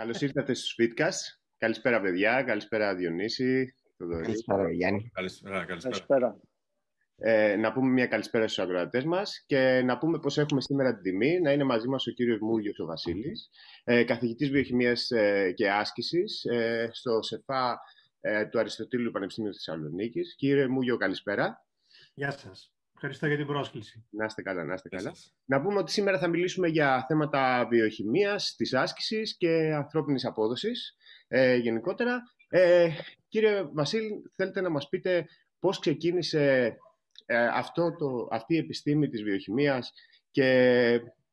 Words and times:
Καλώς 0.00 0.20
ήρθατε 0.20 0.54
στους 0.54 0.76
Fitcast. 0.78 1.38
Καλησπέρα, 1.58 2.00
παιδιά. 2.00 2.42
Καλησπέρα, 2.42 2.94
Διονύση. 2.94 3.74
Καλησπέρα, 4.22 4.72
Γιάννη. 4.72 5.10
Καλησπέρα. 5.14 5.64
Καλησπέρα. 5.64 6.40
Ε, 7.16 7.56
να 7.56 7.72
πούμε 7.72 7.90
μια 7.90 8.06
καλησπέρα 8.06 8.48
στους 8.48 8.64
ακροατές 8.64 9.04
μας 9.04 9.44
και 9.46 9.82
να 9.84 9.98
πούμε 9.98 10.18
πως 10.18 10.38
έχουμε 10.38 10.60
σήμερα 10.60 10.94
την 10.94 11.02
τιμή 11.02 11.40
να 11.40 11.52
είναι 11.52 11.64
μαζί 11.64 11.88
μας 11.88 12.06
ο 12.06 12.10
κύριος 12.10 12.38
Μούγιος 12.40 12.78
ο 12.78 12.84
Βασίλης, 12.84 13.50
ε, 13.84 14.04
καθηγητής 14.04 14.50
βιοχημίας 14.50 15.10
ε, 15.10 15.52
και 15.52 15.70
άσκησης 15.70 16.44
ε, 16.44 16.88
στο 16.92 17.22
ΣΕΦΑ 17.22 17.78
ε, 18.20 18.46
του 18.46 18.58
Αριστοτήλου 18.58 19.10
Πανεπιστημίου 19.10 19.52
Θεσσαλονίκης. 19.52 20.34
Κύριε 20.36 20.68
Μούγιο, 20.68 20.96
καλησπέρα. 20.96 21.66
Γεια 22.14 22.30
σας. 22.30 22.72
Ευχαριστώ 23.02 23.26
για 23.26 23.36
την 23.36 23.46
πρόσκληση. 23.46 24.06
Να 24.10 24.24
είστε 24.24 24.42
καλά, 24.42 24.64
να 24.64 24.74
είστε 24.74 24.88
καλά. 24.88 25.14
Να 25.44 25.60
πούμε 25.62 25.78
ότι 25.78 25.92
σήμερα 25.92 26.18
θα 26.18 26.28
μιλήσουμε 26.28 26.68
για 26.68 27.04
θέματα 27.08 27.66
βιοχημίας, 27.70 28.54
της 28.56 28.74
άσκησης 28.74 29.36
και 29.36 29.72
ανθρώπινης 29.74 30.24
απόδοσης 30.24 30.96
ε, 31.28 31.56
γενικότερα. 31.56 32.22
Ε, 32.48 32.88
κύριε 33.28 33.62
Βασίλη, 33.72 34.22
θέλετε 34.36 34.60
να 34.60 34.70
μας 34.70 34.88
πείτε 34.88 35.26
πώς 35.58 35.78
ξεκίνησε 35.78 36.76
ε, 37.26 37.46
αυτό 37.46 37.96
το, 37.96 38.28
αυτή 38.30 38.54
η 38.54 38.58
επιστήμη 38.58 39.08
της 39.08 39.22
βιοχημίας 39.22 39.92
και 40.30 40.44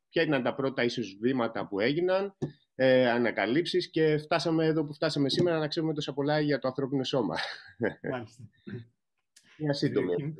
ποια 0.10 0.24
ήταν 0.24 0.44
τα 0.44 0.56
πρώτα 0.56 0.84
ίσως 0.84 1.18
βήματα 1.22 1.68
που 1.68 1.80
έγιναν, 1.80 2.38
ε, 2.76 3.10
ανακαλύψεις 3.10 3.90
και 3.90 4.18
φτάσαμε 4.18 4.66
εδώ 4.66 4.86
που 4.86 4.94
φτάσαμε 4.94 5.30
σήμερα 5.30 5.60
να 5.60 5.68
ξέρουμε 5.68 5.94
τόσα 5.94 6.14
πολλά 6.14 6.40
για 6.40 6.60
το 6.60 6.68
ανθρώπινο 6.68 7.04
σώμα. 7.04 7.36
Μάλιστα. 8.12 8.44
Μια 9.58 9.74
σύντομη. 9.74 10.36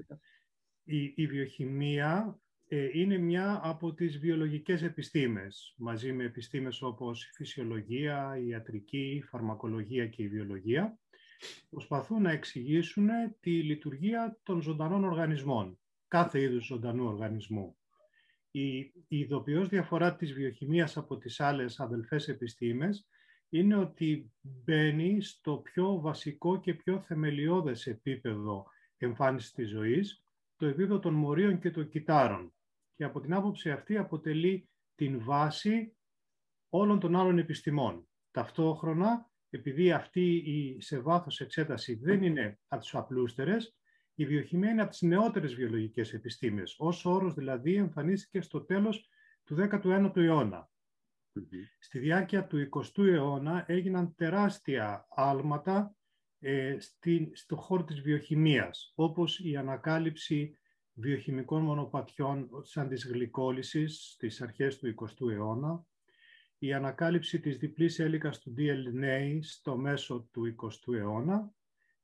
Η, 0.90 1.14
η 1.16 1.28
βιοχημία 1.28 2.40
ε, 2.68 2.90
είναι 2.94 3.18
μια 3.18 3.60
από 3.64 3.94
τις 3.94 4.18
βιολογικές 4.20 4.84
επιστήμες, 4.84 5.74
μαζί 5.78 6.12
με 6.12 6.24
επιστήμες 6.24 6.82
όπως 6.82 7.26
η 7.26 7.32
φυσιολογία, 7.34 8.38
η 8.38 8.48
ιατρική, 8.48 9.16
η 9.16 9.22
φαρμακολογία 9.22 10.08
και 10.08 10.24
η 10.24 10.28
βιολογία, 10.28 11.00
προσπαθούν 11.70 12.22
να 12.22 12.32
εξηγήσουν 12.32 13.08
τη 13.40 13.64
λειτουργία 13.64 14.40
των 14.44 14.62
ζωντανών 14.62 15.04
οργανισμών, 15.04 15.80
κάθε 16.08 16.42
είδους 16.42 16.66
ζωντανού 16.66 17.06
οργανισμού. 17.06 17.78
Η, 18.52 18.78
η 18.78 18.94
ειδοποιώς 19.08 19.68
διαφορά 19.68 20.16
της 20.16 20.34
βιοχημίας 20.34 20.98
από 20.98 21.18
τις 21.18 21.40
άλλες 21.40 21.80
αδελφές 21.80 22.28
επιστήμες 22.28 23.08
είναι 23.50 23.76
ότι 23.76 24.32
μπαίνει 24.42 25.22
στο 25.22 25.58
πιο 25.58 26.00
βασικό 26.00 26.60
και 26.60 26.74
πιο 26.74 27.00
θεμελιώδες 27.00 27.88
επίπεδο 27.88 28.66
εμφάνισης 28.98 29.52
της 29.52 29.70
ζωής, 29.70 30.22
το 30.58 30.66
επίπεδο 30.66 31.00
των 31.00 31.14
μορίων 31.14 31.60
και 31.60 31.72
των 31.72 31.90
κυτάρων. 31.90 32.54
Και 32.96 33.04
από 33.04 33.20
την 33.20 33.34
άποψη 33.34 33.72
αυτή 33.72 33.98
αποτελεί 33.98 34.70
την 34.96 35.24
βάση 35.24 35.96
όλων 36.70 37.00
των 37.00 37.16
άλλων 37.16 37.38
επιστημών. 37.38 38.08
Ταυτόχρονα, 38.32 39.30
επειδή 39.50 39.92
αυτή 39.92 40.36
η 40.36 40.82
σε 40.82 41.00
βάθος 41.00 41.40
εξέταση 41.42 41.96
δεν 41.96 42.24
είναι 42.24 42.60
από 42.68 42.82
τις 42.82 42.96
απλούστερες, 42.96 43.78
η 44.14 44.26
βιοχημία 44.26 44.70
είναι 44.70 44.82
από 44.82 44.92
τις 44.92 45.02
νεότερες 45.02 45.56
βιολογικές 45.56 46.14
επιστήμες. 46.14 46.76
Ως 46.78 47.06
όρος 47.06 47.34
δηλαδή 47.34 47.76
εμφανίστηκε 47.76 48.42
στο 48.42 48.66
τέλος 48.66 49.10
του 49.44 49.56
19ου 49.56 50.16
αιώνα. 50.16 50.70
Στη 51.80 52.00
διάρκεια 52.00 52.48
του 52.48 52.70
20ου 52.70 53.06
αιώνα 53.06 53.64
έγιναν 53.68 54.16
τεράστια 54.16 55.08
άλματα 55.10 55.97
ε, 56.40 56.76
στη, 56.80 57.32
στο 57.34 57.56
χώρο 57.56 57.84
της 57.84 58.02
βιοχημίας, 58.02 58.92
όπως 58.96 59.40
η 59.40 59.56
ανακάλυψη 59.56 60.58
βιοχημικών 60.94 61.62
μονοπατιών 61.62 62.50
σαν 62.62 62.88
της 62.88 63.08
γλυκόλυσης 63.08 64.12
στις 64.14 64.42
αρχές 64.42 64.78
του 64.78 64.96
20ου 64.96 65.32
αιώνα, 65.32 65.86
η 66.58 66.74
ανακάλυψη 66.74 67.40
της 67.40 67.58
διπλής 67.58 68.00
έλικας 68.00 68.40
του 68.40 68.54
DNA 68.58 69.40
στο 69.42 69.78
μέσο 69.78 70.30
του 70.32 70.56
20ου 70.62 70.94
αιώνα 70.94 71.54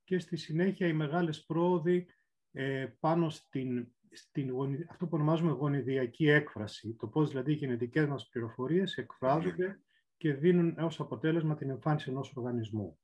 και 0.03 0.19
στη 0.19 0.35
συνέχεια 0.35 0.87
οι 0.87 0.93
μεγάλες 0.93 1.45
πρόοδοι 1.45 2.07
ε, 2.51 2.87
πάνω 2.99 3.29
στην, 3.29 3.87
στην, 4.11 4.51
αυτό 4.89 5.05
που 5.05 5.15
ονομάζουμε 5.15 5.51
γονιδιακή 5.51 6.29
έκφραση, 6.29 6.95
το 6.99 7.07
πώς 7.07 7.29
δηλαδή 7.29 7.51
οι 7.51 7.55
γενετικές 7.55 8.07
μας 8.07 8.29
πληροφορίες 8.29 8.97
εκφράζονται 8.97 9.79
και 10.17 10.33
δίνουν 10.33 10.77
ως 10.79 10.99
αποτέλεσμα 10.99 11.55
την 11.55 11.69
εμφάνιση 11.69 12.09
ενός 12.09 12.33
οργανισμού. 12.35 12.99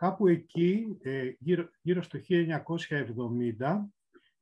Κάπου 0.00 0.26
εκεί, 0.26 0.98
ε, 1.02 1.32
γύρω, 1.38 1.70
γύρω 1.82 2.02
στο 2.02 2.18
1970, 2.18 3.88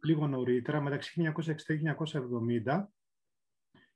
λίγο 0.04 0.26
νωρίτερα, 0.26 0.80
μεταξύ 0.80 1.12
1960 1.12 1.76
και 1.76 1.94
1970, 2.64 2.92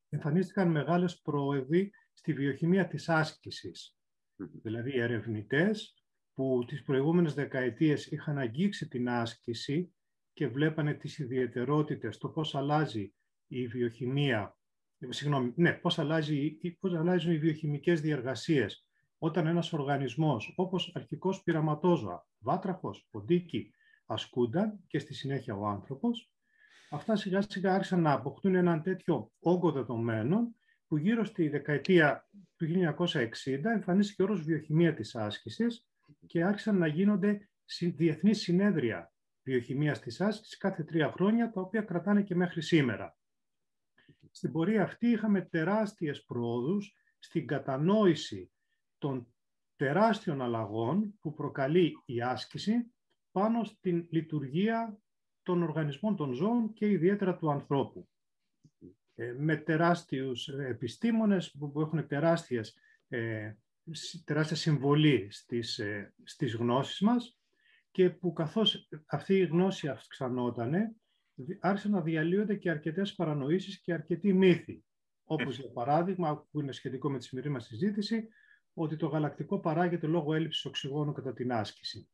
εμφανίστηκαν 0.08 0.70
μεγάλες 0.70 1.20
πρόοδοι 1.20 1.92
στη 2.12 2.32
βιοχημία 2.32 2.86
της 2.86 3.08
άσκησης. 3.08 3.96
Δηλαδή, 4.36 4.98
ερευνητές 4.98 6.04
που 6.34 6.64
τις 6.66 6.82
προηγούμενες 6.82 7.34
δεκαετίες 7.34 8.06
είχαν 8.06 8.38
αγγίξει 8.38 8.88
την 8.88 9.08
άσκηση 9.08 9.94
και 10.32 10.48
βλέπανε 10.48 10.94
τις 10.94 11.18
ιδιαιτερότητες, 11.18 12.18
το 12.18 12.28
πώς 12.28 12.54
αλλάζει 12.54 13.14
η 13.46 13.66
βιοχημία, 13.66 14.58
συγγνώμη, 15.08 15.52
ναι, 15.56 15.72
πώς, 15.72 15.98
αλλάζει, 15.98 16.58
πώς 16.80 16.94
αλλάζουν 16.94 17.32
οι 17.32 17.38
βιοχημικές 17.38 18.00
διεργασίες 18.00 18.86
όταν 19.24 19.46
ένας 19.46 19.72
οργανισμός, 19.72 20.52
όπως 20.56 20.92
αρχικός 20.94 21.42
πειραματόζωα, 21.42 22.26
βάτραχος, 22.38 23.06
ποντίκι, 23.10 23.74
ασκούνταν 24.06 24.84
και 24.86 24.98
στη 24.98 25.14
συνέχεια 25.14 25.56
ο 25.56 25.66
άνθρωπος, 25.66 26.32
αυτά 26.90 27.16
σιγά 27.16 27.42
σιγά 27.48 27.74
άρχισαν 27.74 28.00
να 28.00 28.12
αποκτούν 28.12 28.54
έναν 28.54 28.82
τέτοιο 28.82 29.32
όγκο 29.40 29.72
δεδομένων 29.72 30.56
που 30.86 30.96
γύρω 30.96 31.24
στη 31.24 31.48
δεκαετία 31.48 32.28
του 32.56 32.66
1960 32.66 33.70
εμφανίστηκε 33.74 34.22
όρος 34.22 34.42
βιοχημία 34.42 34.94
της 34.94 35.14
άσκησης 35.14 35.86
και 36.26 36.44
άρχισαν 36.44 36.78
να 36.78 36.86
γίνονται 36.86 37.48
διεθνείς 37.80 38.40
συνέδρια 38.40 39.12
βιοχημίας 39.42 40.00
της 40.00 40.20
άσκησης 40.20 40.56
κάθε 40.56 40.82
τρία 40.82 41.10
χρόνια, 41.12 41.50
τα 41.50 41.60
οποία 41.60 41.82
κρατάνε 41.82 42.22
και 42.22 42.34
μέχρι 42.34 42.62
σήμερα. 42.62 43.16
Στην 44.30 44.52
πορεία 44.52 44.82
αυτή 44.82 45.06
είχαμε 45.06 45.40
τεράστιες 45.40 46.24
πρόοδους 46.24 46.96
στην 47.18 47.46
κατανόηση 47.46 48.51
των 49.02 49.34
τεράστιων 49.76 50.42
αλλαγών 50.42 51.18
που 51.20 51.34
προκαλεί 51.34 52.02
η 52.04 52.22
άσκηση 52.22 52.92
πάνω 53.32 53.64
στην 53.64 54.06
λειτουργία 54.10 54.98
των 55.42 55.62
οργανισμών 55.62 56.16
των 56.16 56.32
ζώων 56.32 56.72
και 56.72 56.90
ιδιαίτερα 56.90 57.36
του 57.36 57.50
ανθρώπου. 57.50 58.08
Ε, 59.14 59.34
με 59.38 59.56
τεράστιους 59.56 60.48
επιστήμονες 60.48 61.50
που 61.58 61.80
έχουν 61.80 62.06
τεράστιες, 62.06 62.76
ε, 63.08 63.52
τεράστια 64.24 64.56
συμβολή 64.56 65.26
στις, 65.30 65.78
ε, 65.78 66.14
στις 66.22 66.54
γνώσεις 66.54 67.00
μας 67.00 67.38
και 67.90 68.10
που 68.10 68.32
καθώς 68.32 68.88
αυτή 69.06 69.34
η 69.34 69.44
γνώση 69.44 69.88
αυξανότανε, 69.88 70.94
άρχισαν 71.60 71.90
να 71.90 72.00
διαλύονται 72.00 72.54
και 72.54 72.70
αρκετές 72.70 73.14
παρανοήσεις 73.14 73.80
και 73.80 73.92
αρκετοί 73.92 74.32
μύθοι. 74.32 74.84
Όπως 75.24 75.58
για 75.58 75.70
παράδειγμα, 75.70 76.46
που 76.50 76.60
είναι 76.60 76.72
σχετικό 76.72 77.10
με 77.10 77.18
τη 77.18 77.24
σημερινή 77.24 77.54
μας 77.54 77.64
συζήτηση, 77.64 78.28
ότι 78.74 78.96
το 78.96 79.06
γαλακτικό 79.06 79.60
παράγεται 79.60 80.06
λόγω 80.06 80.34
έλλειψης 80.34 80.64
οξυγόνου 80.64 81.12
κατά 81.12 81.32
την 81.32 81.52
άσκηση. 81.52 82.08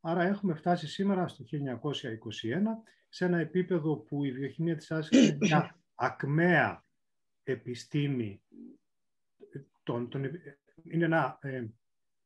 Άρα 0.00 0.22
έχουμε 0.22 0.54
φτάσει 0.54 0.88
σήμερα 0.88 1.28
στο 1.28 1.44
1921 1.50 1.52
σε 3.08 3.24
ένα 3.24 3.38
επίπεδο 3.38 3.96
που 3.96 4.24
η 4.24 4.32
βιοχημία 4.32 4.76
της 4.76 4.90
άσκησης 4.90 5.28
είναι 5.28 5.36
μια 5.40 5.80
ακμαία 5.94 6.84
επιστήμη, 7.42 8.42
τον, 9.82 10.08
τον, 10.08 10.24
είναι 10.82 11.04
ένα 11.04 11.38
ε, 11.40 11.64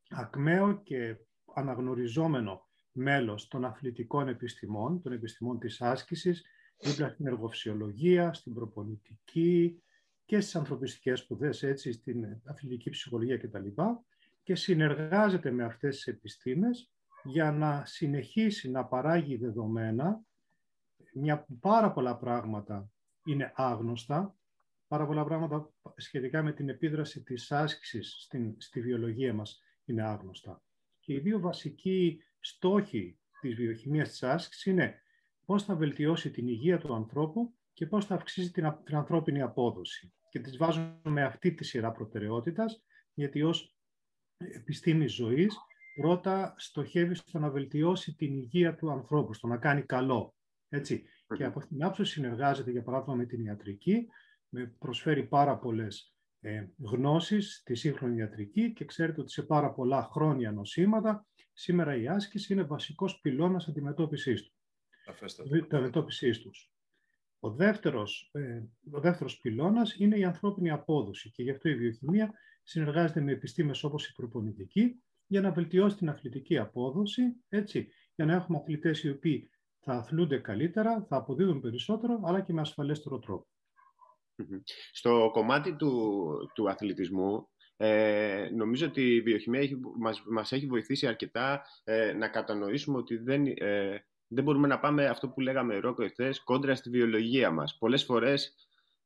ακμαίο 0.09 0.83
και 0.83 1.17
αναγνωριζόμενο 1.55 2.69
μέλος 2.93 3.49
των 3.49 3.65
αθλητικών 3.65 4.29
επιστημών, 4.29 5.03
των 5.03 5.13
επιστημών 5.13 5.59
της 5.59 5.81
άσκησης, 5.81 6.45
δίπλα 6.79 7.09
στην 7.09 7.27
εργοφυσιολογία, 7.27 8.33
στην 8.33 8.55
προπονητική, 8.55 9.83
και 10.25 10.41
στις 10.41 10.57
ανθρωπιστικές 10.57 11.21
σπουδές, 11.21 11.63
έτσι, 11.63 11.93
στην 11.93 12.41
αθλητική 12.45 12.91
ψυχολογία 12.91 13.39
κτλ. 13.39 13.67
Και 14.43 14.55
συνεργάζεται 14.55 15.51
με 15.51 15.65
αυτές 15.65 15.97
τις 15.97 16.07
επιστήμες 16.07 16.91
για 17.25 17.53
να 17.53 17.85
συνεχίσει 17.85 18.71
να 18.71 18.85
παράγει 18.85 19.37
δεδομένα, 19.37 20.23
μια 21.15 21.47
πάρα 21.61 21.93
πολλά 21.93 22.17
πράγματα 22.17 22.91
είναι 23.25 23.53
άγνωστα, 23.55 24.37
πάρα 24.89 25.07
πολλά 25.07 25.25
πράγματα 25.25 25.73
σχετικά 25.97 26.43
με 26.43 26.53
την 26.53 26.69
επίδραση 26.69 27.23
της 27.23 27.53
άσκησης 27.53 28.17
στην, 28.19 28.55
στη 28.59 28.81
βιολογία 28.81 29.35
μας 29.35 29.63
είναι 29.85 30.03
άγνωστα. 30.03 30.63
Και 31.01 31.13
οι 31.13 31.19
δύο 31.19 31.41
βασικοί 31.41 32.23
στόχοι 32.41 33.19
της 33.41 33.55
βιοχημίας 33.55 34.09
της 34.09 34.23
άσκησης 34.23 34.65
είναι 34.65 35.03
πώς 35.45 35.65
θα 35.65 35.75
βελτιώσει 35.75 36.31
την 36.31 36.49
υγεία 36.49 36.79
του 36.79 36.95
ανθρώπου 36.95 37.55
και 37.73 37.87
πώς 37.87 38.07
θα 38.07 38.15
αυξήσει 38.15 38.51
την, 38.51 38.75
την 38.85 38.97
ανθρώπινη 38.97 39.43
απόδοση 39.43 40.13
και 40.31 40.39
τις 40.39 40.57
βάζουμε 40.57 41.01
με 41.05 41.23
αυτή 41.23 41.55
τη 41.55 41.65
σειρά 41.65 41.93
προτεραιότητας, 41.93 42.85
γιατί 43.15 43.43
ως 43.43 43.77
επιστήμη 44.37 45.07
ζωής 45.07 45.57
πρώτα 45.95 46.55
στοχεύει 46.57 47.15
στο 47.15 47.39
να 47.39 47.51
βελτιώσει 47.51 48.15
την 48.15 48.37
υγεία 48.37 48.75
του 48.75 48.91
ανθρώπου, 48.91 49.35
στο 49.35 49.47
να 49.47 49.57
κάνει 49.57 49.83
καλό. 49.83 50.35
Έτσι. 50.69 51.05
Και 51.37 51.45
από 51.45 51.59
αυτήν 51.59 51.77
την 51.77 51.87
άποψη 51.87 52.05
συνεργάζεται, 52.05 52.71
για 52.71 52.83
παράδειγμα, 52.83 53.15
με 53.15 53.27
την 53.27 53.45
ιατρική, 53.45 54.07
με 54.49 54.75
προσφέρει 54.79 55.23
πάρα 55.27 55.59
πολλές 55.59 56.15
ε, 56.41 56.67
γνώσεις 56.79 57.55
στη 57.55 57.75
σύγχρονη 57.75 58.17
ιατρική 58.17 58.73
και 58.73 58.85
ξέρετε 58.85 59.21
ότι 59.21 59.31
σε 59.31 59.43
πάρα 59.43 59.73
πολλά 59.73 60.03
χρόνια 60.03 60.53
νοσήματα 60.53 61.27
σήμερα 61.53 61.97
η 61.97 62.09
άσκηση 62.09 62.53
είναι 62.53 62.63
βασικός 62.63 63.21
πυλώνας 63.21 63.69
αντιμετώπισης 63.69 64.43
του. 64.43 64.53
Αντιμετώπισης 65.71 66.41
τους. 66.41 66.73
Ο 67.45 67.51
δεύτερος, 67.51 68.31
ε, 68.33 68.63
ο 68.91 69.01
δεύτερος 69.01 69.39
πυλώνας 69.39 69.95
είναι 69.99 70.19
η 70.19 70.25
ανθρώπινη 70.25 70.71
απόδοση 70.71 71.31
και 71.31 71.43
γι' 71.43 71.51
αυτό 71.51 71.69
η 71.69 71.75
βιοχημία 71.75 72.33
συνεργάζεται 72.63 73.21
με 73.21 73.33
επιστήμες 73.33 73.85
όπως 73.85 74.09
η 74.09 74.13
προπονητική 74.13 75.03
για 75.27 75.41
να 75.41 75.53
βελτιώσει 75.53 75.97
την 75.97 76.09
αθλητική 76.09 76.59
απόδοση, 76.59 77.23
έτσι, 77.49 77.89
για 78.15 78.25
να 78.25 78.33
έχουμε 78.33 78.59
αθλητές 78.59 79.03
οι 79.03 79.11
οποίοι 79.11 79.51
θα 79.81 79.93
αθλούνται 79.93 80.39
καλύτερα, 80.39 81.07
θα 81.09 81.17
αποδίδουν 81.17 81.61
περισσότερο, 81.61 82.21
αλλά 82.25 82.41
και 82.41 82.53
με 82.53 82.61
ασφαλέστερο 82.61 83.19
τρόπο. 83.19 83.47
Στο 84.93 85.31
κομμάτι 85.33 85.77
του, 85.77 86.33
του 86.55 86.71
αθλητισμού, 86.71 87.49
ε, 87.77 88.49
νομίζω 88.55 88.87
ότι 88.87 89.15
η 89.15 89.21
βιοχημία 89.21 89.61
έχει, 89.61 89.81
μας, 89.99 90.23
μας 90.31 90.53
έχει 90.53 90.67
βοηθήσει 90.67 91.07
αρκετά 91.07 91.63
ε, 91.85 92.13
να 92.13 92.29
κατανοήσουμε 92.29 92.99
ότι 92.99 93.17
δεν, 93.17 93.47
ε, 93.47 94.07
δεν 94.35 94.45
μπορούμε 94.45 94.69
να 94.69 94.79
πάμε 94.79 95.07
αυτό 95.07 95.29
που 95.29 95.41
λέγαμε 95.41 95.79
Ρόκο 95.79 96.03
εχθές, 96.03 96.43
κόντρα 96.45 96.75
στη 96.75 96.91
βιολογία 96.91 97.51
μας. 97.51 97.79
Πολλές 97.79 98.05
φορές 98.05 98.55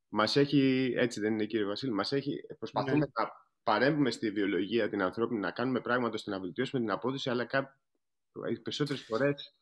μας 0.08 0.36
έχει, 0.36 0.92
έτσι 0.96 1.20
δεν 1.20 1.32
είναι 1.32 1.44
κύριε 1.44 1.66
Βασίλη, 1.66 1.92
μας 1.92 2.12
έχει, 2.12 2.46
προσπαθούμε 2.58 2.96
ναι. 2.96 2.98
να 2.98 3.30
παρέμβουμε 3.62 4.10
στη 4.10 4.30
βιολογία 4.30 4.88
την 4.88 5.02
ανθρώπινη, 5.02 5.40
να 5.40 5.50
κάνουμε 5.50 5.80
πράγματα 5.80 6.14
ώστε 6.14 6.30
να 6.30 6.40
βελτιώσουμε 6.40 6.82
την 6.82 6.90
απόδοση, 6.90 7.30
αλλά 7.30 7.46
οι 8.50 8.58
περισσότερες 8.60 9.02
φορές 9.02 9.54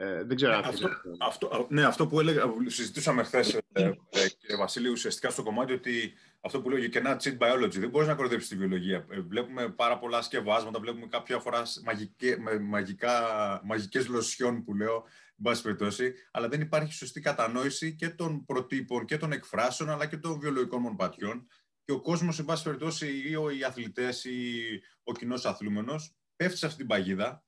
ε, 0.00 0.24
δεν 0.24 0.36
ξέρω 0.36 0.52
ναι, 0.52 0.58
αυτό, 0.64 0.88
αυτό, 1.18 1.66
ναι, 1.70 1.84
αυτό 1.84 2.06
που 2.06 2.20
έλεγα, 2.20 2.42
συζητούσαμε 2.66 3.22
χθες, 3.22 3.54
ε, 3.54 3.82
ε, 4.10 4.28
κύριε 4.38 4.56
Βασίλη, 4.56 4.88
ουσιαστικά 4.88 5.30
στο 5.30 5.42
κομμάτι 5.42 5.72
ότι 5.72 6.12
αυτό 6.40 6.60
που 6.60 6.68
λέω 6.68 6.78
για 6.78 6.88
κενά 6.88 7.20
cheat 7.22 7.38
biology, 7.38 7.78
δεν 7.78 7.88
μπορείς 7.88 8.08
να 8.08 8.14
κοροϊδέψεις 8.14 8.48
τη 8.48 8.56
βιολογία. 8.56 9.06
Ε, 9.10 9.20
βλέπουμε 9.20 9.68
πάρα 9.68 9.98
πολλά 9.98 10.22
σκευάσματα, 10.22 10.80
βλέπουμε 10.80 11.06
κάποια 11.06 11.38
φορά 11.38 11.62
μαγικέ, 11.84 12.36
μαγικά, 12.60 13.20
μαγικές 13.64 14.08
λοσιών 14.08 14.64
που 14.64 14.74
λέω, 14.74 14.94
εν 15.26 15.42
πάση 15.42 15.62
περιπτώσει, 15.62 16.14
αλλά 16.30 16.48
δεν 16.48 16.60
υπάρχει 16.60 16.92
σωστή 16.92 17.20
κατανόηση 17.20 17.94
και 17.94 18.08
των 18.08 18.44
προτύπων 18.44 19.04
και 19.04 19.16
των 19.16 19.32
εκφράσεων, 19.32 19.90
αλλά 19.90 20.06
και 20.06 20.16
των 20.16 20.40
βιολογικών 20.40 20.80
μονοπατιών. 20.80 21.46
Και 21.84 21.92
ο 21.92 22.00
κόσμος, 22.00 22.38
εν 22.38 22.44
πάση 22.44 22.64
περιπτώσει, 22.64 23.06
ή 23.06 23.58
οι 23.58 23.64
αθλητές 23.64 24.24
ή 24.24 24.62
ο 25.02 25.12
κοινός 25.12 25.44
αθλούμενος, 25.44 26.16
πέφτει 26.36 26.56
σε 26.56 26.66
αυτή 26.66 26.78
την 26.78 26.86
παγίδα. 26.86 27.44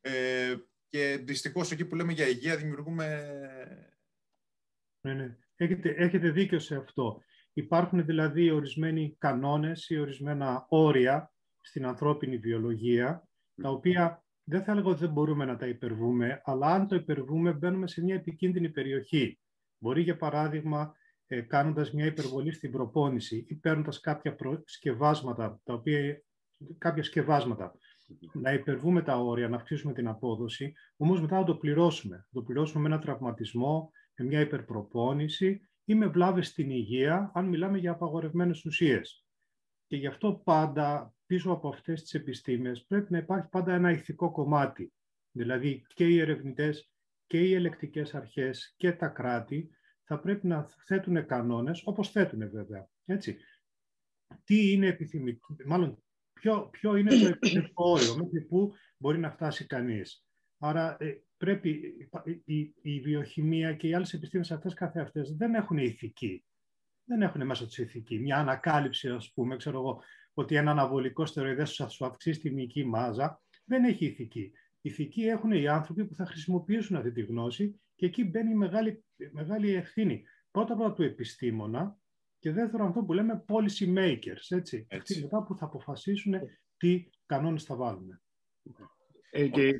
Ε, 0.00 0.54
και 0.90 1.20
δυστυχώς 1.24 1.70
εκεί 1.70 1.84
που 1.84 1.94
λέμε 1.94 2.12
για 2.12 2.28
υγεία 2.28 2.56
δημιουργούμε. 2.56 3.30
Ναι, 5.00 5.14
ναι. 5.14 5.36
Έχετε, 5.56 5.94
έχετε 5.96 6.30
δίκιο 6.30 6.58
σε 6.58 6.76
αυτό. 6.76 7.22
Υπάρχουν 7.52 8.04
δηλαδή 8.04 8.50
ορισμένοι 8.50 9.16
κανόνες 9.18 9.88
ή 9.88 9.98
ορισμένα 9.98 10.66
όρια 10.68 11.32
στην 11.60 11.86
ανθρώπινη 11.86 12.36
βιολογία, 12.36 13.28
τα 13.62 13.70
οποία 13.70 14.24
δεν 14.44 14.64
θα 14.64 14.72
έλεγα 14.72 14.88
ότι 14.88 15.00
δεν 15.00 15.12
μπορούμε 15.12 15.44
να 15.44 15.56
τα 15.56 15.66
υπερβούμε, 15.66 16.40
αλλά 16.44 16.66
αν 16.66 16.88
το 16.88 16.94
υπερβούμε 16.94 17.52
μπαίνουμε 17.52 17.88
σε 17.88 18.02
μια 18.02 18.14
επικίνδυνη 18.14 18.70
περιοχή. 18.70 19.40
Μπορεί 19.78 20.02
για 20.02 20.16
παράδειγμα 20.16 20.94
ε, 21.26 21.40
κάνοντας 21.40 21.92
μια 21.92 22.06
υπερβολή 22.06 22.52
στην 22.52 22.70
προπόνηση 22.70 23.44
ή 23.48 23.54
παίρνοντας 23.54 24.00
κάποια 24.00 24.36
σκευάσματα, 24.64 25.60
τα 25.64 25.74
οποία, 25.74 26.22
κάποια 26.78 27.02
σκευάσματα 27.02 27.74
να 28.32 28.52
υπερβούμε 28.52 29.02
τα 29.02 29.16
όρια, 29.16 29.48
να 29.48 29.56
αυξήσουμε 29.56 29.92
την 29.92 30.08
απόδοση, 30.08 30.72
όμως 30.96 31.20
μετά 31.20 31.38
να 31.38 31.44
το 31.44 31.56
πληρώσουμε. 31.56 32.16
Να 32.16 32.40
το 32.40 32.42
πληρώσουμε 32.42 32.88
με 32.88 32.94
ένα 32.94 33.02
τραυματισμό, 33.02 33.90
με 34.16 34.24
μια 34.24 34.40
υπερπροπόνηση 34.40 35.68
ή 35.84 35.94
με 35.94 36.06
βλάβες 36.06 36.46
στην 36.46 36.70
υγεία, 36.70 37.30
αν 37.34 37.44
μιλάμε 37.44 37.78
για 37.78 37.90
απαγορευμένες 37.90 38.64
ουσίες. 38.64 39.24
Και 39.86 39.96
γι' 39.96 40.06
αυτό 40.06 40.40
πάντα 40.44 41.14
πίσω 41.26 41.52
από 41.52 41.68
αυτές 41.68 42.02
τις 42.02 42.14
επιστήμες 42.14 42.84
πρέπει 42.84 43.12
να 43.12 43.18
υπάρχει 43.18 43.48
πάντα 43.48 43.74
ένα 43.74 43.90
ηθικό 43.90 44.30
κομμάτι. 44.30 44.92
Δηλαδή 45.30 45.86
και 45.94 46.06
οι 46.06 46.18
ερευνητές 46.18 46.90
και 47.26 47.40
οι 47.40 47.54
ελεκτικές 47.54 48.14
αρχές 48.14 48.74
και 48.76 48.92
τα 48.92 49.08
κράτη 49.08 49.70
θα 50.04 50.20
πρέπει 50.20 50.46
να 50.46 50.66
θέτουν 50.84 51.26
κανόνες, 51.26 51.82
όπως 51.84 52.10
θέτουν 52.10 52.50
βέβαια. 52.50 52.88
Έτσι. 53.04 53.36
Τι 54.44 54.72
είναι 54.72 54.86
επιθυμητό, 54.86 55.46
μάλλον 55.66 56.02
ποιο, 56.40 56.68
ποιο 56.72 56.96
είναι 56.96 57.18
το 57.18 57.26
επιθυμητό 57.26 57.72
όριο, 57.74 58.16
μέχρι 58.16 58.40
πού 58.40 58.72
μπορεί 58.96 59.18
να 59.18 59.30
φτάσει 59.30 59.66
κανείς. 59.66 60.24
Άρα 60.58 60.96
ε, 61.00 61.22
πρέπει 61.36 61.94
η, 62.44 62.74
η, 62.82 63.00
βιοχημία 63.00 63.74
και 63.74 63.88
οι 63.88 63.94
άλλες 63.94 64.12
επιστήμες 64.12 64.50
αυτές 64.50 64.74
καθεαυτές 64.74 65.36
δεν 65.36 65.54
έχουν 65.54 65.78
ηθική. 65.78 66.44
Δεν 67.04 67.22
έχουν 67.22 67.46
μέσα 67.46 67.64
τους 67.64 67.78
ηθική. 67.78 68.18
Μια 68.18 68.36
ανακάλυψη, 68.36 69.08
ας 69.08 69.32
πούμε, 69.32 69.56
ξέρω 69.56 69.78
εγώ, 69.78 70.02
ότι 70.34 70.54
ένα 70.54 70.70
αναβολικό 70.70 71.26
στεροειδές 71.26 71.74
θα 71.74 71.88
σου 71.88 72.06
αυξήσει 72.06 72.40
τη 72.40 72.50
μυϊκή 72.50 72.84
μάζα, 72.84 73.42
δεν 73.64 73.84
έχει 73.84 74.04
ηθική. 74.04 74.52
Ηθική 74.80 75.22
έχουν 75.22 75.52
οι 75.52 75.68
άνθρωποι 75.68 76.06
που 76.06 76.14
θα 76.14 76.26
χρησιμοποιήσουν 76.26 76.96
αυτή 76.96 77.12
τη 77.12 77.22
γνώση 77.22 77.80
και 77.94 78.06
εκεί 78.06 78.24
μπαίνει 78.24 78.54
μεγάλη, 78.54 79.04
μεγάλη 79.32 79.74
ευθύνη. 79.74 80.22
Πρώτα 80.50 80.72
απ' 80.72 80.80
όλα 80.80 80.92
του 80.92 81.02
επιστήμονα 81.02 81.98
και 82.40 82.52
δεύτερο 82.52 82.86
αυτό 82.86 83.02
που 83.02 83.12
λέμε 83.12 83.44
policy 83.48 83.96
makers, 83.96 84.46
έτσι. 84.48 84.86
έτσι. 84.88 84.96
Αυτοί 84.96 85.20
μετά 85.20 85.42
που 85.42 85.56
θα 85.56 85.64
αποφασίσουν 85.64 86.34
τι 86.76 87.08
κανόνες 87.26 87.64
θα 87.64 87.76
βάλουν. 87.76 88.20
Ε, 89.30 89.48
και 89.48 89.72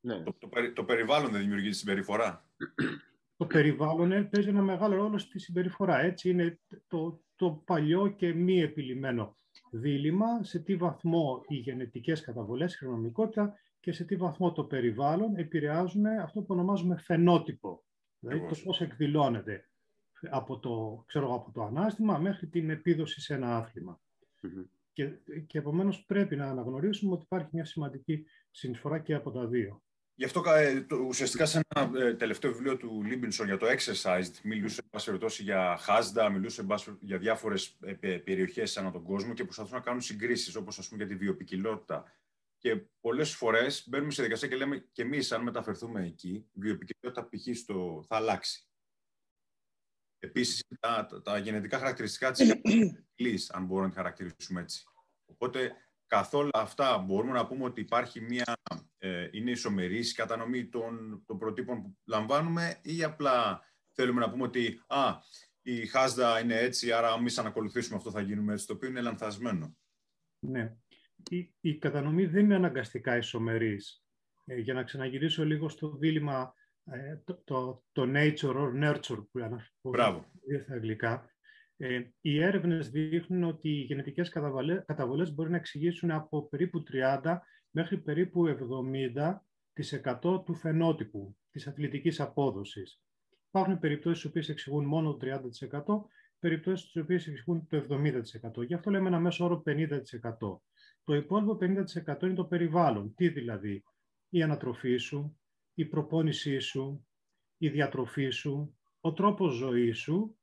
ναι. 0.00 0.22
Το, 0.22 0.36
το, 0.74 0.84
περιβάλλον 0.84 1.30
δεν 1.30 1.40
δημιουργεί 1.40 1.68
τη 1.68 1.76
συμπεριφορά. 1.76 2.50
Το 3.36 3.46
περιβάλλον 3.46 4.28
παίζει 4.28 4.48
ένα 4.48 4.62
μεγάλο 4.62 4.96
ρόλο 4.96 5.18
στη 5.18 5.38
συμπεριφορά. 5.38 6.00
Έτσι 6.00 6.30
είναι 6.30 6.60
το, 6.88 7.22
το 7.36 7.50
παλιό 7.50 8.08
και 8.08 8.34
μη 8.34 8.60
επιλυμένο 8.60 9.36
δίλημμα 9.70 10.42
σε 10.42 10.58
τι 10.58 10.76
βαθμό 10.76 11.44
οι 11.48 11.54
γενετικές 11.54 12.20
καταβολές, 12.20 12.74
η 12.74 12.78
κληρονομικότητα 12.78 13.54
και 13.80 13.92
σε 13.92 14.04
τι 14.04 14.16
βαθμό 14.16 14.52
το 14.52 14.64
περιβάλλον 14.64 15.36
επηρεάζουν 15.36 16.06
αυτό 16.06 16.40
που 16.40 16.54
ονομάζουμε 16.54 16.96
φαινότυπο. 16.96 17.84
Δηλαδή 18.18 18.46
το 18.48 18.60
πώς 18.64 18.80
εκδηλώνεται 18.80 19.66
από 20.30 20.58
το, 20.58 21.04
ξέρω, 21.06 21.34
από 21.34 21.50
το 21.52 21.62
ανάστημα 21.62 22.18
μέχρι 22.18 22.46
την 22.46 22.70
επίδοση 22.70 23.20
σε 23.20 23.34
ένα 23.34 23.72
Και, 24.92 25.08
και 25.46 25.58
επομένως 25.58 26.04
πρέπει 26.04 26.36
να 26.36 26.46
αναγνωρίσουμε 26.46 27.12
ότι 27.12 27.22
υπάρχει 27.24 27.48
μια 27.52 27.64
σημαντική 27.64 28.24
συνεισφορά 28.50 28.98
και 28.98 29.14
από 29.14 29.30
τα 29.30 29.46
δύο. 29.46 29.82
Γι' 30.14 30.24
αυτό 30.24 30.42
ε, 30.50 30.86
ουσιαστικά 31.06 31.46
σε 31.46 31.60
ένα 31.68 31.90
ε, 31.98 32.14
τελευταίο 32.14 32.52
βιβλίο 32.52 32.76
του 32.76 33.02
Λίμπερμαν 33.02 33.46
για 33.46 33.56
το 33.56 33.66
exercise 33.66 34.26
μιλούσε 34.42 34.82
περιπτώσει 35.04 35.42
για 35.42 35.76
Χάντζα, 35.80 36.30
μιλούσε 36.30 36.64
για 37.00 37.18
διάφορες 37.18 37.76
ε, 38.00 38.16
περιοχές 38.18 38.76
ανά 38.76 38.90
τον 38.90 39.02
κόσμο 39.02 39.32
και 39.32 39.44
προσπαθούν 39.44 39.74
να 39.74 39.80
κάνουν 39.80 40.00
συγκρίσεις, 40.00 40.56
όπως 40.56 40.78
ας 40.78 40.88
πούμε 40.88 41.04
για 41.04 41.14
τη 41.16 41.24
βιοπικιλότητα. 41.24 42.04
Και 42.58 42.76
πολλές 43.00 43.34
φορές 43.34 43.88
μπαίνουμε 43.88 44.12
σε 44.12 44.22
δικασία 44.22 44.48
και 44.48 44.56
λέμε 44.56 44.86
και 44.92 45.02
εμείς, 45.02 45.32
αν 45.32 45.42
μεταφερθούμε 45.42 46.04
εκεί, 46.04 46.30
η 46.30 46.60
βιοπικιλότητα 46.60 47.28
π.χ. 47.28 47.64
θα 48.06 48.16
αλλάξει. 48.16 48.66
Επίσης, 50.34 50.64
τα, 50.80 51.06
τα, 51.22 51.38
γενετικά 51.38 51.78
χαρακτηριστικά 51.78 52.30
της 52.30 53.50
αν 53.50 53.64
μπορούμε 53.64 53.86
να 53.86 53.92
τη 53.92 53.96
χαρακτηρίσουμε 53.96 54.60
έτσι. 54.60 54.84
Οπότε, 55.26 55.72
καθόλου 56.06 56.50
αυτά 56.52 56.98
μπορούμε 56.98 57.32
να 57.32 57.46
πούμε 57.46 57.64
ότι 57.64 57.80
υπάρχει 57.80 58.20
μια 58.20 58.54
ε, 58.98 59.28
είναι 59.32 59.50
ισομερής 59.50 60.10
η 60.10 60.14
κατανομή 60.14 60.68
των, 60.68 61.22
των 61.26 61.38
προτύπων 61.38 61.82
που 61.82 61.96
λαμβάνουμε 62.04 62.80
ή 62.82 63.02
απλά 63.02 63.62
θέλουμε 63.92 64.20
να 64.20 64.30
πούμε 64.30 64.42
ότι 64.42 64.82
α, 64.86 65.14
η 65.62 65.86
χάσδα 65.86 66.40
είναι 66.40 66.56
έτσι, 66.56 66.92
άρα 66.92 67.14
εμείς 67.14 67.38
αν 67.38 67.46
ακολουθήσουμε 67.46 67.96
αυτό 67.96 68.10
θα 68.10 68.20
γίνουμε 68.20 68.52
έτσι, 68.52 68.66
το 68.66 68.72
οποίο 68.72 68.88
είναι 68.88 69.00
λανθασμένο. 69.00 69.76
Ναι. 70.38 70.76
Η, 71.30 71.54
η 71.60 71.78
κατανομή 71.78 72.26
δεν 72.26 72.44
είναι 72.44 72.54
αναγκαστικά 72.54 73.16
ισομερής. 73.16 74.04
Ε, 74.44 74.54
για 74.54 74.74
να 74.74 74.82
ξαναγυρίσω 74.82 75.44
λίγο 75.44 75.68
στο 75.68 75.96
δίλημα 75.96 76.40
ε, 76.42 76.61
το, 77.24 77.42
το, 77.44 77.82
το, 77.92 78.02
nature 78.14 78.54
or 78.54 78.82
nurture 78.82 79.24
που 79.30 79.40
αναφέρω 79.40 80.26
στα 80.62 80.74
αγγλικά, 80.74 81.30
ε, 81.76 82.00
οι 82.20 82.42
έρευνες 82.42 82.90
δείχνουν 82.90 83.44
ότι 83.44 83.68
οι 83.68 83.82
γενετικές 83.82 84.28
καταβολές 84.86 85.34
μπορεί 85.34 85.50
να 85.50 85.56
εξηγήσουν 85.56 86.10
από 86.10 86.48
περίπου 86.48 86.82
30 87.22 87.38
μέχρι 87.70 87.98
περίπου 87.98 88.44
70% 90.22 90.44
του 90.44 90.54
φαινότυπου 90.54 91.36
της 91.50 91.66
αθλητικής 91.66 92.20
απόδοσης. 92.20 93.00
Υπάρχουν 93.48 93.78
περιπτώσεις 93.78 94.18
στις 94.18 94.30
οποίες 94.30 94.48
εξηγούν 94.48 94.84
μόνο 94.84 95.16
το 95.16 95.16
30%, 95.16 96.06
περιπτώσεις 96.38 96.88
στις 96.88 97.02
οποίες 97.02 97.26
εξηγούν 97.26 97.66
το 97.66 97.76
70%. 97.76 98.66
Γι' 98.66 98.74
αυτό 98.74 98.90
λέμε 98.90 99.08
ένα 99.08 99.18
μέσο 99.20 99.44
όρο 99.44 99.62
50%. 99.66 100.62
Το 101.04 101.14
υπόλοιπο 101.14 101.58
50% 101.60 102.22
είναι 102.22 102.34
το 102.34 102.44
περιβάλλον. 102.44 103.14
Τι 103.14 103.28
δηλαδή, 103.28 103.84
η 104.28 104.42
ανατροφή 104.42 104.96
σου, 104.96 105.40
η 105.74 105.84
προπόνησή 105.84 106.58
σου, 106.58 107.06
η 107.56 107.68
διατροφή 107.68 108.30
σου, 108.30 108.78
ο 109.00 109.12
τρόπος 109.12 109.54
ζωής 109.54 109.98
σου, 109.98 110.36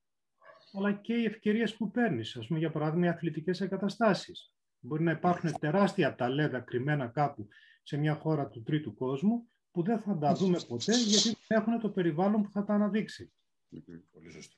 αλλά 0.73 0.93
και 0.93 1.13
οι 1.13 1.25
ευκαιρίες 1.25 1.75
που 1.75 1.91
παίρνεις. 1.91 2.35
Ας 2.35 2.47
πούμε, 2.47 2.59
για 2.59 2.71
παράδειγμα, 2.71 3.05
οι 3.05 3.09
αθλητικές 3.09 3.61
εγκαταστάσεις. 3.61 4.53
Μπορεί 4.79 5.03
να 5.03 5.11
υπάρχουν 5.11 5.59
τεράστια 5.59 6.15
ταλέντα 6.15 6.59
κρυμμένα 6.59 7.07
κάπου 7.07 7.47
σε 7.83 7.97
μια 7.97 8.15
χώρα 8.15 8.47
του 8.47 8.63
τρίτου 8.63 8.93
κόσμου 8.95 9.49
που 9.71 9.83
δεν 9.83 9.99
θα 9.99 10.17
τα 10.17 10.33
δούμε 10.33 10.59
ποτέ 10.67 10.97
γιατί 10.97 11.37
δεν 11.47 11.59
έχουν 11.59 11.79
το 11.79 11.89
περιβάλλον 11.89 12.41
που 12.41 12.51
θα 12.51 12.63
τα 12.63 12.73
αναδείξει. 12.73 13.33
Πολύ 14.11 14.31
σωστό. 14.31 14.55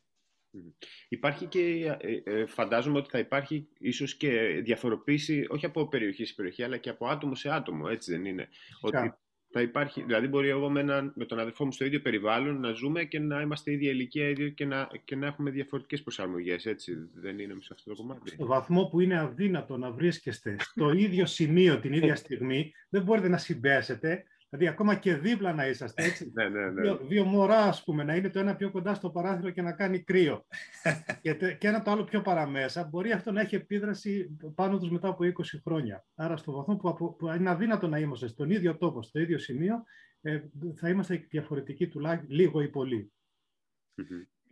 Υπάρχει 1.10 1.46
και, 1.46 1.96
ε, 2.00 2.22
ε, 2.24 2.46
φαντάζομαι 2.46 2.98
ότι 2.98 3.10
θα 3.10 3.20
υπάρχει 3.20 3.68
ίσως 3.78 4.18
και 4.18 4.62
διαφοροποίηση, 4.64 5.46
όχι 5.50 5.66
από 5.66 5.88
περιοχή 5.88 6.26
σε 6.26 6.34
περιοχή, 6.34 6.64
αλλά 6.64 6.78
και 6.78 6.90
από 6.90 7.08
άτομο 7.08 7.36
σε 7.36 7.50
άτομο, 7.50 7.86
έτσι 7.90 8.12
δεν 8.12 8.26
είναι; 8.26 8.50
Ότι 8.82 9.14
θα 9.52 9.62
υπάρχει, 9.62 10.04
δηλαδή 10.04 10.28
μπορεί 10.28 10.50
εγώ 10.50 10.70
με, 10.70 10.80
ένα, 10.80 11.12
με 11.16 11.26
τον 11.26 11.40
αδερφό 11.40 11.66
μου 11.66 11.72
στο 11.72 11.86
ίδιο 11.86 12.02
περιβάλλον 12.02 12.60
να 12.60 12.72
ζούμε 12.72 13.04
και 13.04 13.20
να 13.20 13.42
είμαστε 13.42 13.72
ίδια 13.72 13.92
ηλικία 13.92 14.30
ίδιο 14.30 14.50
και, 14.50 14.66
να, 14.66 14.90
και 15.06 15.16
να 15.16 15.28
έχουμε 15.28 15.52
διαφορετικές 15.52 16.02
προσαρμογές, 16.02 16.66
έτσι 16.66 17.10
δεν 17.14 17.40
είναι 17.40 17.56
σε 17.60 17.70
αυτό 17.72 17.90
το 17.90 17.96
κομμάτι. 17.96 18.30
Στο 18.30 18.46
βαθμό 18.46 18.86
που 18.86 19.00
είναι 19.00 19.20
αδύνατο 19.20 19.78
να 19.78 19.92
βρίσκεστε 19.92 20.56
στο 20.60 20.92
ίδιο 20.92 21.26
σημείο 21.26 21.80
την 21.80 21.94
ίδια 21.94 22.16
στιγμή, 22.26 22.74
δεν 22.90 23.04
μπορείτε 23.04 23.28
να 23.28 23.38
συμπέσετε 23.38 24.24
Δηλαδή, 24.54 24.70
ακόμα 24.70 24.96
και 24.96 25.16
δίπλα 25.16 25.54
να 25.54 25.68
είσαστε, 25.68 26.04
έτσι. 26.04 26.32
ναι, 26.36 26.50
ναι, 26.50 26.70
ναι. 26.70 26.82
Δύο, 26.82 26.98
δύο 26.98 27.26
μωρά, 27.26 27.64
ας 27.64 27.84
πούμε, 27.84 28.04
να 28.04 28.16
είναι 28.16 28.30
το 28.30 28.40
ένα 28.40 28.56
πιο 28.56 28.72
κοντά 28.72 28.94
στο 28.94 29.10
παράθυρο 29.10 29.50
και 29.50 29.62
να 29.62 29.72
κάνει 29.72 30.04
κρύο. 30.04 30.46
και, 31.22 31.34
και 31.34 31.68
ένα 31.68 31.82
το 31.82 31.92
άλλο 31.92 32.04
πιο 32.04 32.22
παραμέσα. 32.22 32.84
Μπορεί 32.84 33.12
αυτό 33.12 33.32
να 33.32 33.42
έχει 33.42 33.56
επίδραση 33.56 34.38
πάνω 34.56 34.80
τους 34.80 34.90
μετά 34.90 35.08
από 35.08 35.24
20 35.24 35.32
χρόνια. 35.64 36.06
Άρα, 36.16 36.38
στο 36.38 36.52
βαθμό 36.52 36.76
που, 36.76 37.16
που 37.16 37.28
είναι 37.28 37.50
αδύνατο 37.50 37.88
να 37.88 38.00
είμαστε 38.00 38.28
στον 38.28 38.50
ίδιο 38.50 38.78
τόπο, 38.78 39.04
στο 39.04 39.20
ίδιο 39.20 39.40
σημείο, 39.40 39.84
ε, 40.22 40.42
θα 40.76 40.90
είμαστε 40.90 41.28
διαφορετικοί 41.30 41.88
τουλάχιστον 41.88 42.36
λίγο 42.36 42.62
ή 42.62 42.68
πολύ. 42.68 43.12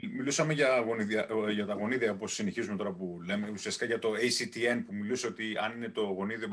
Μιλούσαμε 0.08 0.54
για, 0.54 0.80
γονίδια, 0.80 1.28
για 1.52 1.66
τα 1.66 1.74
γονίδια, 1.74 2.12
όπως 2.12 2.34
συνεχίζουμε 2.34 2.78
τώρα 2.78 2.92
που 2.94 3.22
λέμε, 3.26 3.50
ουσιαστικά 3.50 3.86
για 3.86 4.00
το 4.00 4.12
ACTN 4.14 4.84
που 4.86 4.94
μιλούσε 4.94 5.28
ότι 5.28 5.58
αν 5.58 5.76
είναι 5.76 5.90
το 5.90 6.02
γονίδιο 6.02 6.48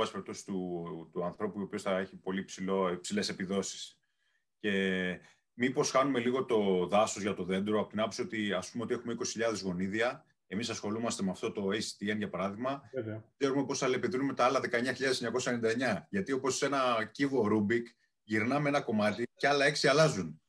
του, 0.44 1.10
του 1.12 1.24
ανθρώπου 1.24 1.58
ο 1.60 1.62
οποίος 1.62 1.82
θα 1.82 1.98
έχει 1.98 2.16
πολύ 2.16 2.44
ψηλέ 3.00 3.20
επιδόσεις. 3.30 3.98
Και 4.58 4.72
μήπως 5.52 5.90
χάνουμε 5.90 6.18
λίγο 6.18 6.44
το 6.44 6.86
δάσος 6.86 7.22
για 7.22 7.34
το 7.34 7.44
δέντρο 7.44 7.80
από 7.80 7.88
την 7.88 7.98
άποψη 8.00 8.22
ότι 8.22 8.52
ας 8.52 8.70
πούμε 8.70 8.84
ότι 8.84 8.94
έχουμε 8.94 9.16
20.000 9.18 9.62
γονίδια, 9.62 10.24
εμείς 10.46 10.70
ασχολούμαστε 10.70 11.22
με 11.22 11.30
αυτό 11.30 11.52
το 11.52 11.68
ACTN 11.68 12.16
για 12.16 12.28
παράδειγμα, 12.28 12.90
Βέβαια. 12.94 13.24
ξέρουμε 13.36 13.64
πώς 13.64 13.82
αλληλεπιδρούμε 13.82 14.34
τα 14.34 14.44
άλλα 14.44 14.60
19.999. 14.60 16.06
Γιατί 16.08 16.32
όπως 16.32 16.62
ένα 16.62 17.10
κύβο 17.12 17.48
Rubik 17.52 17.82
γυρνάμε 18.22 18.68
ένα 18.68 18.80
κομμάτι 18.80 19.24
και 19.36 19.48
άλλα 19.48 19.64
έξι 19.64 19.88
αλλάζουν. 19.88 20.40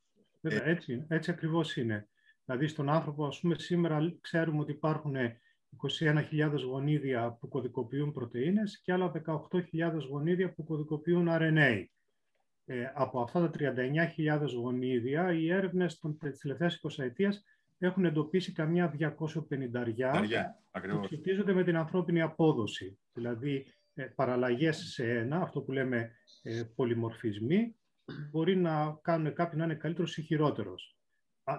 Βέβαια, 0.41 0.65
έτσι, 0.65 1.05
έτσι 1.07 1.31
ακριβώς 1.31 1.75
είναι. 1.75 2.07
Δηλαδή 2.47 2.67
στον 2.67 2.89
άνθρωπο, 2.89 3.25
ας 3.25 3.39
πούμε, 3.39 3.55
σήμερα 3.57 4.17
ξέρουμε 4.21 4.59
ότι 4.59 4.71
υπάρχουν 4.71 5.15
21.000 5.99 6.63
γονίδια 6.65 7.37
που 7.39 7.47
κωδικοποιούν 7.47 8.11
πρωτεΐνες 8.11 8.81
και 8.81 8.93
άλλα 8.93 9.11
18.000 9.25 10.07
γονίδια 10.09 10.53
που 10.53 10.63
κωδικοποιούν 10.63 11.27
RNA. 11.29 11.83
Ε, 12.65 12.91
από 12.93 13.21
αυτά 13.21 13.39
τα 13.39 13.49
39.000 13.49 14.53
γονίδια, 14.53 15.33
οι 15.33 15.51
έρευνες 15.51 15.99
των 15.99 16.17
τελευταίες 16.17 16.79
20 16.81 17.03
ετίας 17.03 17.43
έχουν 17.77 18.05
εντοπίσει 18.05 18.51
καμιά 18.51 18.95
250 18.97 19.79
αριά 19.79 20.11
που 20.71 21.03
σχετίζονται 21.03 21.53
με 21.53 21.63
την 21.63 21.77
ανθρώπινη 21.77 22.21
απόδοση. 22.21 22.99
Δηλαδή, 23.13 23.65
ε, 23.93 24.03
παραλλαγές 24.03 24.77
σε 24.77 25.17
ένα, 25.17 25.41
αυτό 25.41 25.61
που 25.61 25.71
λέμε 25.71 26.11
ε, 26.41 26.63
πολυμορφισμοί, 26.75 27.75
μπορεί 28.31 28.55
να 28.55 28.99
κάνουν 29.01 29.33
κάποιον 29.33 29.59
να 29.59 29.65
είναι 29.65 29.75
καλύτερος 29.75 30.17
ή 30.17 30.21
χειρότερος 30.21 30.96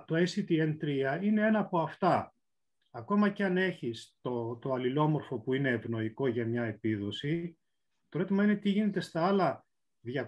το 0.07 0.15
ACTN3 0.17 1.19
είναι 1.23 1.47
ένα 1.47 1.59
από 1.59 1.79
αυτά. 1.79 2.35
Ακόμα 2.91 3.31
και 3.31 3.45
αν 3.45 3.57
έχεις 3.57 4.17
το, 4.21 4.57
το 4.57 4.73
αλληλόμορφο 4.73 5.41
που 5.41 5.55
είναι 5.55 5.71
ευνοϊκό 5.71 6.27
για 6.27 6.47
μια 6.47 6.65
επίδοση, 6.65 7.59
το 8.09 8.19
ερώτημα 8.19 8.45
είναι 8.45 8.57
τι 8.57 8.71
γίνεται 8.71 9.01
στα 9.01 9.27
άλλα 9.27 9.67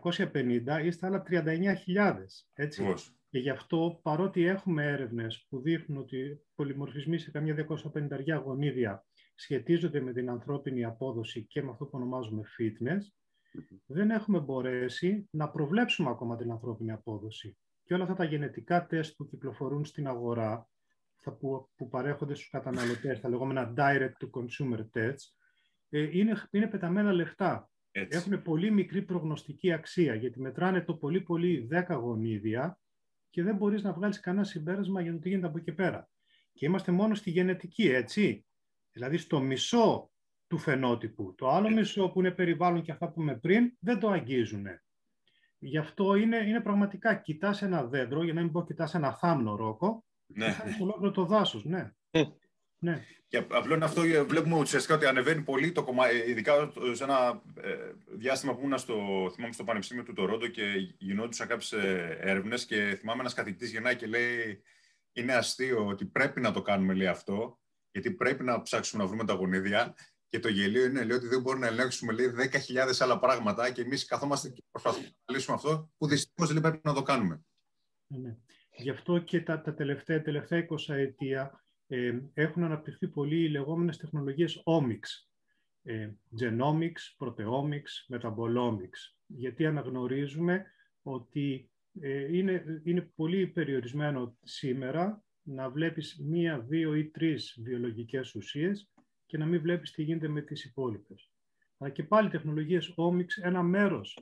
250 0.02 0.84
ή 0.84 0.90
στα 0.90 1.06
άλλα 1.06 1.22
39.000. 1.30 2.16
Έτσι. 2.54 2.94
Και 3.30 3.38
γι' 3.38 3.50
αυτό, 3.50 4.00
παρότι 4.02 4.44
έχουμε 4.44 4.84
έρευνες 4.84 5.46
που 5.48 5.60
δείχνουν 5.60 5.98
ότι 5.98 6.40
πολυμορφισμοί 6.54 7.18
σε 7.18 7.30
καμιά 7.30 7.66
250 7.94 8.42
γονίδια 8.44 9.06
σχετίζονται 9.34 10.00
με 10.00 10.12
την 10.12 10.30
ανθρώπινη 10.30 10.84
απόδοση 10.84 11.44
και 11.46 11.62
με 11.62 11.70
αυτό 11.70 11.84
που 11.84 11.90
ονομάζουμε 11.94 12.42
fitness, 12.58 13.00
δεν 13.86 14.10
έχουμε 14.10 14.40
μπορέσει 14.40 15.28
να 15.30 15.50
προβλέψουμε 15.50 16.10
ακόμα 16.10 16.36
την 16.36 16.50
ανθρώπινη 16.50 16.92
απόδοση 16.92 17.56
και 17.90 17.96
όλα 17.96 18.04
αυτά 18.04 18.16
τα 18.16 18.24
γενετικά 18.24 18.86
τεστ 18.86 19.16
που 19.16 19.26
κυκλοφορούν 19.26 19.84
στην 19.84 20.06
αγορά, 20.06 20.68
που, 21.38 21.70
που 21.76 21.88
παρέχονται 21.88 22.34
στους 22.34 22.48
καταναλωτές, 22.48 23.20
τα 23.20 23.28
λεγόμενα 23.28 23.74
direct-to-consumer 23.76 24.86
tests, 24.94 25.32
ε, 25.88 26.18
είναι, 26.18 26.42
είναι 26.50 26.66
πεταμένα 26.66 27.12
λεφτά. 27.12 27.70
Έτσι. 27.90 28.18
Έχουν 28.18 28.42
πολύ 28.42 28.70
μικρή 28.70 29.02
προγνωστική 29.02 29.72
αξία, 29.72 30.14
γιατί 30.14 30.40
μετράνε 30.40 30.80
το 30.80 30.94
πολύ 30.94 31.20
πολύ 31.20 31.68
10 31.72 31.96
γονίδια 32.00 32.78
και 33.30 33.42
δεν 33.42 33.56
μπορείς 33.56 33.82
να 33.82 33.92
βγάλεις 33.92 34.20
κανένα 34.20 34.44
συμπέρασμα 34.44 35.00
για 35.00 35.12
το 35.12 35.18
τι 35.18 35.28
γίνεται 35.28 35.46
από 35.46 35.58
εκεί 35.58 35.72
πέρα. 35.72 36.08
Και 36.52 36.66
είμαστε 36.66 36.92
μόνο 36.92 37.14
στη 37.14 37.30
γενετική, 37.30 37.88
έτσι. 37.88 38.46
Δηλαδή 38.92 39.16
στο 39.16 39.40
μισό 39.40 40.10
του 40.46 40.58
φαινότυπου. 40.58 41.34
Το 41.34 41.48
άλλο 41.48 41.70
μισό 41.70 42.08
που 42.08 42.20
είναι 42.20 42.30
περιβάλλον 42.30 42.82
και 42.82 42.92
αυτά 42.92 43.10
που 43.10 43.20
είμαι 43.20 43.38
πριν 43.38 43.72
δεν 43.80 43.98
το 43.98 44.08
αγγίζουν. 44.08 44.66
Γι' 45.62 45.78
αυτό 45.78 46.14
είναι, 46.14 46.36
είναι 46.36 46.60
πραγματικά, 46.60 47.14
κοιτάς 47.14 47.62
ένα 47.62 47.84
δέντρο, 47.84 48.24
για 48.24 48.32
να 48.32 48.40
μην 48.40 48.52
πω 48.52 48.64
κοιτάς 48.64 48.94
ένα 48.94 49.16
θάμνο 49.16 49.56
ρόκο, 49.56 50.04
ναι. 50.26 50.44
και 50.44 50.50
χάνεις 50.50 50.80
ολόκληρο 50.80 51.10
το 51.10 51.24
δάσος, 51.24 51.64
ναι. 51.64 51.92
Ε. 52.10 52.24
ναι. 52.78 53.04
Και 53.28 53.36
απλό 53.36 53.74
είναι 53.74 53.84
αυτό, 53.84 54.02
βλέπουμε 54.26 54.58
ουσιαστικά 54.58 54.94
ότι 54.94 55.06
ανεβαίνει 55.06 55.42
πολύ 55.42 55.72
το 55.72 55.84
κομμάτι, 55.84 56.16
ειδικά 56.16 56.72
σε 56.92 57.04
ένα 57.04 57.42
ε, 57.60 57.92
διάστημα 58.06 58.54
που 58.54 58.60
ήμουν 58.64 58.78
στο, 58.78 58.94
θυμάμαι, 59.34 59.52
στο 59.52 59.64
Πανεπιστήμιο 59.64 60.02
του 60.02 60.12
Τορόντο 60.12 60.46
και 60.46 60.62
γινόντουσαν 60.98 61.48
κάποιες 61.48 61.72
έρευνες 62.20 62.64
και 62.64 62.96
θυμάμαι 62.98 63.20
ένας 63.20 63.34
καθηγητής 63.34 63.70
γεννάει 63.70 63.96
και 63.96 64.06
λέει 64.06 64.62
είναι 65.12 65.32
αστείο 65.32 65.86
ότι 65.86 66.04
πρέπει 66.04 66.40
να 66.40 66.52
το 66.52 66.62
κάνουμε 66.62 66.94
λέει 66.94 67.06
αυτό, 67.06 67.60
γιατί 67.90 68.10
πρέπει 68.10 68.44
να 68.44 68.62
ψάξουμε 68.62 69.02
να 69.02 69.08
βρούμε 69.08 69.24
τα 69.24 69.32
γονίδια 69.32 69.94
και 70.30 70.38
το 70.38 70.48
γελίο 70.48 70.84
είναι 70.84 71.04
λέει, 71.04 71.16
ότι 71.16 71.26
δεν 71.26 71.40
μπορούμε 71.40 71.66
να 71.66 71.72
ελέγξουμε 71.72 72.12
λέει, 72.12 72.32
10.000 72.36 72.94
άλλα 72.98 73.18
πράγματα 73.18 73.70
και 73.70 73.82
εμείς 73.82 74.04
καθόμαστε 74.04 74.48
και 74.48 74.62
προσπαθούμε 74.70 75.06
να 75.24 75.34
λύσουμε 75.34 75.56
αυτό 75.56 75.90
που 75.98 76.06
δυστυχώς 76.06 76.52
δεν 76.52 76.62
πρέπει 76.62 76.80
να 76.82 76.94
το 76.94 77.02
κάνουμε. 77.02 77.42
Ναι. 78.06 78.18
ναι. 78.18 78.36
Γι' 78.76 78.90
αυτό 78.90 79.18
και 79.18 79.40
τα, 79.40 79.60
τα 79.60 79.74
τελευταία, 79.74 80.22
τελευταία 80.22 80.66
20 80.88 80.94
ετία 80.94 81.64
ε, 81.86 82.18
έχουν 82.34 82.64
αναπτυχθεί 82.64 83.08
πολύ 83.08 83.44
οι 83.44 83.48
λεγόμενες 83.48 83.96
τεχνολογίες 83.96 84.62
omics, 84.64 85.28
ε, 85.82 86.10
genomics, 86.40 87.26
proteomics, 87.26 88.16
metabolomics, 88.16 89.14
γιατί 89.26 89.66
αναγνωρίζουμε 89.66 90.66
ότι 91.02 91.70
ε, 92.00 92.36
είναι, 92.36 92.80
είναι 92.84 93.10
πολύ 93.14 93.46
περιορισμένο 93.46 94.36
σήμερα 94.42 95.24
να 95.42 95.70
βλέπεις 95.70 96.20
μία, 96.22 96.58
δύο 96.60 96.94
ή 96.94 97.10
τρεις 97.10 97.58
βιολογικές 97.62 98.34
ουσίες 98.34 98.90
και 99.30 99.38
να 99.38 99.46
μην 99.46 99.60
βλέπεις 99.60 99.90
τι 99.90 100.02
γίνεται 100.02 100.28
με 100.28 100.40
τις 100.40 100.64
υπόλοιπες. 100.64 101.30
Αλλά 101.78 101.90
και 101.90 102.02
πάλι 102.02 102.30
τεχνολογίες 102.30 102.94
Omics 102.96 103.42
ένα 103.42 103.62
μέρος 103.62 104.18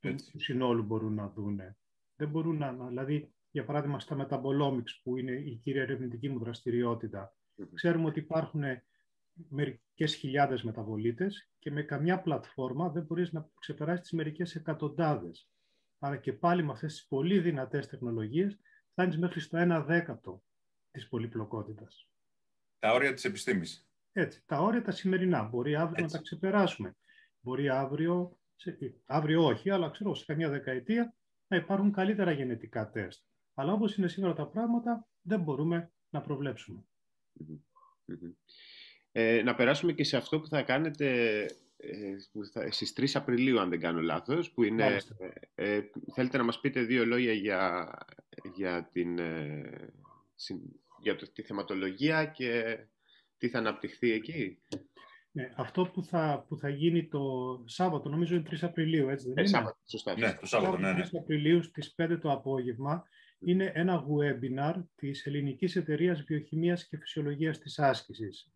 του 0.00 0.40
συνόλου 0.40 0.82
μπορούν 0.82 1.14
να 1.14 1.28
δούνε. 1.28 1.76
Δεν 2.16 2.28
μπορούν 2.28 2.56
να, 2.56 2.72
δηλαδή, 2.72 3.34
για 3.50 3.64
παράδειγμα, 3.64 4.00
στα 4.00 4.16
Metabolomics, 4.28 5.00
που 5.02 5.16
είναι 5.16 5.32
η 5.32 5.60
κύρια 5.62 5.82
ερευνητική 5.82 6.28
μου 6.28 6.38
δραστηριότητα, 6.38 7.36
ξέρουμε 7.74 8.06
ότι 8.06 8.18
υπάρχουν 8.18 8.62
μερικές 9.48 10.14
χιλιάδες 10.14 10.62
μεταβολίτες 10.62 11.50
και 11.58 11.70
με 11.70 11.82
καμιά 11.82 12.20
πλατφόρμα 12.20 12.88
δεν 12.90 13.02
μπορείς 13.02 13.32
να 13.32 13.48
ξεπεράσεις 13.58 14.00
τις 14.00 14.12
μερικές 14.12 14.54
εκατοντάδες. 14.54 15.50
Άρα 15.98 16.16
και 16.16 16.32
πάλι 16.32 16.62
με 16.62 16.72
αυτές 16.72 16.92
τις 16.92 17.06
πολύ 17.06 17.38
δυνατές 17.38 17.86
τεχνολογίες 17.86 18.58
φτάνεις 18.90 19.18
μέχρι 19.18 19.40
στο 19.40 19.56
ένα 19.56 19.80
δέκατο 19.82 20.42
της 20.90 21.08
πολυπλοκότητας. 21.08 22.08
Τα 22.78 22.92
όρια 22.92 23.14
της 23.14 23.24
επιστήμης. 23.24 23.86
Έτσι, 24.18 24.42
τα 24.46 24.58
όρια 24.60 24.82
τα 24.82 24.90
σημερινά. 24.90 25.42
Μπορεί 25.42 25.76
αύριο 25.76 26.04
να 26.04 26.10
τα 26.10 26.18
ξεπεράσουμε. 26.18 26.96
Μπορεί 27.40 27.68
αύριο, 27.68 28.38
σε, 28.54 28.78
αύριο 29.06 29.44
όχι, 29.44 29.70
αλλά 29.70 29.90
ξέρω 29.90 30.14
σε 30.14 30.24
καμιά 30.24 30.48
δεκαετία 30.48 31.14
να 31.46 31.56
υπάρχουν 31.56 31.92
καλύτερα 31.92 32.32
γενετικά 32.32 32.90
τεστ. 32.90 33.24
Αλλά 33.54 33.72
όπως 33.72 33.96
είναι 33.96 34.08
σήμερα 34.08 34.32
τα 34.32 34.46
πράγματα, 34.46 35.08
δεν 35.22 35.40
μπορούμε 35.40 35.92
να 36.08 36.20
προβλεψουμε 36.20 36.84
Ε, 39.12 39.42
να 39.42 39.54
περάσουμε 39.54 39.92
και 39.92 40.04
σε 40.04 40.16
αυτό 40.16 40.40
που 40.40 40.48
θα 40.48 40.62
κάνετε 40.62 41.40
ε, 41.76 42.16
που 42.32 42.44
θα, 42.44 42.70
στις 42.70 42.92
3 42.96 43.20
Απριλίου, 43.20 43.60
αν 43.60 43.68
δεν 43.68 43.80
κάνω 43.80 44.00
λάθος, 44.00 44.50
που 44.50 44.62
είναι, 44.62 44.98
ε, 45.54 45.76
ε, 45.76 45.90
θέλετε 46.14 46.36
να 46.36 46.44
μας 46.44 46.60
πείτε 46.60 46.82
δύο 46.82 47.06
λόγια 47.06 47.32
για, 47.32 47.92
για, 48.54 48.88
την, 48.92 49.18
ε, 49.18 49.92
για 51.00 51.16
το, 51.16 51.32
τη 51.32 51.42
θεματολογία 51.42 52.24
και 52.24 52.78
τι 53.38 53.48
θα 53.48 53.58
αναπτυχθεί 53.58 54.12
εκεί. 54.12 54.58
Ναι, 55.32 55.52
αυτό 55.56 55.86
που 55.86 56.04
θα, 56.04 56.44
που 56.48 56.56
θα 56.56 56.68
γίνει 56.68 57.08
το 57.08 57.22
Σάββατο, 57.66 58.08
νομίζω 58.08 58.34
είναι 58.34 58.48
3 58.50 58.56
Απριλίου, 58.60 59.08
έτσι 59.08 59.26
δεν 59.26 59.36
ε, 59.36 59.40
είναι; 59.40 59.48
Σάββατο, 59.48 59.78
σωστά. 59.88 60.18
Ναι, 60.18 60.34
το 60.40 60.46
Σάββατο, 60.46 60.78
ναι, 60.78 60.92
ναι. 60.92 61.02
3 61.04 61.08
Απριλίου 61.20 61.62
στις 61.62 61.94
5 62.02 62.18
το 62.20 62.32
απόγευμα 62.32 63.02
είναι 63.38 63.72
ένα 63.74 64.04
webinar 64.06 64.74
της 64.94 65.26
Ελληνικής 65.26 65.76
Εταιρείας 65.76 66.22
Βιοχημίας 66.22 66.88
και 66.88 66.96
Φυσιολογίας 66.96 67.58
της 67.58 67.78
Άσκησης. 67.78 68.52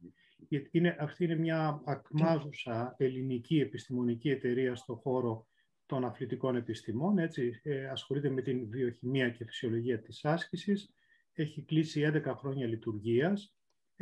Είναι, 0.70 0.96
αυτή 1.00 1.25
είναι 1.25 1.37
μια 1.37 1.82
ακμάζουσα 1.84 2.94
ελληνική 2.99 3.60
επιστημονική 3.60 4.30
εταιρεία 4.30 4.75
στον 4.75 4.96
χώρο 4.96 5.46
των 5.87 6.04
αθλητικών 6.04 6.56
επιστημών. 6.56 7.18
Έτσι, 7.18 7.60
ε, 7.62 7.88
ασχολείται 7.88 8.30
με 8.30 8.42
την 8.42 8.68
βιοχημία 8.70 9.30
και 9.30 9.44
φυσιολογία 9.44 10.00
της 10.00 10.25
άσκησης 10.25 10.94
έχει 11.32 11.64
κλείσει 11.64 12.00
11 12.00 12.34
χρόνια 12.37 12.66
λειτουργίας, 12.66 13.54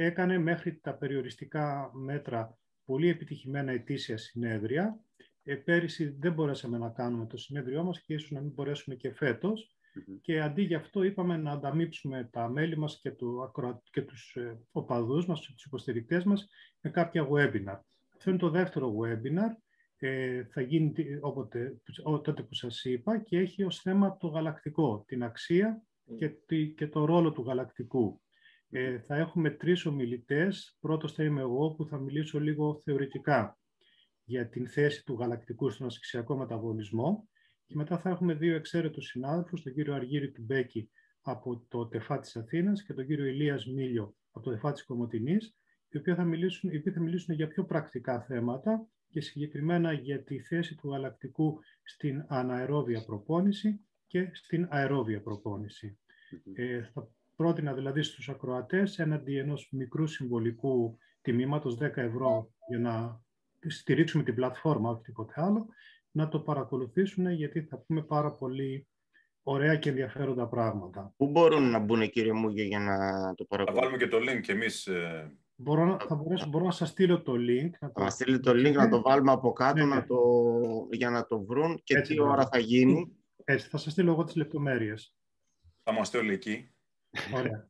έκανε 0.02 0.38
μέχρι 0.38 0.78
τα 0.78 0.94
περιοριστικά 0.94 1.90
μέτρα 1.94 2.58
πολύ 2.84 3.08
επιτυχημένα 3.08 3.72
ετήσια 3.72 4.18
συνέδρια. 4.18 5.00
Ε, 5.42 5.54
πέρυσι 5.54 6.16
δεν 6.18 6.32
μπορέσαμε 6.32 6.78
να 6.78 6.88
κάνουμε 6.88 7.26
το 7.26 7.36
συνέδριό 7.36 7.84
μας 7.84 8.00
και 8.00 8.14
ίσως 8.14 8.30
να 8.30 8.40
μην 8.40 8.50
μπορέσουμε 8.50 8.96
και 8.96 9.12
φετος 9.12 9.76
Και 10.20 10.40
αντί 10.40 10.62
για 10.62 10.78
αυτό 10.78 11.02
είπαμε 11.02 11.36
να 11.36 11.50
ανταμείψουμε 11.50 12.28
τα 12.32 12.48
μέλη 12.48 12.78
μας 12.78 13.00
και, 13.00 13.10
του, 13.10 13.52
και 13.90 14.02
τους 14.02 14.36
ε, 14.36 14.60
οπαδούς 14.72 15.26
μας, 15.26 15.40
τους 15.40 15.64
υποστηρικτές 15.64 16.24
μας 16.24 16.48
με 16.80 16.90
κάποια 16.90 17.28
webinar. 17.30 17.80
Αυτό 18.16 18.30
είναι 18.30 18.38
το 18.38 18.50
δεύτερο 18.50 18.94
webinar. 19.00 19.50
Ε, 19.96 20.44
θα 20.44 20.60
γίνει 20.60 20.94
όποτε, 21.20 21.80
τότε 22.22 22.42
που 22.42 22.54
σας 22.54 22.84
είπα 22.84 23.18
και 23.18 23.38
έχει 23.38 23.62
ως 23.62 23.80
θέμα 23.80 24.16
το 24.16 24.26
γαλακτικό, 24.26 25.04
την 25.06 25.22
αξία 25.22 25.82
και, 26.18 26.28
και 26.76 26.88
το 26.88 27.04
ρόλο 27.04 27.32
του 27.32 27.42
γαλακτικού. 27.42 28.20
Ε, 28.70 28.98
θα 28.98 29.16
έχουμε 29.16 29.50
τρεις 29.50 29.86
ομιλητές. 29.86 30.76
Πρώτος 30.80 31.12
θα 31.12 31.24
είμαι 31.24 31.40
εγώ 31.40 31.70
που 31.70 31.86
θα 31.86 31.98
μιλήσω 31.98 32.40
λίγο 32.40 32.80
θεωρητικά 32.84 33.58
για 34.24 34.48
την 34.48 34.68
θέση 34.68 35.04
του 35.04 35.14
γαλακτικού 35.14 35.70
στον 35.70 35.86
ασυξιακό 35.86 36.36
μεταβολισμό 36.36 37.28
και 37.66 37.74
μετά 37.76 37.98
θα 37.98 38.10
έχουμε 38.10 38.34
δύο 38.34 38.54
εξαίρετους 38.54 39.06
συνάδελφους, 39.06 39.62
τον 39.62 39.72
κύριο 39.72 39.94
Αργύρη 39.94 40.30
Τουμπέκη 40.30 40.90
από 41.20 41.64
το 41.68 41.86
ΤΕΦΑ 41.86 42.18
της 42.18 42.36
Αθήνας 42.36 42.82
και 42.82 42.92
τον 42.92 43.06
κύριο 43.06 43.24
Ηλίας 43.24 43.66
Μίλιο 43.66 44.14
από 44.30 44.44
το 44.44 44.50
ΤΕΦΑ 44.50 44.72
της 44.72 44.84
Κομωτινής, 44.84 45.56
οι 45.88 45.98
οποίοι 45.98 46.14
θα 46.14 46.24
μιλήσουν, 46.24 46.70
οι 46.70 46.76
οποίοι 46.76 46.92
θα 46.92 47.00
μιλήσουν 47.00 47.34
για 47.34 47.48
πιο 47.48 47.64
πρακτικά 47.64 48.20
θέματα 48.20 48.88
και 49.10 49.20
συγκεκριμένα 49.20 49.92
για 49.92 50.22
τη 50.22 50.40
θέση 50.40 50.74
του 50.74 50.88
γαλακτικού 50.88 51.58
στην 51.82 52.24
αναερόβια 52.28 53.04
προπόνηση 53.04 53.80
και 54.06 54.30
στην 54.32 54.66
αερόβια 54.70 55.20
προπόνηση. 55.20 55.98
Ε, 56.54 56.82
θα 56.82 57.10
πρότεινα 57.38 57.72
δηλαδή 57.72 58.02
στους 58.02 58.28
ακροατές 58.28 58.98
έναντι 58.98 59.36
ενός 59.36 59.68
μικρού 59.70 60.06
συμβολικού 60.06 60.98
τιμήματος 61.20 61.78
10 61.80 61.96
ευρώ 61.96 62.52
για 62.68 62.78
να 62.78 63.20
στηρίξουμε 63.66 64.22
την 64.22 64.34
πλατφόρμα, 64.34 64.90
όχι 64.90 65.02
τίποτε 65.02 65.32
άλλο, 65.36 65.66
να 66.10 66.28
το 66.28 66.40
παρακολουθήσουν 66.40 67.30
γιατί 67.30 67.62
θα 67.62 67.78
πούμε 67.78 68.02
πάρα 68.02 68.32
πολύ 68.32 68.88
ωραία 69.42 69.76
και 69.76 69.88
ενδιαφέροντα 69.88 70.46
πράγματα. 70.48 71.14
Πού 71.16 71.28
μπορούν 71.28 71.70
να 71.70 71.78
μπουν 71.78 72.10
κύριε 72.10 72.32
Μούγιο 72.32 72.64
για 72.64 72.78
να 72.78 72.96
το 73.34 73.44
παρακολουθήσουν; 73.44 73.74
Θα 73.74 73.74
βάλουμε 73.74 73.96
και 73.96 74.08
το 74.08 74.16
link 74.18 74.54
εμείς. 74.54 74.86
Ε, 74.86 75.32
μπορώ, 75.54 75.96
θα 76.08 76.14
μπορέσω, 76.14 76.46
μπορώ 76.48 76.64
να 76.64 76.70
σας 76.70 76.88
στείλω 76.88 77.22
το 77.22 77.32
link. 77.32 77.70
Να 77.80 77.92
το... 77.92 78.10
στείλει 78.10 78.40
το 78.40 78.50
link, 78.50 78.72
να 78.72 78.88
το 78.88 79.00
βάλουμε 79.02 79.32
από 79.32 79.52
κάτω 79.52 79.78
ναι, 79.78 79.84
ναι. 79.84 79.94
να 79.94 80.06
το... 80.06 80.18
για 80.90 81.10
να 81.10 81.26
το 81.26 81.44
βρουν 81.44 81.80
και 81.84 81.96
Έτσι, 81.96 82.14
τι 82.14 82.20
ώρα 82.20 82.46
θα 82.46 82.58
γίνει. 82.58 83.16
Έτσι, 83.44 83.68
θα 83.68 83.78
σας 83.78 83.92
στείλω 83.92 84.10
εγώ 84.10 84.24
τις 84.24 84.36
λεπτομέρειες. 84.36 85.16
Θα 85.82 85.92
είμαστε 85.92 86.18
όλοι 86.18 86.32
εκεί. 86.32 86.72
Ωραία. 87.34 87.68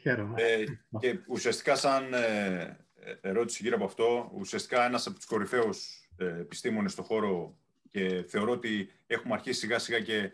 Χαίρομαι. 0.00 0.42
Ε, 0.42 0.64
και 0.98 1.18
ουσιαστικά 1.28 1.76
σαν 1.76 2.12
ε, 2.14 2.76
ερώτηση 3.20 3.62
γύρω 3.62 3.76
από 3.76 3.84
αυτό, 3.84 4.30
ουσιαστικά 4.34 4.84
ένας 4.84 5.06
από 5.06 5.16
τους 5.16 5.24
κορυφαίους 5.24 6.08
ε, 6.16 6.26
επιστήμονες 6.26 6.92
στον 6.92 7.04
χώρο 7.04 7.58
και 7.90 8.24
θεωρώ 8.28 8.52
ότι 8.52 8.90
έχουμε 9.06 9.34
αρχίσει 9.34 9.60
σιγά 9.60 9.78
σιγά 9.78 10.00
και 10.00 10.32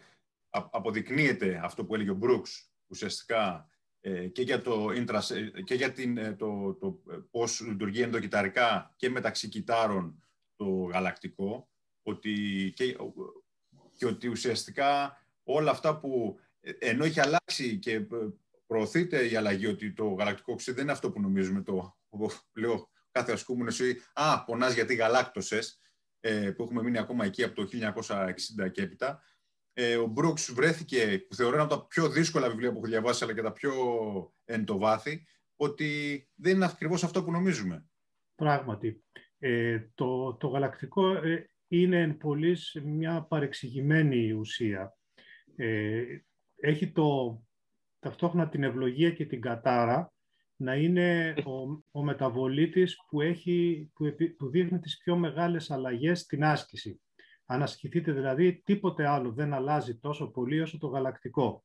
αποδεικνύεται 0.50 1.60
αυτό 1.64 1.84
που 1.84 1.94
έλεγε 1.94 2.10
ο 2.10 2.14
Μπρούξ 2.14 2.70
ουσιαστικά 2.86 3.68
ε, 4.00 4.26
και 4.26 4.42
για, 4.42 4.62
το, 4.62 4.88
και 5.64 5.74
για 5.74 5.92
την, 5.92 6.18
ε, 6.18 6.32
το, 6.32 6.74
το, 6.74 7.02
πώς 7.30 7.60
λειτουργεί 7.60 8.02
ενδοκυταρικά 8.02 8.94
και 8.96 9.10
μεταξύ 9.10 9.48
κυτάρων 9.48 10.22
το 10.56 10.64
γαλακτικό 10.64 11.68
ότι 12.02 12.32
και, 12.76 12.96
και 13.96 14.06
ότι 14.06 14.28
ουσιαστικά 14.28 15.22
όλα 15.44 15.70
αυτά 15.70 15.98
που 15.98 16.38
ενώ 16.78 17.04
έχει 17.04 17.20
αλλάξει 17.20 17.78
και 17.78 18.06
προωθείται 18.68 19.28
η 19.28 19.36
αλλαγή 19.36 19.66
ότι 19.66 19.92
το 19.92 20.08
γαλακτικό 20.08 20.52
οξύ 20.52 20.72
δεν 20.72 20.82
είναι 20.82 20.92
αυτό 20.92 21.10
που 21.10 21.20
νομίζουμε 21.20 21.62
το 21.62 21.98
λέω 22.54 22.90
κάθε 23.10 23.32
ασκούμενος 23.32 23.80
ή 23.80 24.00
«Α, 24.12 24.44
πονάς 24.44 24.74
γιατί 24.74 24.94
γαλάκτωσες», 24.94 25.80
ε, 26.20 26.50
που 26.50 26.62
έχουμε 26.62 26.82
μείνει 26.82 26.98
ακόμα 26.98 27.24
εκεί 27.24 27.44
από 27.44 27.54
το 27.54 27.68
1960 27.72 28.70
και 28.70 28.82
έπειτα. 28.82 29.22
Ε, 29.72 29.96
ο 29.96 30.06
Μπρούξ 30.06 30.52
βρέθηκε, 30.52 31.24
που 31.28 31.34
θεωρώ 31.34 31.54
ένα 31.54 31.64
από 31.64 31.74
τα 31.76 31.86
πιο 31.86 32.08
δύσκολα 32.08 32.48
βιβλία 32.48 32.72
που 32.72 32.76
έχω 32.76 32.86
διαβάσει, 32.86 33.24
αλλά 33.24 33.34
και 33.34 33.42
τα 33.42 33.52
πιο 33.52 33.72
εν 34.44 34.64
το 34.64 34.78
βάθη, 34.78 35.26
ότι 35.56 36.28
δεν 36.34 36.54
είναι 36.54 36.64
ακριβώς 36.64 37.04
αυτό 37.04 37.24
που 37.24 37.30
νομίζουμε. 37.30 37.86
Πράγματι. 38.34 39.04
Ε, 39.38 39.80
το, 39.94 40.34
το 40.34 40.48
γαλακτικό 40.48 41.12
ε, 41.12 41.50
είναι 41.68 42.00
εν 42.00 42.18
μια 42.84 43.22
παρεξηγημένη 43.22 44.32
ουσία. 44.32 44.96
Ε, 45.56 46.04
έχει 46.56 46.92
το, 46.92 47.40
ταυτόχρονα 47.98 48.48
την 48.48 48.62
ευλογία 48.62 49.10
και 49.10 49.26
την 49.26 49.40
κατάρα 49.40 50.12
να 50.56 50.74
είναι 50.74 51.34
ο, 51.44 51.82
ο 51.90 52.02
μεταβολίτης 52.02 52.96
που, 53.08 53.20
έχει, 53.20 53.90
που, 53.94 54.14
που 54.36 54.48
δείχνει 54.48 54.78
τις 54.78 54.98
πιο 54.98 55.16
μεγάλες 55.16 55.70
αλλαγές 55.70 56.20
στην 56.20 56.44
άσκηση. 56.44 57.00
Αν 57.44 57.62
ασκηθείτε 57.62 58.12
δηλαδή, 58.12 58.62
τίποτε 58.64 59.06
άλλο 59.06 59.32
δεν 59.32 59.54
αλλάζει 59.54 59.98
τόσο 59.98 60.30
πολύ 60.30 60.60
όσο 60.60 60.78
το 60.78 60.86
γαλακτικό. 60.86 61.64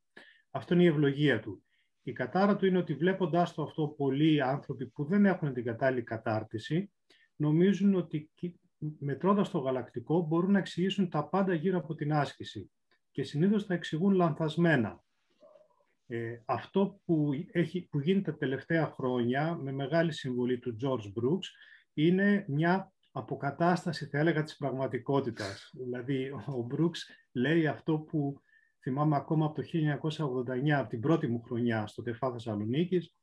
Αυτό 0.52 0.74
είναι 0.74 0.84
η 0.84 0.88
ευλογία 0.88 1.40
του. 1.40 1.64
Η 2.04 2.12
κατάρα 2.12 2.56
του 2.56 2.66
είναι 2.66 2.78
ότι 2.78 2.94
βλέποντάς 2.94 3.54
το 3.54 3.62
αυτό 3.62 3.88
πολλοί 3.88 4.42
άνθρωποι 4.42 4.88
που 4.88 5.04
δεν 5.04 5.26
έχουν 5.26 5.54
την 5.54 5.64
κατάλληλη 5.64 6.04
κατάρτιση, 6.04 6.92
νομίζουν 7.36 7.96
ότι 7.96 8.32
μετρώντας 9.00 9.50
το 9.50 9.58
γαλακτικό 9.58 10.22
μπορούν 10.22 10.52
να 10.52 10.60
εξηγήσουν 10.60 11.10
τα 11.10 11.28
πάντα 11.28 11.54
γύρω 11.54 11.78
από 11.78 11.96
την 11.96 12.14
άσκηση 12.14 12.72
και 13.12 13.24
συνήθως 13.24 13.66
τα 13.66 13.74
εξηγούν 13.74 14.14
λανθασμένα. 14.14 15.03
Ε, 16.08 16.42
αυτό 16.46 17.00
που, 17.06 17.30
έχει, 17.52 17.88
που 17.92 18.00
γίνεται 18.00 18.32
τα 18.32 18.38
τελευταία 18.38 18.88
χρόνια 18.88 19.56
με 19.56 19.72
μεγάλη 19.72 20.12
συμβολή 20.12 20.60
του 20.60 20.78
George 20.82 21.06
Brooks 21.06 21.48
είναι 21.94 22.46
μια 22.48 22.94
αποκατάσταση, 23.12 24.06
θα 24.06 24.20
έλεγα, 24.20 24.44
της 24.44 24.58
πραγματικότητας. 24.58 25.70
Δηλαδή, 25.74 26.30
ο 26.32 26.68
Brooks 26.72 27.00
λέει 27.32 27.68
αυτό 27.68 27.98
που 27.98 28.42
θυμάμαι 28.80 29.16
ακόμα 29.16 29.46
από 29.46 29.56
το 29.56 29.64
1989, 29.64 30.70
από 30.70 30.90
την 30.90 31.00
πρώτη 31.00 31.28
μου 31.28 31.42
χρονιά 31.42 31.88
στο 31.88 32.02
ΤΕΦΑ 32.02 32.32
Θεσσαλονίκης, 32.32 33.16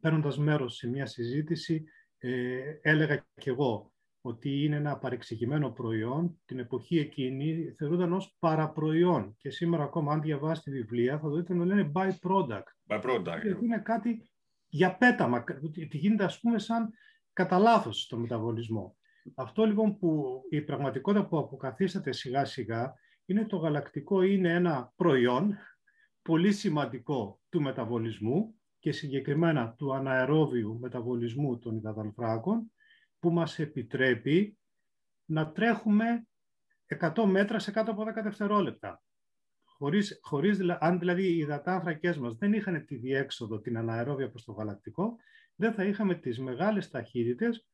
παίρνοντας 0.00 0.38
μέρος 0.38 0.74
σε 0.74 0.88
μια 0.88 1.06
συζήτηση, 1.06 1.84
ε, 2.18 2.60
έλεγα 2.82 3.26
κι 3.34 3.48
εγώ 3.48 3.92
ότι 4.20 4.64
είναι 4.64 4.76
ένα 4.76 4.98
παρεξηγημένο 4.98 5.70
προϊόν. 5.70 6.40
Την 6.44 6.58
εποχή 6.58 6.98
εκείνη 6.98 7.74
θεωρούνταν 7.76 8.12
ως 8.12 8.36
παραπροϊόν. 8.38 9.36
Και 9.38 9.50
σήμερα 9.50 9.82
ακόμα, 9.82 10.12
αν 10.12 10.20
διαβάσει 10.20 10.62
τη 10.62 10.70
βιβλία, 10.70 11.18
θα 11.18 11.30
δείτε 11.30 11.54
να 11.54 11.64
λένε 11.64 11.92
by-product. 11.94 12.62
By-product. 12.86 13.42
Γιατί 13.42 13.64
είναι 13.64 13.78
κάτι 13.78 14.30
για 14.68 14.96
πέταμα. 14.96 15.44
Τι 15.88 15.96
γίνεται, 15.96 16.24
ας 16.24 16.40
πούμε, 16.40 16.58
σαν 16.58 16.90
κατά 17.32 17.58
λάθος 17.58 18.00
στο 18.02 18.16
μεταβολισμό. 18.16 18.96
Αυτό 19.34 19.64
λοιπόν 19.64 19.98
που 19.98 20.40
η 20.50 20.60
πραγματικότητα 20.60 21.26
που 21.26 21.38
αποκαθίσταται 21.38 22.12
σιγά 22.12 22.44
σιγά 22.44 22.94
είναι 23.24 23.44
το 23.44 23.56
γαλακτικό 23.56 24.22
είναι 24.22 24.52
ένα 24.52 24.92
προϊόν 24.96 25.56
πολύ 26.22 26.52
σημαντικό 26.52 27.40
του 27.48 27.62
μεταβολισμού 27.62 28.54
και 28.78 28.92
συγκεκριμένα 28.92 29.74
του 29.78 29.94
αναερόβιου 29.94 30.78
μεταβολισμού 30.80 31.58
των 31.58 31.76
υδατανθράκων 31.76 32.72
που 33.20 33.30
μας 33.30 33.58
επιτρέπει 33.58 34.58
να 35.24 35.52
τρέχουμε 35.52 36.26
100 37.00 37.24
μέτρα 37.24 37.58
σε 37.58 37.70
κάτω 37.70 37.90
από 37.90 38.02
10 38.02 38.22
δευτερόλεπτα. 38.22 39.02
Χωρίς, 39.64 40.18
χωρίς, 40.22 40.58
αν 40.78 40.98
δηλαδή 40.98 41.22
οι 41.22 41.36
υδατάνθρακές 41.36 42.18
μας 42.18 42.34
δεν 42.34 42.52
είχαν 42.52 42.84
τη 42.84 42.96
διέξοδο, 42.96 43.60
την 43.60 43.76
αναερόβια 43.76 44.30
προς 44.30 44.44
το 44.44 44.52
γαλακτικό, 44.52 45.16
δεν 45.54 45.72
θα 45.72 45.84
είχαμε 45.84 46.14
τις 46.14 46.38
μεγάλες 46.38 46.90
ταχύτητες 46.90 47.66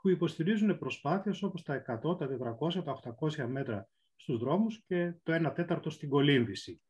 που 0.00 0.08
υποστηρίζουν 0.08 0.78
προσπάθειες 0.78 1.42
όπως 1.42 1.62
τα 1.62 1.74
100, 1.74 2.18
τα 2.18 2.26
400, 2.26 2.82
τα 2.82 2.92
800 2.92 3.46
μέτρα 3.46 3.88
στους 4.16 4.38
δρόμους 4.38 4.82
και 4.86 5.14
το 5.22 5.32
1 5.32 5.52
τέταρτο 5.54 5.90
στην 5.90 6.08
κολύμβηση. 6.08 6.82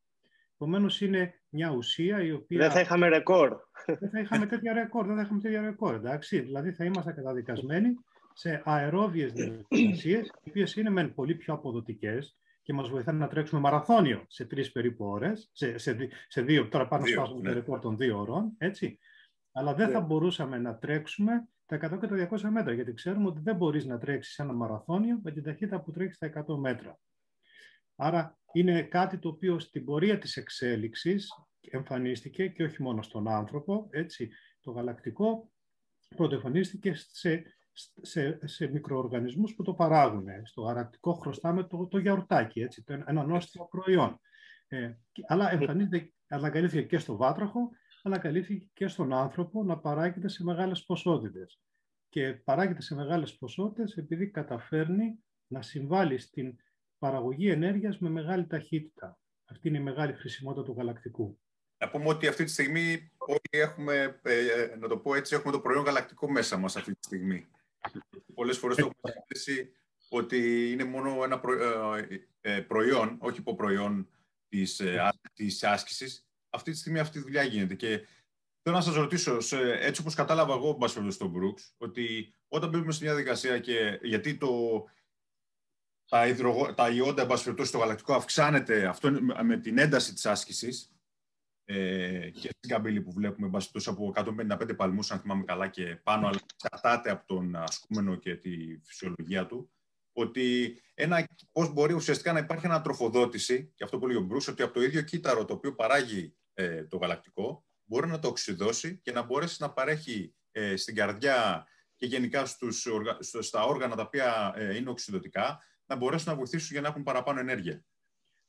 Επομένως, 0.62 1.00
είναι 1.00 1.34
μια 1.48 1.70
ουσία 1.70 2.22
η 2.22 2.32
οποία. 2.32 2.58
Δεν 2.58 2.70
θα 2.70 2.80
είχαμε 2.80 3.08
ρεκόρ. 3.08 3.56
Δεν 4.00 4.10
θα 4.10 4.20
είχαμε 4.20 4.46
τέτοια 4.46 4.72
ρεκόρ. 4.72 5.06
Δεν 5.06 5.16
θα 5.16 5.22
είχαμε 5.22 5.40
τέτοια 5.40 5.60
ρεκόρ. 5.60 5.94
Εντάξει. 5.94 6.40
Δηλαδή, 6.40 6.72
θα 6.72 6.84
είμαστε 6.84 7.12
καταδικασμένοι 7.12 7.94
σε 8.32 8.62
αερόβιες 8.64 9.32
διαδικασίες, 9.32 10.26
οι 10.26 10.48
οποίες 10.48 10.76
είναι 10.76 10.90
μεν 10.90 11.14
πολύ 11.14 11.34
πιο 11.34 11.54
αποδοτικές 11.54 12.36
και 12.62 12.72
μας 12.72 12.88
βοηθάνε 12.88 13.18
να 13.18 13.28
τρέξουμε 13.28 13.60
μαραθώνιο 13.60 14.24
σε 14.28 14.44
τρεις 14.44 14.72
περίπου 14.72 15.04
ώρες. 15.04 15.50
Σε, 15.52 15.78
σε, 15.78 15.96
σε, 16.28 16.42
δύο, 16.42 16.68
τώρα 16.68 16.88
πάνω 16.88 17.06
σπάσουμε 17.06 17.40
ναι. 17.40 17.48
το 17.48 17.54
ρεκόρ 17.54 17.78
των 17.78 17.96
δύο 17.96 18.18
ώρων. 18.20 18.52
Έτσι. 18.58 18.98
Αλλά 19.52 19.74
δεν 19.74 19.86
ναι. 19.86 19.92
θα 19.92 20.00
μπορούσαμε 20.00 20.58
να 20.58 20.76
τρέξουμε 20.76 21.48
τα 21.66 21.76
100 21.76 21.98
και 22.00 22.06
τα 22.06 22.28
200 22.30 22.40
μέτρα, 22.50 22.72
γιατί 22.72 22.92
ξέρουμε 22.92 23.26
ότι 23.26 23.40
δεν 23.40 23.56
μπορείς 23.56 23.84
να 23.84 23.98
τρέξεις 23.98 24.38
ένα 24.38 24.52
μαραθώνιο 24.52 25.20
με 25.22 25.30
την 25.30 25.42
ταχύτητα 25.42 25.80
που 25.80 25.90
τρέχεις 25.90 26.16
στα 26.16 26.44
100 26.48 26.56
μέτρα. 26.56 26.98
Άρα 27.96 28.38
είναι 28.52 28.82
κάτι 28.82 29.18
το 29.18 29.28
οποίο 29.28 29.58
στην 29.58 29.84
πορεία 29.84 30.18
της 30.18 30.36
εξέλιξης 30.36 31.28
εμφανίστηκε 31.60 32.48
και 32.48 32.62
όχι 32.62 32.82
μόνο 32.82 33.02
στον 33.02 33.28
άνθρωπο, 33.28 33.88
έτσι, 33.90 34.30
το 34.60 34.70
γαλακτικό 34.70 35.50
πρωτοεμφανίστηκε 36.16 36.94
σε, 36.94 37.42
σε, 38.02 38.38
σε 38.44 38.66
μικροοργανισμούς 38.66 39.54
που 39.54 39.62
το 39.62 39.74
παράγουν. 39.74 40.26
Στο 40.44 40.60
γαλακτικό 40.60 41.12
χρωστάμε 41.12 41.64
το, 41.64 41.86
το 41.86 41.98
γιαουρτάκι, 41.98 42.60
έτσι, 42.60 42.82
το, 42.82 43.02
ένα 43.06 43.24
νόστιμο 43.24 43.68
προϊόν. 43.70 44.20
Ε, 44.68 44.92
αλλά 45.26 45.52
εμφανίζεται, 45.52 46.12
αναγκαλύφθηκε 46.28 46.86
και 46.86 46.98
στο 46.98 47.16
βάτραχο, 47.16 47.70
ανακαλύφθηκε 48.02 48.70
και 48.72 48.88
στον 48.88 49.12
άνθρωπο 49.12 49.64
να 49.64 49.78
παράγεται 49.78 50.28
σε 50.28 50.44
μεγάλες 50.44 50.84
ποσότητες. 50.84 51.60
Και 52.08 52.32
παράγεται 52.32 52.82
σε 52.82 52.94
μεγάλες 52.94 53.36
ποσότητες 53.36 53.96
επειδή 53.96 54.30
καταφέρνει 54.30 55.18
να 55.46 55.62
συμβάλλει 55.62 56.18
στην 56.18 56.56
παραγωγή 57.02 57.50
ενέργειας 57.50 57.98
με 57.98 58.08
μεγάλη 58.08 58.46
ταχύτητα. 58.46 59.18
Αυτή 59.44 59.68
είναι 59.68 59.78
η 59.78 59.82
μεγάλη 59.82 60.12
χρησιμότητα 60.12 60.62
του 60.62 60.74
γαλακτικού. 60.76 61.38
Να 61.78 61.90
πούμε 61.90 62.08
ότι 62.08 62.26
αυτή 62.26 62.44
τη 62.44 62.50
στιγμή 62.50 63.10
όλοι 63.18 63.40
έχουμε, 63.50 64.20
ε, 64.22 64.76
να 64.78 64.88
το 64.88 64.96
πω 64.98 65.14
έτσι, 65.14 65.34
έχουμε 65.34 65.52
το 65.52 65.60
προϊόν 65.60 65.84
γαλακτικό 65.84 66.30
μέσα 66.30 66.56
μας 66.56 66.76
αυτή 66.76 66.92
τη 66.92 67.04
στιγμή. 67.04 67.46
Πολλές 68.34 68.58
φορές 68.58 68.76
το 68.76 68.82
έχουμε 68.86 69.12
συζητήσει 69.12 69.72
ότι 70.08 70.70
είναι 70.70 70.84
μόνο 70.84 71.24
ένα 71.24 71.40
ε, 72.40 72.54
ε, 72.56 72.60
προϊόν, 72.60 73.16
όχι 73.20 73.38
υποπροϊόν 73.38 74.08
της, 74.48 74.82
της 75.34 75.64
άσκησης. 75.64 76.26
Αυτή 76.50 76.70
τη 76.70 76.76
στιγμή 76.76 76.98
αυτή 76.98 77.18
η 77.18 77.22
δουλειά 77.22 77.42
γίνεται 77.42 77.74
και 77.74 78.06
θέλω 78.62 78.76
να 78.76 78.82
σας 78.82 78.94
ρωτήσω, 78.94 79.38
έτσι 79.80 80.00
όπως 80.00 80.14
κατάλαβα 80.14 80.54
εγώ, 80.54 80.72
μπας 80.72 80.90
στον 80.90 81.32
Brooks, 81.36 81.72
ότι 81.76 82.34
όταν 82.48 82.70
μπαίνουμε 82.70 82.92
σε 82.92 83.04
μια 83.04 83.14
διαδικασία 83.14 83.58
και 83.58 83.98
γιατί 84.02 84.36
το, 84.36 84.84
τα, 86.12 86.26
υδρογο... 86.26 86.74
τα 86.74 86.90
ιόντα, 86.90 87.36
στο 87.36 87.78
γαλακτικό 87.78 88.14
αυξάνεται. 88.14 88.86
Αυτό 88.86 89.10
με 89.42 89.56
την 89.56 89.78
ένταση 89.78 90.12
της 90.12 90.26
άσκησης, 90.26 90.92
ε, 91.64 92.30
και 92.30 92.50
στην 92.56 92.68
καμπύλη 92.68 93.00
που 93.00 93.12
βλέπουμε 93.12 93.48
μπαστούς 93.48 93.88
από 93.88 94.12
155 94.14 94.76
παλμούς, 94.76 95.10
αν 95.10 95.20
θυμάμαι 95.20 95.44
καλά 95.44 95.68
και 95.68 96.00
πάνω, 96.02 96.26
αλλά 96.26 96.38
εξαρτάται 96.54 97.10
από 97.10 97.26
τον 97.26 97.56
ασκούμενο 97.56 98.14
και 98.16 98.36
τη 98.36 98.50
φυσιολογία 98.82 99.46
του, 99.46 99.72
ότι 100.12 100.76
ένα, 100.94 101.28
πώς 101.52 101.72
μπορεί 101.72 101.92
ουσιαστικά 101.92 102.32
να 102.32 102.38
υπάρχει 102.38 102.66
ανατροφοδότηση, 102.66 103.72
και 103.74 103.84
αυτό 103.84 103.98
που 103.98 104.06
λέει 104.06 104.16
ο 104.16 104.20
Μπρούς, 104.20 104.48
ότι 104.48 104.62
από 104.62 104.74
το 104.74 104.82
ίδιο 104.82 105.02
κύτταρο 105.02 105.44
το 105.44 105.52
οποίο 105.54 105.74
παράγει 105.74 106.34
ε, 106.54 106.84
το 106.84 106.96
γαλακτικό, 106.96 107.64
μπορεί 107.84 108.06
να 108.06 108.18
το 108.18 108.28
οξυδώσει 108.28 109.00
και 109.02 109.12
να 109.12 109.22
μπορέσει 109.22 109.56
να 109.60 109.70
παρέχει 109.70 110.34
ε, 110.50 110.76
στην 110.76 110.94
καρδιά 110.94 111.66
και 111.96 112.06
γενικά 112.06 112.46
στους, 112.46 112.86
στα 113.38 113.64
όργανα 113.64 113.96
τα 113.96 114.02
οποία 114.02 114.52
ε, 114.56 114.76
είναι 114.76 114.90
οξυδοτικά, 114.90 115.60
να 115.92 115.98
μπορέσουν 115.98 116.32
να 116.32 116.36
βοηθήσουν 116.38 116.68
για 116.70 116.80
να 116.80 116.88
έχουν 116.88 117.02
παραπάνω 117.02 117.40
ενέργεια. 117.40 117.84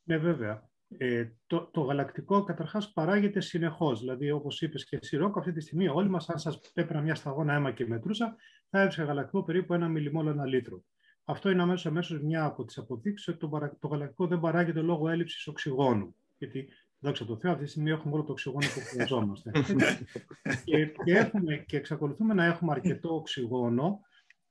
Ναι, 0.03 0.17
βέβαια. 0.17 0.69
Ε, 0.97 1.27
το, 1.47 1.69
το 1.71 1.81
γαλακτικό 1.81 2.43
καταρχάς 2.43 2.91
παράγεται 2.93 3.39
συνεχώς. 3.39 3.99
Δηλαδή, 3.99 4.31
όπως 4.31 4.61
είπες 4.61 4.85
και 4.85 4.97
εσύ, 5.01 5.17
Ρόκο, 5.17 5.39
αυτή 5.39 5.51
τη 5.51 5.61
στιγμή 5.61 5.87
όλοι 5.87 6.09
μας, 6.09 6.29
αν 6.29 6.39
σας 6.39 6.59
έπαιρνα 6.73 7.01
μια 7.01 7.15
σταγόνα 7.15 7.53
αίμα 7.53 7.71
και 7.71 7.87
μετρούσα, 7.87 8.35
θα 8.69 8.79
έβρισκα 8.79 9.03
γαλακτικό 9.03 9.43
περίπου 9.43 9.73
ένα 9.73 9.87
μιλιμόλο 9.87 10.29
ένα 10.29 10.45
λίτρο. 10.45 10.83
Αυτό 11.23 11.49
είναι 11.49 11.61
αμέσως, 11.61 11.85
αμέσως 11.85 12.21
μια 12.21 12.45
από 12.45 12.65
τις 12.65 12.77
αποδείξεις 12.77 13.27
ότι 13.27 13.37
το, 13.37 13.75
το 13.79 13.87
γαλακτικό 13.87 14.27
δεν 14.27 14.39
παράγεται 14.39 14.81
λόγω 14.81 15.09
έλλειψης 15.09 15.47
οξυγόνου. 15.47 16.15
Γιατί, 16.37 16.69
δόξα 16.99 17.25
τω 17.25 17.37
Θεώ, 17.37 17.51
αυτή 17.51 17.63
τη 17.63 17.69
στιγμή 17.69 17.89
έχουμε 17.89 18.13
όλο 18.13 18.23
το 18.23 18.31
οξυγόνο 18.31 18.67
που 18.73 18.79
χρειαζόμαστε. 18.79 19.51
και, 20.65 20.85
και, 20.85 21.17
έχουμε, 21.17 21.57
και 21.57 21.77
εξακολουθούμε 21.77 22.33
να 22.33 22.45
έχουμε 22.45 22.71
αρκετό 22.71 23.15
οξυγόνο 23.15 23.99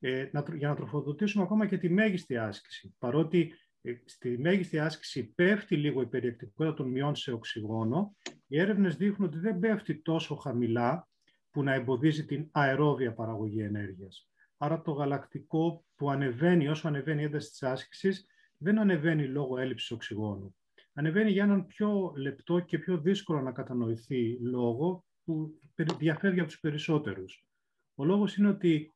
ε, 0.05 0.29
να, 0.33 0.45
για 0.55 0.69
να 0.69 0.75
τροφοδοτήσουμε 0.75 1.45
ακόμα 1.45 1.67
και 1.67 1.79
τη 1.79 1.89
μέγιστη 1.89 2.37
άσκηση. 2.37 2.95
Παρότι 2.99 3.53
ε, 3.83 3.93
στη 4.05 4.39
μέγιστη 4.39 4.79
άσκηση 4.79 5.33
πέφτει 5.35 5.77
λίγο 5.77 6.03
η 6.03 6.07
περιεκτικότητα 6.07 6.75
των 6.75 6.91
μειών 6.91 7.15
σε 7.15 7.33
οξυγόνο, 7.33 8.17
οι 8.47 8.61
έρευνες 8.61 8.97
δείχνουν 8.97 9.29
ότι 9.29 9.39
δεν 9.39 9.59
πέφτει 9.59 10.03
τόσο 10.03 10.35
χαμηλά 10.35 11.09
που 11.51 11.63
να 11.63 11.75
εμποδίζει 11.75 12.25
την 12.25 12.49
αερόβια 12.51 13.13
παραγωγή 13.15 13.61
ενέργειας. 13.61 14.31
Άρα 14.57 14.83
το 14.83 14.93
γαλακτικό 14.93 15.85
που 15.97 16.11
ανεβαίνει 16.11 16.69
όσο 16.69 16.89
ανεβαίνει 16.89 17.23
η 17.23 17.25
ένταση 17.25 17.51
της 17.51 17.63
άσκησης 17.63 18.27
δεν 18.57 18.79
ανεβαίνει 18.79 19.27
λόγω 19.27 19.59
έλλειψης 19.59 19.91
οξυγόνου. 19.91 20.57
Ανεβαίνει 20.93 21.31
για 21.31 21.43
έναν 21.43 21.67
πιο 21.67 22.13
λεπτό 22.17 22.61
και 22.61 22.79
πιο 22.79 22.99
δύσκολο 22.99 23.41
να 23.41 23.53
κατανοηθεί 23.53 24.39
λόγο 24.41 25.05
που 25.25 25.61
διαφέρει 25.99 26.39
από 26.39 26.49
τους 26.49 26.61
περισσότερους. 26.61 27.47
Ο 27.95 28.05
λόγος 28.05 28.37
είναι 28.37 28.49
ότι 28.49 28.93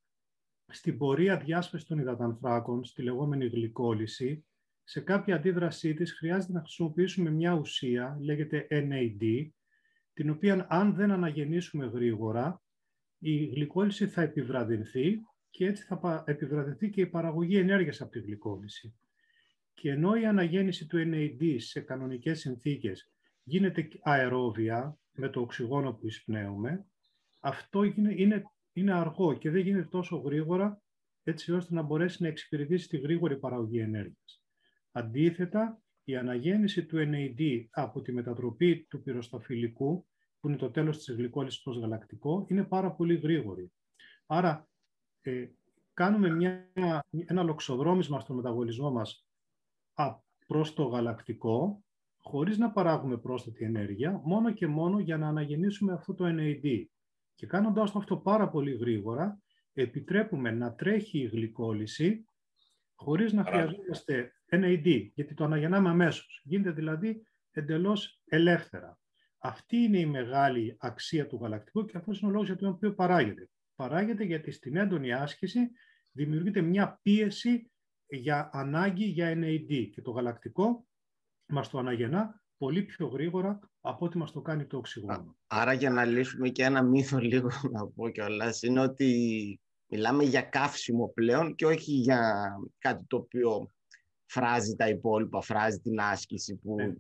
στην 0.68 0.98
πορεία 0.98 1.36
διάσπαση 1.36 1.86
των 1.86 1.98
υδατανθράκων, 1.98 2.84
στη 2.84 3.02
λεγόμενη 3.02 3.46
γλυκόλυση, 3.46 4.44
σε 4.84 5.00
κάποια 5.00 5.34
αντίδρασή 5.34 5.94
της 5.94 6.12
χρειάζεται 6.12 6.52
να 6.52 6.60
χρησιμοποιήσουμε 6.60 7.30
μια 7.30 7.52
ουσία, 7.52 8.18
λέγεται 8.20 8.66
NAD, 8.70 9.48
την 10.12 10.30
οποία 10.30 10.66
αν 10.70 10.94
δεν 10.94 11.10
αναγεννήσουμε 11.10 11.86
γρήγορα, 11.86 12.62
η 13.18 13.44
γλυκόλυση 13.44 14.06
θα 14.06 14.22
επιβραδυνθεί 14.22 15.20
και 15.50 15.66
έτσι 15.66 15.82
θα 15.82 16.24
επιβραδυνθεί 16.26 16.90
και 16.90 17.00
η 17.00 17.06
παραγωγή 17.06 17.56
ενέργειας 17.56 18.00
από 18.00 18.10
τη 18.10 18.20
γλυκόλυση. 18.20 18.94
Και 19.74 19.90
ενώ 19.90 20.14
η 20.14 20.26
αναγέννηση 20.26 20.86
του 20.86 20.96
NAD 20.96 21.56
σε 21.58 21.80
κανονικές 21.80 22.40
συνθήκες 22.40 23.10
γίνεται 23.42 23.88
αερόβια 24.02 24.98
με 25.12 25.28
το 25.28 25.40
οξυγόνο 25.40 25.92
που 25.92 26.06
εισπνέουμε, 26.06 26.86
αυτό 27.40 27.82
είναι, 27.82 28.42
είναι, 28.76 28.90
είναι 28.90 29.00
αργό 29.00 29.34
και 29.34 29.50
δεν 29.50 29.60
γίνεται 29.60 29.88
τόσο 29.88 30.16
γρήγορα 30.16 30.80
έτσι 31.22 31.52
ώστε 31.52 31.74
να 31.74 31.82
μπορέσει 31.82 32.22
να 32.22 32.28
εξυπηρετήσει 32.28 32.88
τη 32.88 32.98
γρήγορη 32.98 33.38
παραγωγή 33.38 33.78
ενέργειας. 33.78 34.42
Αντίθετα, 34.92 35.80
η 36.04 36.16
αναγέννηση 36.16 36.86
του 36.86 36.96
NAD 36.98 37.66
από 37.70 38.00
τη 38.00 38.12
μετατροπή 38.12 38.86
του 38.90 39.02
πυροσταφυλικού, 39.02 40.06
που 40.40 40.48
είναι 40.48 40.56
το 40.56 40.70
τέλος 40.70 40.98
της 40.98 41.14
γλυκόλυσης 41.14 41.62
προς 41.62 41.78
γαλακτικό, 41.78 42.46
είναι 42.48 42.64
πάρα 42.64 42.92
πολύ 42.92 43.16
γρήγορη. 43.16 43.72
Άρα, 44.26 44.68
ε, 45.20 45.46
κάνουμε 45.92 46.30
μια, 46.30 46.70
ένα 47.26 47.42
λοξοδρόμισμα 47.42 48.20
στο 48.20 48.34
μεταβολισμό 48.34 48.90
μας 48.90 49.26
προς 50.46 50.74
το 50.74 50.82
γαλακτικό, 50.82 51.84
χωρίς 52.18 52.58
να 52.58 52.70
παράγουμε 52.70 53.16
πρόσθετη 53.16 53.64
ενέργεια, 53.64 54.20
μόνο 54.24 54.52
και 54.52 54.66
μόνο 54.66 54.98
για 54.98 55.16
να 55.16 55.28
αναγεννήσουμε 55.28 55.92
αυτό 55.92 56.14
το 56.14 56.24
NAD. 56.28 56.84
Και 57.36 57.46
κάνοντας 57.46 57.94
αυτό 57.94 58.16
πάρα 58.16 58.48
πολύ 58.48 58.72
γρήγορα, 58.72 59.40
επιτρέπουμε 59.72 60.50
να 60.50 60.74
τρέχει 60.74 61.18
η 61.18 61.26
γλυκόλυση 61.26 62.28
χωρίς 62.94 63.32
να 63.32 63.44
χρειαζόμαστε 63.44 64.32
NAD, 64.50 65.10
γιατί 65.14 65.34
το 65.34 65.44
αναγεννάμε 65.44 65.88
αμέσως. 65.88 66.40
Γίνεται 66.44 66.70
δηλαδή 66.70 67.26
εντελώς 67.50 68.22
ελεύθερα. 68.24 68.98
Αυτή 69.38 69.76
είναι 69.76 69.98
η 69.98 70.06
μεγάλη 70.06 70.76
αξία 70.78 71.26
του 71.26 71.38
γαλακτικού 71.42 71.84
και 71.84 71.96
αυτός 71.96 72.20
είναι 72.20 72.30
ο 72.30 72.32
λόγος 72.32 72.46
για 72.46 72.56
τον 72.56 72.68
οποίο 72.68 72.94
παράγεται. 72.94 73.48
Παράγεται 73.74 74.24
γιατί 74.24 74.50
στην 74.50 74.76
έντονη 74.76 75.12
άσκηση 75.12 75.70
δημιουργείται 76.12 76.60
μια 76.60 76.98
πίεση 77.02 77.70
για 78.06 78.50
ανάγκη 78.52 79.04
για 79.04 79.32
NAD 79.36 79.88
και 79.92 80.02
το 80.02 80.10
γαλακτικό 80.10 80.86
μας 81.46 81.68
το 81.68 81.78
αναγεννά 81.78 82.44
πολύ 82.58 82.82
πιο 82.82 83.06
γρήγορα 83.06 83.58
από 83.80 84.04
ό,τι 84.04 84.18
μας 84.18 84.32
το 84.32 84.40
κάνει 84.40 84.66
το 84.66 84.76
οξυγόνο. 84.76 85.36
Άρα 85.46 85.72
για 85.72 85.90
να 85.90 86.04
λύσουμε 86.04 86.48
και 86.48 86.64
ένα 86.64 86.82
μύθο 86.82 87.18
λίγο 87.18 87.48
να 87.72 87.86
πω 87.86 88.08
κιόλας, 88.08 88.62
είναι 88.62 88.80
ότι 88.80 89.60
μιλάμε 89.86 90.24
για 90.24 90.42
καύσιμο 90.42 91.08
πλέον 91.14 91.54
και 91.54 91.66
όχι 91.66 91.92
για 91.92 92.48
κάτι 92.78 93.04
το 93.06 93.16
οποίο 93.16 93.70
φράζει 94.26 94.74
τα 94.74 94.88
υπόλοιπα, 94.88 95.40
φράζει 95.40 95.78
την 95.78 96.00
άσκηση 96.00 96.56
που, 96.56 96.74
ναι. 96.74 96.94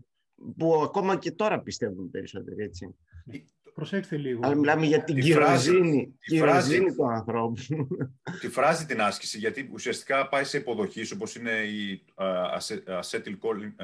που 0.56 0.74
ακόμα 0.74 1.18
και 1.18 1.32
τώρα 1.32 1.60
πιστεύουν 1.60 2.10
περισσότερο 2.10 2.56
έτσι. 2.58 2.94
Προσέξτε 3.76 4.16
λίγο. 4.16 4.40
Αλλά 4.42 4.54
μιλάμε 4.54 4.86
για 4.86 5.04
την 5.04 5.20
κυροζήνη, 5.20 6.14
τη 6.26 6.38
φράση, 6.38 6.84
του 6.96 7.10
ανθρώπου. 7.10 7.62
Τη 8.40 8.48
φράζει 8.48 8.86
την 8.86 9.00
άσκηση, 9.00 9.38
γιατί 9.38 9.70
ουσιαστικά 9.72 10.28
πάει 10.28 10.44
σε 10.44 10.58
υποδοχής, 10.58 11.10
όπως 11.10 11.34
είναι 11.34 11.50
η 11.50 12.04
acetyl 13.00 13.36
choline, 13.40 13.74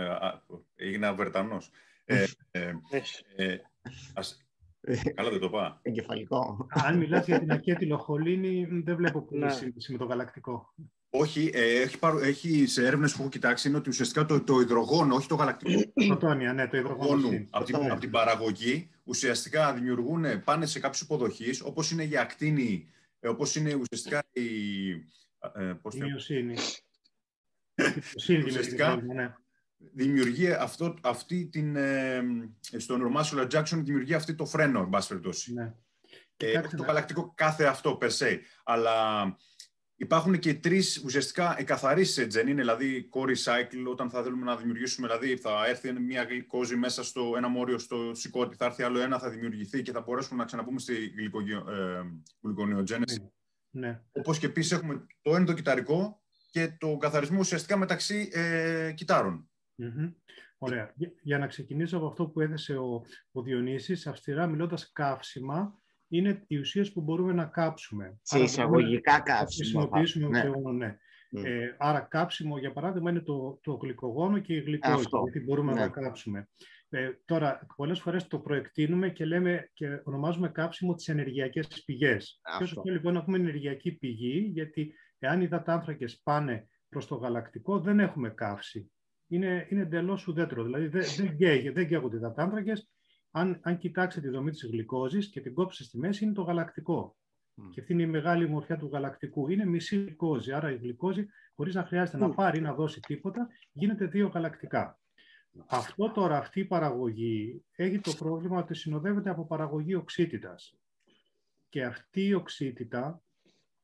έγινε 0.74 1.06
αβερτανός. 1.06 1.70
Ε, 2.04 2.24
ε, 2.50 2.74
ε, 3.36 3.56
Καλά 5.14 5.30
δεν 5.30 5.40
το 5.40 5.50
πάω. 5.50 5.76
Εγκεφαλικό. 5.82 6.66
Αν 6.70 6.98
μιλάς 6.98 7.26
για 7.26 7.38
την 7.38 7.52
ακέτυλο 7.52 8.06
δεν 8.84 8.96
βλέπω 8.96 9.22
πολύ 9.22 9.50
σύγκριση 9.50 9.92
με 9.92 9.98
το 9.98 10.04
γαλακτικό. 10.04 10.74
Όχι, 11.10 11.50
ε, 11.54 11.80
έχει, 11.80 11.98
έχει 12.22 12.66
σε 12.66 12.86
έρευνες 12.86 13.12
που 13.12 13.20
έχω 13.20 13.30
κοιτάξει 13.30 13.68
είναι 13.68 13.76
ότι 13.76 13.88
ουσιαστικά 13.88 14.26
το, 14.26 14.40
το 14.40 14.60
υδρογόνο, 14.60 15.14
όχι 15.14 15.28
το 15.28 15.34
γαλακτικό. 15.34 15.92
Πρωτόνια, 16.06 16.52
ναι, 16.52 16.68
το 16.68 16.76
υδρογόνο. 16.76 17.28
Από 17.50 17.64
την, 17.64 17.90
από 17.90 18.00
την 18.00 18.10
παραγωγή 18.10 18.90
ουσιαστικά 19.04 19.74
δημιουργούν, 19.74 20.44
πάνε 20.44 20.66
σε 20.66 20.80
κάποιους 20.80 21.00
υποδοχείς, 21.00 21.60
όπως 21.60 21.90
είναι 21.90 22.04
η 22.04 22.16
ακτίνη, 22.16 22.88
ε, 23.20 23.28
όπως 23.28 23.56
είναι 23.56 23.74
ουσιαστικά 23.74 24.22
η. 24.32 24.90
Ε, 25.54 25.72
πώς 25.82 25.94
η 25.94 26.02
μειοσύνη. 26.02 26.56
ουσιαστικά 28.46 28.96
ναι. 28.96 29.34
δημιουργεί 29.78 30.52
αυτό, 30.52 30.94
αυτή 31.02 31.46
την. 31.46 31.76
Ε, 31.76 32.22
στον 32.76 33.14
Muscular 33.16 33.50
Jackson 33.50 33.80
δημιουργεί 33.82 34.14
αυτή 34.14 34.34
το 34.34 34.46
φρένο, 34.46 34.80
εν 34.80 34.88
πάση 34.88 35.08
περιπτώσει. 35.08 35.52
Ναι. 35.52 35.74
Ε, 36.36 36.60
το 36.60 36.82
γαλακτικό 36.82 37.32
κάθε 37.36 37.64
αυτό, 37.64 37.98
per 38.00 38.10
se. 38.10 38.38
Αλλά 38.64 39.24
Υπάρχουν 40.02 40.38
και 40.38 40.54
τρεις 40.54 41.02
ουσιαστικά 41.04 41.54
εκαθαρίσεις 41.58 42.26
τζενίν, 42.26 42.56
δηλαδή 42.56 43.08
core 43.12 43.28
cycle, 43.44 43.90
όταν 43.90 44.10
θα 44.10 44.22
θέλουμε 44.22 44.44
να 44.44 44.56
δημιουργήσουμε, 44.56 45.06
δηλαδή 45.06 45.36
θα 45.36 45.66
έρθει 45.66 45.92
μια 45.92 46.22
γλυκόζη 46.22 46.76
μέσα 46.76 47.04
στο 47.04 47.32
ένα 47.36 47.48
μόριο 47.48 47.78
στο 47.78 48.14
σηκώτη, 48.14 48.56
θα 48.56 48.64
έρθει 48.64 48.82
άλλο 48.82 49.00
ένα, 49.00 49.18
θα 49.18 49.30
δημιουργηθεί 49.30 49.82
και 49.82 49.92
θα 49.92 50.00
μπορέσουμε 50.00 50.38
να 50.38 50.44
ξαναπούμε 50.44 50.78
στη 50.78 50.94
γλυκονιογένεση. 52.42 53.32
Ναι. 53.70 53.86
ναι. 53.86 54.02
Όπως 54.12 54.38
και 54.38 54.46
επίσης 54.46 54.72
έχουμε 54.72 55.06
το 55.22 55.34
ένα 55.34 55.44
το 55.44 55.52
κυταρικό 55.52 56.22
και 56.50 56.76
το 56.78 56.96
καθαρισμό 56.96 57.38
ουσιαστικά 57.38 57.76
μεταξύ 57.76 58.28
ε, 58.32 58.92
κυτάρων. 58.92 59.50
Ωραία. 60.58 60.94
Για, 61.22 61.38
να 61.38 61.46
ξεκινήσω 61.46 61.96
από 61.96 62.06
αυτό 62.06 62.26
που 62.26 62.40
έθεσε 62.40 62.76
ο, 62.76 63.04
ο 63.32 63.42
Διονύσης, 63.42 64.06
αυστηρά 64.06 64.46
μιλώντας 64.46 64.92
καύσιμα, 64.92 65.81
είναι 66.16 66.44
οι 66.46 66.58
ουσίες 66.58 66.92
που 66.92 67.00
μπορούμε 67.00 67.32
να 67.32 67.44
κάψουμε. 67.44 68.18
Σε 68.22 68.38
εισαγωγικά 68.38 69.20
καύσιμα. 69.20 69.88
Ναι. 70.28 70.98
ναι. 71.30 71.48
Ε, 71.48 71.76
άρα 71.78 72.00
κάψιμο, 72.00 72.58
για 72.58 72.72
παράδειγμα, 72.72 73.10
είναι 73.10 73.20
το, 73.20 73.58
το 73.62 73.72
γλυκογόνο 73.72 74.38
και 74.38 74.54
η 74.54 74.60
γλυκόζη, 74.60 75.06
γιατί 75.22 75.40
μπορούμε 75.40 75.72
να 75.72 75.80
ναι. 75.80 75.90
τα 75.90 76.00
κάψουμε. 76.00 76.48
Ε, 76.88 77.10
τώρα, 77.24 77.66
πολλές 77.76 78.00
φορές 78.00 78.26
το 78.26 78.38
προεκτείνουμε 78.38 79.10
και 79.10 79.24
λέμε 79.24 79.70
και 79.72 80.00
ονομάζουμε 80.04 80.48
κάψιμο 80.48 80.94
τις 80.94 81.08
ενεργειακές 81.08 81.82
πηγές. 81.86 82.40
Πιο 82.56 82.66
σωστό 82.66 82.90
λοιπόν 82.90 83.14
να 83.14 83.24
πούμε 83.24 83.36
ενεργειακή 83.38 83.92
πηγή, 83.92 84.50
γιατί 84.52 84.94
εάν 85.18 85.40
οι 85.40 85.46
δατάνθρακες 85.46 86.20
πάνε 86.22 86.68
προς 86.88 87.06
το 87.06 87.14
γαλακτικό, 87.14 87.80
δεν 87.80 88.00
έχουμε 88.00 88.30
καύση. 88.30 88.92
Είναι, 89.26 89.66
είναι 89.70 89.80
εντελώς 89.80 90.26
ουδέτερο. 90.26 90.62
Δηλαδή 90.62 90.86
δεν, 90.86 91.02
δεν, 91.16 91.36
καίγε, 91.36 91.72
δεν 91.72 91.88
καίγονται 91.88 92.16
οι 92.16 92.20
δατάνθρακες. 92.20 92.90
Αν, 93.34 93.60
αν 93.62 93.78
κοιτάξετε 93.78 94.28
τη 94.28 94.34
δομή 94.34 94.50
της 94.50 94.64
γλυκόζης 94.64 95.30
και 95.30 95.40
την 95.40 95.54
κόψετε 95.54 95.84
στη 95.84 95.98
μέση, 95.98 96.24
είναι 96.24 96.32
το 96.32 96.42
γαλακτικό. 96.42 97.16
Και 97.70 97.80
αυτή 97.80 97.92
είναι 97.92 98.02
η 98.02 98.06
μεγάλη 98.06 98.48
μορφιά 98.48 98.76
του 98.76 98.88
γαλακτικού. 98.92 99.48
Είναι 99.48 99.64
μισή 99.64 99.96
γλυκόζη. 99.96 100.52
Άρα 100.52 100.70
η 100.70 100.76
γλυκόζη, 100.76 101.26
χωρίς 101.54 101.74
να 101.74 101.84
χρειάζεται 101.84 102.18
να 102.18 102.30
πάρει 102.30 102.58
ή 102.58 102.60
να 102.60 102.74
δώσει 102.74 103.00
τίποτα, 103.00 103.48
γίνεται 103.72 104.06
δύο 104.06 104.28
γαλακτικά. 104.28 105.00
Αυτό 105.66 106.10
τώρα, 106.10 106.38
αυτή 106.38 106.60
η 106.60 106.64
παραγωγή 106.64 107.64
έχει 107.76 107.98
το 107.98 108.12
πρόβλημα 108.18 108.58
ότι 108.58 108.74
συνοδεύεται 108.74 109.30
από 109.30 109.46
παραγωγή 109.46 109.94
οξύτητας. 109.94 110.78
Και 111.68 111.84
αυτή 111.84 112.26
η 112.26 112.34
οξύτητα 112.34 113.22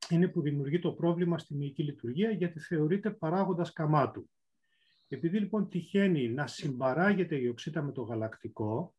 είναι 0.08 0.28
που 0.28 0.40
δημιουργεί 0.40 0.78
το 0.78 0.92
πρόβλημα 0.92 1.38
στη 1.38 1.54
μυϊκή 1.54 1.82
λειτουργία 1.82 2.30
γιατί 2.30 2.60
θεωρείται 2.60 3.10
παράγοντας 3.10 3.72
καμάτου. 3.72 4.30
Επειδή 5.08 5.38
λοιπόν 5.38 5.68
τυχαίνει 5.68 6.28
να 6.28 6.46
συμπαράγεται 6.46 7.36
η 7.36 7.48
οξύτα 7.48 7.82
με 7.82 7.92
το 7.92 8.02
γαλακτικό, 8.02 8.94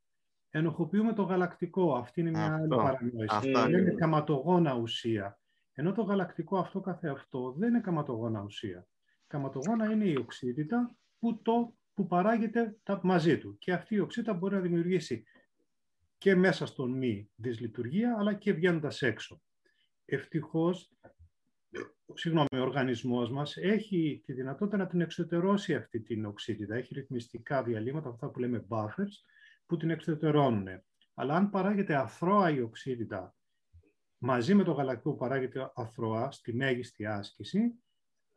ενοχοποιούμε 0.49 1.13
το 1.13 1.23
γαλακτικό. 1.23 1.95
Αυτή 1.95 2.21
είναι 2.21 2.29
μια 2.29 2.55
άλλη 2.55 2.67
παρανόηση. 2.67 3.49
είναι 3.79 3.93
καματογόνα 3.97 4.73
ουσία. 4.73 5.39
Ενώ 5.73 5.91
το 5.91 6.01
γαλακτικό 6.01 6.57
αυτό 6.57 6.79
καθεαυτό 6.79 7.55
δεν 7.57 7.69
είναι 7.69 7.81
καματογόνα 7.81 8.41
ουσία. 8.41 8.88
Καματογόνα 9.27 9.91
είναι 9.91 10.05
η 10.05 10.15
οξύτητα 10.15 10.95
που 11.19 11.41
το 11.41 11.73
που 11.93 12.07
παράγεται 12.07 12.77
μαζί 13.01 13.38
του. 13.38 13.57
Και 13.57 13.73
αυτή 13.73 13.95
η 13.95 13.99
οξύτα 13.99 14.33
μπορεί 14.33 14.55
να 14.55 14.62
δημιουργήσει 14.62 15.23
και 16.17 16.35
μέσα 16.35 16.65
στον 16.65 16.91
μη 16.91 17.29
δυσλειτουργία, 17.35 18.15
αλλά 18.19 18.33
και 18.33 18.53
βγαίνοντας 18.53 19.01
έξω. 19.01 19.41
Ευτυχώς, 20.05 20.91
συγγνώμη, 22.13 22.47
ο 22.53 22.62
οργανισμός 22.62 23.31
μας 23.31 23.57
έχει 23.57 24.21
τη 24.25 24.33
δυνατότητα 24.33 24.77
να 24.77 24.88
την 24.88 25.01
εξωτερώσει 25.01 25.75
αυτή 25.75 26.01
την 26.01 26.25
οξύτητα. 26.25 26.75
Έχει 26.75 26.93
ρυθμιστικά 26.93 27.63
διαλύματα, 27.63 28.09
αυτά 28.09 28.29
που 28.29 28.39
λέμε 28.39 28.65
buffers, 28.69 29.13
που 29.69 29.77
την 29.77 29.89
εξωτερώνουν. 29.89 30.67
Αλλά 31.13 31.36
αν 31.36 31.49
παράγεται 31.49 31.95
αθρώα 31.95 32.49
η 32.49 32.62
οξύτητα 32.62 33.36
μαζί 34.17 34.53
με 34.53 34.63
το 34.63 34.71
γαλακτικό 34.71 35.12
που 35.12 35.17
παράγεται 35.17 35.71
αθρώα 35.75 36.32
στη 36.32 36.53
μέγιστη 36.53 37.05
άσκηση, 37.05 37.73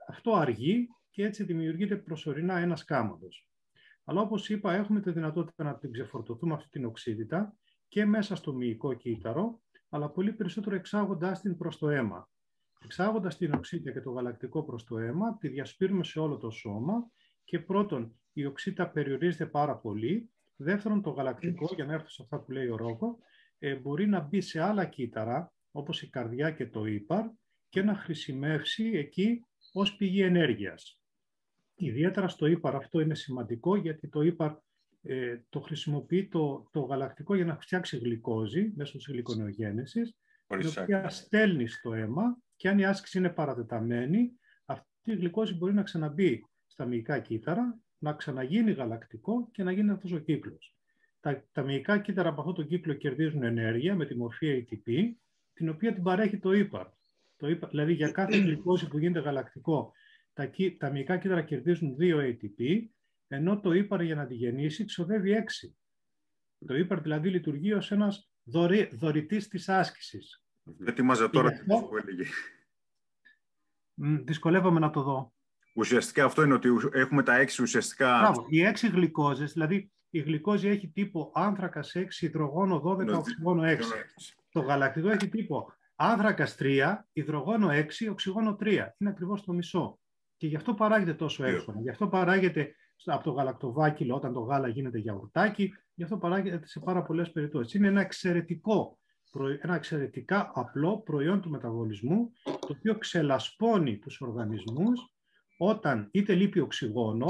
αυτό 0.08 0.32
αργεί 0.34 0.88
και 1.10 1.24
έτσι 1.24 1.44
δημιουργείται 1.44 1.96
προσωρινά 1.96 2.58
ένας 2.58 2.84
κάματος. 2.84 3.48
Αλλά 4.04 4.20
όπως 4.20 4.48
είπα, 4.48 4.72
έχουμε 4.72 5.00
τη 5.00 5.10
δυνατότητα 5.10 5.64
να 5.64 5.78
την 5.78 5.92
ξεφορτωθούμε 5.92 6.54
αυτή 6.54 6.68
την 6.68 6.84
οξύτητα 6.84 7.56
και 7.88 8.04
μέσα 8.04 8.36
στο 8.36 8.52
μυϊκό 8.52 8.94
κύτταρο, 8.94 9.62
αλλά 9.88 10.10
πολύ 10.10 10.32
περισσότερο 10.32 10.76
εξάγοντάς 10.76 11.40
την 11.40 11.56
προς 11.56 11.78
το 11.78 11.88
αίμα. 11.88 12.28
Εξάγοντας 12.84 13.36
την 13.36 13.52
οξύτητα 13.52 13.92
και 13.92 14.00
το 14.00 14.10
γαλακτικό 14.10 14.64
προς 14.64 14.84
το 14.84 14.98
αίμα, 14.98 15.36
τη 15.36 15.48
διασπείρουμε 15.48 16.04
σε 16.04 16.20
όλο 16.20 16.36
το 16.36 16.50
σώμα 16.50 17.10
και 17.44 17.58
πρώτον, 17.58 18.20
η 18.32 18.46
οξύτητα 18.46 18.90
περιορίζεται 18.90 19.46
πάρα 19.46 19.76
πολύ. 19.76 20.31
Δεύτερον, 20.62 21.02
το 21.02 21.10
γαλακτικό, 21.10 21.70
για 21.74 21.84
να 21.84 21.92
έρθω 21.92 22.08
σε 22.08 22.22
αυτά 22.22 22.40
που 22.40 22.50
λέει 22.50 22.68
ο 22.68 22.76
Ρόκο, 22.76 23.18
ε, 23.58 23.74
μπορεί 23.74 24.06
να 24.06 24.20
μπει 24.20 24.40
σε 24.40 24.60
άλλα 24.60 24.84
κύτταρα, 24.84 25.52
όπως 25.70 26.02
η 26.02 26.10
καρδιά 26.10 26.50
και 26.50 26.66
το 26.66 26.84
ύπαρ, 26.84 27.24
και 27.68 27.82
να 27.82 27.94
χρησιμεύσει 27.94 28.90
εκεί 28.94 29.44
ως 29.72 29.96
πηγή 29.96 30.22
ενέργειας. 30.22 31.00
Ιδιαίτερα 31.74 32.28
στο 32.28 32.46
ύπαρ 32.46 32.74
αυτό 32.74 33.00
είναι 33.00 33.14
σημαντικό 33.14 33.76
γιατί 33.76 34.08
το 34.08 34.22
ύπαρ 34.22 34.54
ε, 35.02 35.38
το 35.48 35.60
χρησιμοποιεί 35.60 36.28
το, 36.28 36.68
το 36.72 36.80
γαλακτικό 36.80 37.34
για 37.34 37.44
να 37.44 37.58
φτιάξει 37.58 37.98
γλυκόζη 37.98 38.72
μέσω 38.74 38.96
της 38.96 39.06
γλυκονεογένεσης, 39.06 40.16
η 40.60 40.80
οποία 40.80 41.08
στέλνει 41.08 41.68
στο 41.68 41.94
αίμα 41.94 42.38
και 42.56 42.68
αν 42.68 42.78
η 42.78 42.84
άσκηση 42.84 43.18
είναι 43.18 43.30
παρατεταμένη, 43.30 44.32
αυτή 44.64 45.10
η 45.12 45.14
γλυκόζη 45.14 45.54
μπορεί 45.54 45.74
να 45.74 45.82
ξαναμπεί 45.82 46.46
στα 46.66 46.84
μυϊκά 46.84 47.18
κύτταρα, 47.18 47.78
να 48.02 48.12
ξαναγίνει 48.12 48.72
γαλακτικό 48.72 49.48
και 49.52 49.62
να 49.62 49.72
γίνει 49.72 49.90
αυτός 49.90 50.12
ο 50.12 50.18
κύκλος. 50.18 50.76
Τα, 51.20 51.44
τα 51.52 51.62
μυϊκά 51.62 51.98
κύτταρα 51.98 52.28
από 52.28 52.40
αυτό 52.40 52.52
το 52.52 52.62
κύκλο 52.62 52.94
κερδίζουν 52.94 53.42
ενέργεια 53.42 53.94
με 53.94 54.06
τη 54.06 54.16
μορφή 54.16 54.66
ATP, 54.70 54.92
την 55.52 55.68
οποία 55.68 55.92
την 55.94 56.02
παρέχει 56.02 56.38
το 56.38 56.52
ύπαρ. 56.52 56.86
Το 57.36 57.48
ύπαρ 57.48 57.70
δηλαδή 57.70 57.92
για 57.92 58.10
κάθε 58.10 58.36
γλυκόζη 58.36 58.88
που 58.88 58.98
γίνεται 58.98 59.20
γαλακτικό 59.20 59.92
τα, 60.32 60.50
τα 60.78 60.90
μυϊκά 60.90 61.18
κύτταρα 61.18 61.42
κερδίζουν 61.42 61.96
2 62.00 62.16
ATP, 62.16 62.86
ενώ 63.28 63.60
το 63.60 63.72
ύπαρ 63.72 64.02
για 64.02 64.14
να 64.14 64.26
τη 64.26 64.34
γεννήσει 64.34 64.84
ξοδεύει 64.84 65.44
6. 65.66 65.74
Το 66.66 66.76
ύπαρ 66.76 67.00
δηλαδή 67.00 67.30
λειτουργεί 67.30 67.72
ως 67.72 67.90
ένας 67.90 68.30
δωρη, 68.42 68.90
δωρητής 68.92 69.48
της 69.48 69.68
άσκησης. 69.68 70.44
Ετοιμάζα 70.84 71.30
τώρα 71.30 71.50
τι 71.50 71.64
που 71.64 71.96
έλεγε. 71.96 72.24
Δυσκολεύομαι 74.24 74.80
να 74.80 74.90
το 74.90 75.02
δω. 75.02 75.31
Ουσιαστικά 75.72 76.24
αυτό 76.24 76.42
είναι 76.42 76.54
ότι 76.54 76.68
έχουμε 76.92 77.22
τα 77.22 77.36
έξι 77.36 77.62
ουσιαστικά... 77.62 78.18
Μπράβο, 78.18 78.46
οι 78.48 78.62
έξι 78.62 78.88
γλυκόζες, 78.88 79.52
δηλαδή 79.52 79.90
η 80.10 80.20
γλυκόζη 80.20 80.68
έχει 80.68 80.88
τύπο 80.88 81.30
άνθρακας 81.34 81.92
6, 81.94 82.04
υδρογόνο 82.20 82.82
12, 82.84 83.14
οξυγόνο 83.14 83.62
6. 83.62 83.78
Το 84.50 84.60
γαλακτικό 84.60 85.08
έχει 85.08 85.28
τύπο 85.28 85.72
άνθρακας 85.94 86.56
3, 86.58 86.96
υδρογόνο 87.12 87.68
6, 87.70 88.10
οξυγόνο 88.10 88.56
3. 88.60 88.66
Είναι 88.98 89.10
ακριβώς 89.10 89.42
το 89.42 89.52
μισό. 89.52 89.98
Και 90.36 90.46
γι' 90.46 90.56
αυτό 90.56 90.74
παράγεται 90.74 91.14
τόσο 91.14 91.44
εύκολα. 91.44 91.80
Γι' 91.80 91.90
αυτό 91.90 92.08
παράγεται 92.08 92.74
από 93.04 93.24
το 93.24 93.30
γαλακτοβάκιλο 93.30 94.14
όταν 94.14 94.32
το 94.32 94.40
γάλα 94.40 94.68
γίνεται 94.68 94.98
γιαουρτάκι. 94.98 95.72
Γι' 95.94 96.02
αυτό 96.02 96.16
παράγεται 96.18 96.66
σε 96.66 96.80
πάρα 96.80 97.02
πολλές 97.02 97.32
περιπτώσεις. 97.32 97.74
Είναι 97.74 97.88
ένα 97.88 98.00
εξαιρετικό, 98.00 98.98
ένα 99.60 99.74
εξαιρετικά 99.74 100.50
απλό 100.54 101.00
προϊόν 101.00 101.40
του 101.40 101.50
μεταβολισμού, 101.50 102.32
το 102.44 102.74
οποίο 102.78 102.98
ξελασπώνει 102.98 103.98
τους 103.98 104.20
οργανισμούς 104.20 105.11
όταν 105.64 106.08
είτε 106.12 106.34
λείπει 106.34 106.60
οξυγόνο, 106.60 107.26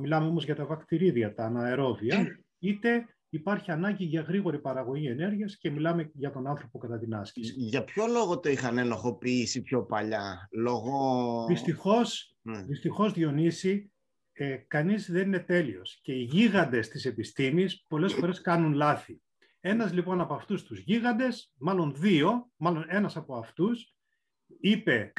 μιλάμε 0.00 0.26
όμως 0.26 0.44
για 0.44 0.54
τα 0.54 0.66
βακτηρίδια, 0.66 1.34
τα 1.34 1.44
αναερόβια, 1.44 2.44
είτε 2.58 3.06
υπάρχει 3.28 3.70
ανάγκη 3.70 4.04
για 4.04 4.20
γρήγορη 4.20 4.58
παραγωγή 4.58 5.06
ενέργειας 5.06 5.56
και 5.56 5.70
μιλάμε 5.70 6.10
για 6.14 6.30
τον 6.30 6.46
άνθρωπο 6.46 6.78
κατά 6.78 6.98
την 6.98 7.14
άσκηση. 7.14 7.52
Για 7.56 7.84
ποιο 7.84 8.06
λόγο 8.06 8.40
το 8.40 8.48
είχαν 8.48 8.78
ενοχοποιήσει 8.78 9.62
πιο 9.62 9.84
παλιά, 9.84 10.48
λόγω... 10.52 11.44
Δυστυχώς, 11.48 12.36
mm. 12.48 12.64
δυστυχώς 12.66 13.12
Διονύση, 13.12 13.92
ε, 14.32 14.56
κανείς 14.56 15.10
δεν 15.10 15.26
είναι 15.26 15.40
τέλειος 15.40 15.98
και 16.02 16.12
οι 16.12 16.22
γίγαντες 16.22 16.88
της 16.88 17.04
επιστήμης 17.04 17.84
πολλές 17.88 18.12
φορές 18.12 18.40
κάνουν 18.40 18.72
λάθη. 18.72 19.22
Ένας 19.60 19.92
λοιπόν 19.92 20.20
από 20.20 20.34
αυτούς 20.34 20.62
τους 20.62 20.78
γίγαντες, 20.78 21.52
μάλλον 21.58 21.94
δύο, 21.96 22.50
μάλλον 22.56 22.84
ένας 22.88 23.16
από 23.16 23.36
αυτούς, 23.36 23.94
είπε 24.60 25.12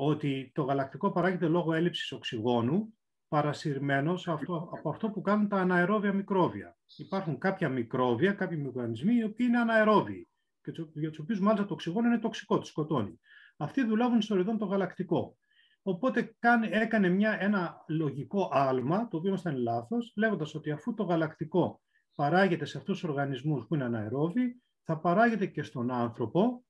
ότι 0.00 0.50
το 0.54 0.62
γαλακτικό 0.62 1.10
παράγεται 1.10 1.48
λόγω 1.48 1.72
έλλειψης 1.72 2.12
οξυγόνου 2.12 2.94
παρασυρμένος 3.28 4.28
αυτό, 4.28 4.70
από 4.72 4.88
αυτό 4.88 5.10
που 5.10 5.20
κάνουν 5.20 5.48
τα 5.48 5.56
αναερόβια 5.56 6.12
μικρόβια. 6.12 6.76
Υπάρχουν 6.96 7.38
κάποια 7.38 7.68
μικρόβια, 7.68 8.32
κάποιοι 8.32 8.58
μικροοργανισμοί, 8.60 9.14
οι 9.14 9.24
οποίοι 9.24 9.46
είναι 9.48 9.58
αναερόβιοι 9.58 10.28
και 10.62 10.72
για 10.94 11.08
τους 11.08 11.18
οποίους 11.18 11.40
μάλιστα 11.40 11.66
το 11.66 11.72
οξυγόνο 11.72 12.06
είναι 12.06 12.18
τοξικό, 12.18 12.58
τους 12.58 12.68
σκοτώνει. 12.68 13.20
Αυτοί 13.56 13.84
δουλεύουν 13.84 14.22
στο 14.22 14.34
ριδόν 14.34 14.58
το 14.58 14.64
γαλακτικό. 14.64 15.36
Οπότε 15.82 16.36
έκανε 16.70 17.08
μια, 17.08 17.42
ένα 17.42 17.84
λογικό 17.88 18.48
άλμα, 18.52 19.08
το 19.08 19.16
οποίο 19.16 19.34
ήταν 19.34 19.56
λάθος, 19.56 20.12
λέγοντας 20.16 20.54
ότι 20.54 20.70
αφού 20.70 20.94
το 20.94 21.02
γαλακτικό 21.02 21.82
παράγεται 22.14 22.64
σε 22.64 22.78
αυτούς 22.78 23.00
τους 23.00 23.08
οργανισμούς 23.08 23.66
που 23.66 23.74
είναι 23.74 23.84
αναερόβιοι, 23.84 24.62
θα 24.82 24.98
παράγεται 24.98 25.46
και 25.46 25.62
στον 25.62 25.90
άνθρωπο 25.90 26.64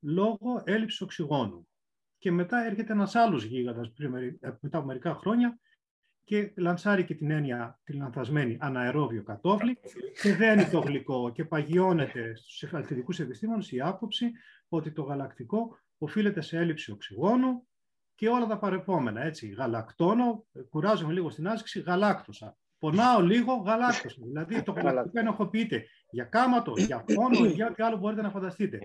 λόγω 0.00 0.62
έλλειψης 0.64 1.00
οξυγόνου. 1.00 1.68
Και 2.22 2.32
μετά 2.32 2.64
έρχεται 2.64 2.92
ένας 2.92 3.14
άλλος 3.14 3.44
γίγαντας 3.44 3.92
μετά 4.60 4.78
από 4.78 4.86
μερικά 4.86 5.14
χρόνια 5.14 5.58
και 6.24 6.52
λανσάρει 6.56 7.04
και 7.04 7.14
την 7.14 7.30
έννοια 7.30 7.80
την 7.84 7.96
λανθασμένη 7.96 8.56
αναερόβιο 8.60 9.22
κατόφλι 9.22 9.78
και 10.22 10.34
δένει 10.34 10.68
το 10.68 10.78
γλυκό 10.78 11.32
και 11.32 11.44
παγιώνεται 11.44 12.34
στους 12.36 12.62
εφαλτητικούς 12.62 13.20
επιστήμονες 13.20 13.72
η 13.72 13.80
άποψη 13.80 14.30
ότι 14.68 14.92
το 14.92 15.02
γαλακτικό 15.02 15.78
οφείλεται 15.98 16.40
σε 16.40 16.58
έλλειψη 16.58 16.92
οξυγόνου 16.92 17.66
και 18.14 18.28
όλα 18.28 18.46
τα 18.46 18.58
παρεπόμενα. 18.58 19.22
Έτσι, 19.22 19.48
γαλακτώνω, 19.48 20.46
κουράζομαι 20.70 21.12
λίγο 21.12 21.30
στην 21.30 21.48
άσκηση, 21.48 21.80
γαλάκτωσα. 21.80 22.56
Πονάω 22.82 23.20
λίγο, 23.20 23.54
γαλάκτωσα. 23.54 24.16
Δηλαδή 24.22 24.62
το 24.62 24.72
γαλακτικό 24.82 25.18
ενοχοποιείται 25.18 25.84
για 26.10 26.24
κάματο, 26.24 26.72
για 26.76 27.04
πόνο, 27.14 27.44
για 27.56 27.66
ό,τι 27.66 27.82
άλλο 27.82 27.96
μπορείτε 27.96 28.22
να 28.22 28.30
φανταστείτε. 28.30 28.78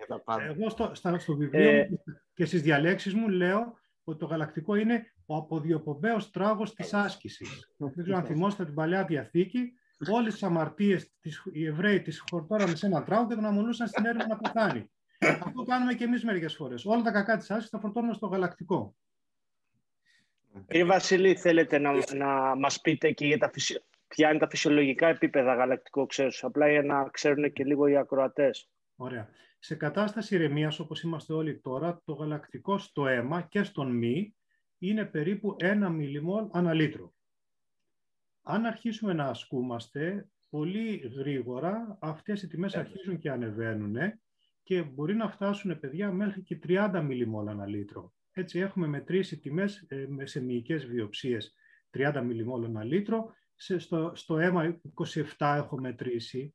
Εγώ 0.47 0.69
στο, 0.69 0.91
στο 1.17 1.35
βιβλίο 1.35 1.69
ε... 1.69 1.89
και 2.33 2.45
στις 2.45 2.61
διαλέξεις 2.61 3.13
μου 3.13 3.29
λέω 3.29 3.73
ότι 4.03 4.19
το 4.19 4.25
γαλακτικό 4.25 4.75
είναι 4.75 5.13
ο 5.25 5.35
αποδιοπομπαίος 5.35 6.31
τράγος 6.31 6.73
της 6.73 6.93
άσκησης. 6.93 7.69
Δεν 7.95 8.03
ξέρω 8.03 8.17
αν 8.17 8.23
θυμόστε 8.23 8.65
την 8.65 8.73
Παλιά 8.73 9.05
Διαθήκη, 9.05 9.73
όλες 10.11 10.33
τις 10.33 10.43
αμαρτίες, 10.43 11.11
οι 11.51 11.65
Εβραίοι 11.65 12.01
τις 12.01 12.23
χορτώρανε 12.29 12.75
σε 12.75 12.85
ένα 12.85 13.03
τράγο 13.03 13.27
και 13.27 13.35
τον 13.35 13.45
αμολούσαν 13.45 13.87
στην 13.87 14.05
έρημο 14.05 14.25
να 14.27 14.37
πεθάνει. 14.37 14.91
Αυτό 15.19 15.63
κάνουμε 15.63 15.93
και 15.93 16.03
εμείς 16.03 16.23
μερικές 16.23 16.55
φορές. 16.55 16.85
Όλα 16.85 17.01
τα 17.01 17.11
κακά 17.11 17.37
της 17.37 17.49
άσκησης 17.49 17.69
τα 17.69 17.79
φορτώνουμε 17.79 18.13
στο 18.13 18.27
γαλακτικό. 18.27 18.95
Κύριε 20.67 20.85
Βασίλη, 20.85 21.35
θέλετε 21.35 21.77
να, 21.77 21.91
να 22.15 22.55
μας 22.55 22.81
πείτε 22.81 23.11
και 23.11 23.25
για 23.25 23.37
τα 23.37 23.49
φυσι... 23.49 23.83
ποια 24.07 24.29
είναι 24.29 24.39
τα 24.39 24.47
φυσιολογικά 24.49 25.07
επίπεδα 25.07 25.53
γαλακτικού 25.53 26.05
ξέρους, 26.05 26.43
απλά 26.43 26.69
για 26.69 26.81
να 26.81 27.09
ξέρουν 27.09 27.53
και 27.53 27.63
λίγο 27.63 27.87
οι 27.87 27.97
ακροατές. 27.97 28.69
Ωραία. 28.95 29.29
Σε 29.59 29.75
κατάσταση 29.75 30.35
ηρεμίας, 30.35 30.79
όπως 30.79 31.01
είμαστε 31.01 31.33
όλοι 31.33 31.59
τώρα, 31.59 32.01
το 32.05 32.13
γαλακτικό 32.13 32.77
στο 32.77 33.07
αίμα 33.07 33.41
και 33.41 33.63
στον 33.63 33.91
μη 33.91 34.35
είναι 34.77 35.05
περίπου 35.05 35.55
1 35.59 35.87
μιλιμόλ 35.91 36.47
ανά 36.51 36.73
λίτρο. 36.73 37.13
Αν 38.41 38.65
αρχίσουμε 38.65 39.13
να 39.13 39.25
ασκούμαστε, 39.25 40.29
πολύ 40.49 40.95
γρήγορα 40.95 41.97
αυτές 42.01 42.41
οι 42.41 42.47
τιμές 42.47 42.75
αρχίζουν 42.75 43.17
και 43.17 43.29
ανεβαίνουν 43.29 43.95
και 44.63 44.81
μπορεί 44.81 45.15
να 45.15 45.29
φτάσουν, 45.29 45.79
παιδιά, 45.79 46.11
μέχρι 46.11 46.41
και 46.41 46.59
30 46.67 47.01
μιλιμόλ 47.03 47.47
ανά 47.47 47.65
λίτρο. 47.65 48.13
Έτσι 48.37 48.59
έχουμε 48.59 48.87
μετρήσει 48.87 49.39
τιμές 49.39 49.85
ε, 49.87 50.07
σε 50.23 50.41
μυϊκές 50.41 50.85
βιοψίες 50.85 51.55
30 51.97 52.21
μιλιμόλ 52.25 52.65
ανά 52.65 52.83
λίτρο, 52.83 53.33
στο, 53.55 54.11
στο 54.15 54.37
αίμα 54.37 54.79
27 55.37 55.55
έχω 55.57 55.79
μετρήσει 55.79 56.53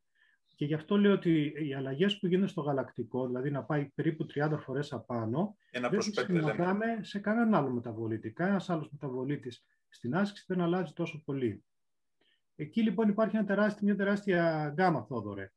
και 0.54 0.64
γι' 0.64 0.74
αυτό 0.74 0.98
λέω 0.98 1.12
ότι 1.12 1.52
οι 1.66 1.74
αλλαγές 1.74 2.18
που 2.18 2.26
γίνονται 2.26 2.50
στο 2.50 2.60
γαλακτικό, 2.60 3.26
δηλαδή 3.26 3.50
να 3.50 3.62
πάει 3.62 3.84
περίπου 3.94 4.26
30 4.34 4.58
φορές 4.58 4.92
απάνω, 4.92 5.56
Ένα 5.70 5.88
δεν 5.88 6.00
συναντάμε 6.02 6.86
σε 7.00 7.18
κανέναν 7.18 7.54
άλλο 7.54 7.70
μεταβολήτη. 7.70 8.30
Κανένα 8.30 8.62
άλλος 8.66 8.88
μεταβολήτης 8.90 9.64
στην 9.88 10.14
άσκηση 10.14 10.44
δεν 10.48 10.60
αλλάζει 10.60 10.92
τόσο 10.92 11.22
πολύ. 11.24 11.64
Εκεί 12.56 12.82
λοιπόν 12.82 13.08
υπάρχει 13.08 13.36
ένα 13.36 13.46
τεράστιο, 13.46 13.86
μια 13.86 13.96
τεράστια 13.96 14.72
γκάμα, 14.74 15.04
Θόδωρε. 15.04 15.52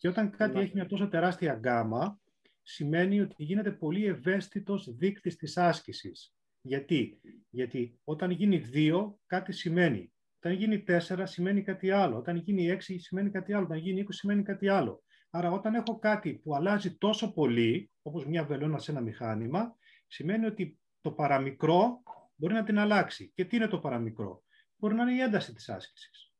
Και 0.00 0.08
όταν 0.08 0.30
κάτι 0.30 0.58
έχει 0.58 0.72
μια 0.74 0.86
τόσο 0.86 1.08
τεράστια 1.08 1.54
γκάμα, 1.54 2.20
σημαίνει 2.62 3.20
ότι 3.20 3.42
γίνεται 3.42 3.70
πολύ 3.70 4.04
ευαίσθητος 4.06 4.94
δείκτης 4.96 5.36
της 5.36 5.56
άσκησης. 5.56 6.34
Γιατί; 6.60 7.20
Γιατί 7.50 7.98
όταν 8.04 8.30
γίνει 8.30 8.58
2, 8.58 9.18
κάτι 9.26 9.52
σημαίνει. 9.52 10.12
Όταν 10.42 10.52
γίνει 10.52 10.84
4 10.86 11.26
σημαίνει 11.26 11.62
κάτι 11.62 11.90
άλλο. 11.90 12.16
Όταν 12.16 12.36
γίνει 12.36 12.70
6 12.70 12.98
σημαίνει 12.98 13.30
κάτι 13.30 13.52
άλλο. 13.52 13.64
Όταν 13.64 13.78
γίνει 13.78 14.00
20 14.00 14.06
σημαίνει 14.12 14.42
κάτι 14.42 14.68
άλλο. 14.68 15.02
Άρα 15.30 15.50
όταν 15.50 15.74
έχω 15.74 15.98
κάτι 15.98 16.34
που 16.34 16.54
αλλάζει 16.54 16.96
τόσο 16.96 17.32
πολύ, 17.32 17.90
όπως 18.02 18.26
μια 18.26 18.44
βελόνα 18.44 18.78
σε 18.78 18.90
ένα 18.90 19.00
μηχάνημα, 19.00 19.76
σημαίνει 20.06 20.46
ότι 20.46 20.78
το 21.00 21.12
παραμικρό 21.12 22.02
μπορεί 22.36 22.54
να 22.54 22.64
την 22.64 22.78
αλλάξει. 22.78 23.32
Και 23.34 23.44
τι 23.44 23.56
είναι 23.56 23.66
το 23.66 23.78
παραμικρό; 23.78 24.44
Μπορεί 24.76 24.94
να 24.94 25.02
είναι 25.02 25.12
η 25.12 25.20
ένταση 25.20 25.54
της 25.54 25.68
άσκησης. 25.68 26.32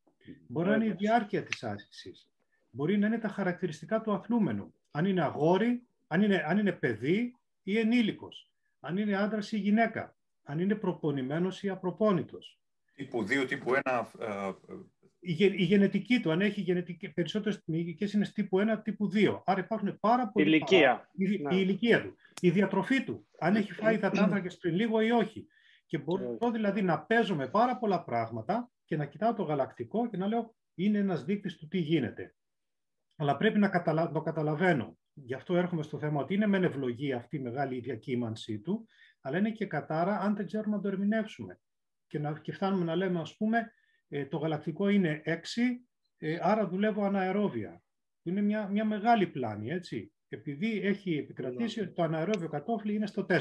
Μπορεί 0.48 0.68
να 0.68 0.74
είναι 0.74 0.86
η 0.86 0.92
διάρκεια 0.92 1.42
της 1.42 1.62
άσκησης. 1.62 2.28
Μπορεί 2.70 2.98
να 2.98 3.06
είναι 3.06 3.18
τα 3.18 3.28
χαρακτηριστικά 3.28 4.00
του 4.00 4.12
αθλούμενου. 4.12 4.74
Αν 4.90 5.04
είναι 5.04 5.22
αγόρι, 5.22 5.86
αν 6.12 6.22
είναι, 6.22 6.44
αν 6.46 6.58
είναι 6.58 6.72
παιδί 6.72 7.34
ή 7.62 7.78
ενήλικος. 7.78 8.52
Αν 8.80 8.96
είναι 8.96 9.16
άντρας 9.16 9.52
ή 9.52 9.58
γυναίκα. 9.58 10.16
Αν 10.42 10.58
είναι 10.58 10.74
προπονημένος 10.74 11.62
ή 11.62 11.68
απροπόνητος 11.68 12.60
τύπου 13.00 13.22
2, 13.22 13.46
τύπου 13.48 13.72
1. 13.84 14.04
Ε, 14.18 14.52
η, 15.20 15.64
γενετική 15.64 16.20
του, 16.20 16.30
αν 16.30 16.40
έχει 16.40 16.60
γενετική, 16.60 17.08
περισσότερες 17.12 17.62
μυϊκές 17.66 18.12
είναι 18.12 18.26
τύπου 18.26 18.58
1, 18.60 18.80
τύπου 18.82 19.10
2. 19.14 19.42
Άρα 19.44 19.60
υπάρχουν 19.60 19.98
πάρα 20.00 20.28
πολλοί. 20.28 20.46
Η 20.46 20.48
ηλικία. 20.48 21.10
Η, 21.12 21.24
η, 21.32 21.42
ναι. 21.42 21.54
ηλικία 21.54 22.02
του. 22.02 22.16
Η 22.40 22.50
διατροφή 22.50 23.04
του. 23.04 23.26
Αν 23.38 23.56
έχει 23.56 23.72
φάει 23.72 23.94
υδατάνθρακες 23.94 24.56
πριν 24.56 24.74
λίγο 24.74 25.00
ή 25.00 25.10
όχι. 25.10 25.46
Και 25.86 25.98
μπορώ 25.98 26.50
δηλαδή 26.52 26.82
να 26.82 27.00
παίζω 27.00 27.34
με 27.34 27.48
πάρα 27.48 27.76
πολλά 27.78 28.04
πράγματα 28.04 28.70
και 28.84 28.96
να 28.96 29.04
κοιτάω 29.04 29.34
το 29.34 29.42
γαλακτικό 29.42 30.08
και 30.10 30.16
να 30.16 30.26
λέω 30.26 30.54
είναι 30.74 30.98
ένας 30.98 31.24
δείκτης 31.24 31.56
του 31.56 31.68
τι 31.68 31.78
γίνεται. 31.78 32.34
Αλλά 33.16 33.36
πρέπει 33.36 33.58
να 33.58 33.68
καταλα... 33.68 34.10
το 34.10 34.20
καταλαβαίνω. 34.20 34.98
Γι' 35.24 35.34
αυτό 35.34 35.56
έρχομαι 35.56 35.82
στο 35.82 35.98
θέμα 35.98 36.20
ότι 36.20 36.34
είναι 36.34 36.46
μεν 36.46 36.64
ευλογία 36.64 37.16
αυτή 37.16 37.36
η 37.36 37.40
μεγάλη 37.40 37.80
διακύμανσή 37.80 38.60
του, 38.60 38.86
αλλά 39.20 39.38
είναι 39.38 39.50
και 39.50 39.66
κατάρα 39.66 40.18
αν 40.18 40.36
δεν 40.36 40.46
ξέρουμε 40.46 40.76
να 40.76 40.82
το 40.82 40.88
ερμηνεύσουμε 40.88 41.60
και, 42.06 42.18
να, 42.18 42.38
και 42.38 42.52
φτάνουμε 42.52 42.84
να 42.84 42.96
λέμε, 42.96 43.20
ας 43.20 43.36
πούμε, 43.36 43.72
ε, 44.08 44.26
το 44.26 44.36
γαλακτικό 44.36 44.88
είναι 44.88 45.22
6, 45.24 45.30
ε, 46.18 46.38
άρα 46.40 46.68
δουλεύω 46.68 47.04
αναερόβια. 47.04 47.82
Είναι 48.22 48.40
μια, 48.40 48.68
μια 48.68 48.84
μεγάλη 48.84 49.26
πλάνη, 49.26 49.70
έτσι. 49.70 50.12
Επειδή 50.28 50.80
έχει 50.80 51.16
επικρατήσει 51.16 51.80
ότι 51.80 51.92
το 51.92 52.02
αναερόβιο 52.02 52.48
κατόφλι 52.48 52.94
είναι 52.94 53.06
στο 53.06 53.26
4. 53.28 53.36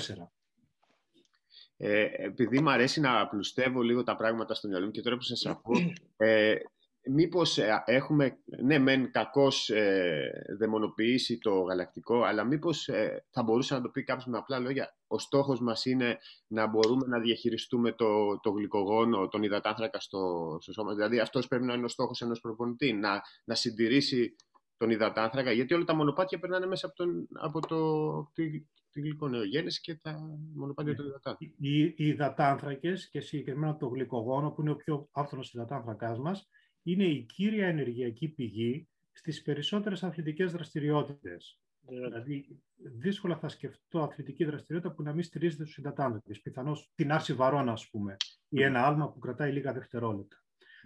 Ε, 1.77 2.07
επειδή 2.11 2.61
μου 2.61 2.69
αρέσει 2.69 2.99
να 2.99 3.19
απλουστεύω 3.19 3.81
λίγο 3.81 4.03
τα 4.03 4.15
πράγματα 4.15 4.53
στο 4.53 4.67
μυαλό 4.67 4.85
μου 4.85 4.91
και 4.91 5.01
τώρα 5.01 5.15
που 5.15 5.21
σας 5.21 5.45
ακούω, 5.51 5.93
ε, 6.17 6.55
μήπως 7.03 7.57
ε, 7.57 7.83
έχουμε, 7.85 8.39
ναι 8.63 8.79
μεν 8.79 9.12
κακώς 9.12 9.69
ε, 9.69 10.31
δαιμονοποιήσει 10.57 11.38
το 11.38 11.62
γαλακτικό, 11.62 12.23
αλλά 12.23 12.43
μήπως 12.43 12.88
ε, 12.88 13.25
θα 13.29 13.43
μπορούσε 13.43 13.73
να 13.73 13.81
το 13.81 13.89
πει 13.89 14.03
κάποιος 14.03 14.25
με 14.25 14.38
απλά 14.38 14.59
λόγια, 14.59 14.95
ο 15.07 15.19
στόχος 15.19 15.62
μας 15.62 15.85
είναι 15.85 16.17
να 16.47 16.67
μπορούμε 16.67 17.07
να 17.07 17.19
διαχειριστούμε 17.19 17.91
το, 17.91 18.39
το 18.39 18.49
γλυκογόνο, 18.49 19.27
τον 19.27 19.43
υδατάνθρακα 19.43 19.99
στο, 19.99 20.57
στο 20.62 20.73
σώμα. 20.73 20.93
Δηλαδή 20.93 21.19
αυτός 21.19 21.47
πρέπει 21.47 21.65
να 21.65 21.73
είναι 21.73 21.85
ο 21.85 21.88
στόχος 21.88 22.21
ενός 22.21 22.39
προπονητή, 22.39 22.93
να, 22.93 23.21
να 23.43 23.55
συντηρήσει 23.55 24.35
τον 24.77 24.89
υδατάνθρακα, 24.89 25.51
γιατί 25.51 25.73
όλα 25.73 25.83
τα 25.83 25.95
μονοπάτια 25.95 26.39
περνάνε 26.39 26.65
μέσα 26.65 26.85
από, 26.85 26.95
τον, 26.95 27.27
από 27.33 27.59
το, 27.59 28.31
τη, 28.33 28.65
τη 28.91 29.01
γλυκονεογέννηση 29.01 29.81
και 29.81 29.95
τα 29.95 30.19
μονοπάτια 30.55 30.95
του 30.95 31.05
υδατάνθρακα. 31.05 31.53
Οι, 31.57 31.81
οι 31.81 31.95
υδατάνθρακες 31.95 33.09
και 33.09 33.19
συγκεκριμένα 33.19 33.77
το 33.77 33.88
γλυκογόνο, 33.88 34.51
που 34.51 34.62
είναι 34.62 34.71
ο 34.71 34.75
πιο 34.75 35.09
άφθονος 35.12 35.53
υδατάνθρακάς 35.53 36.19
μας, 36.19 36.49
είναι 36.91 37.04
η 37.04 37.21
κύρια 37.21 37.67
ενεργειακή 37.67 38.28
πηγή 38.28 38.88
στις 39.12 39.41
περισσότερες 39.41 40.04
αθλητικές 40.04 40.52
δραστηριότητες. 40.52 41.60
Yeah. 41.86 41.91
Δηλαδή, 41.91 42.62
δύσκολα 42.75 43.38
θα 43.38 43.49
σκεφτώ 43.49 44.02
αθλητική 44.02 44.45
δραστηριότητα 44.45 44.93
που 44.95 45.04
να 45.04 45.13
μην 45.13 45.23
στηρίζεται 45.23 45.63
στους 45.63 45.78
υδατάνθρακες. 45.78 46.41
Πιθανώς 46.41 46.91
την 46.95 47.12
άρση 47.12 47.34
βαρών, 47.34 47.69
ας 47.69 47.89
πούμε, 47.89 48.15
ή 48.49 48.63
ένα 48.63 48.86
άλμα 48.86 49.12
που 49.12 49.19
κρατάει 49.19 49.52
λίγα 49.52 49.73
δευτερόλεπτα. 49.73 50.43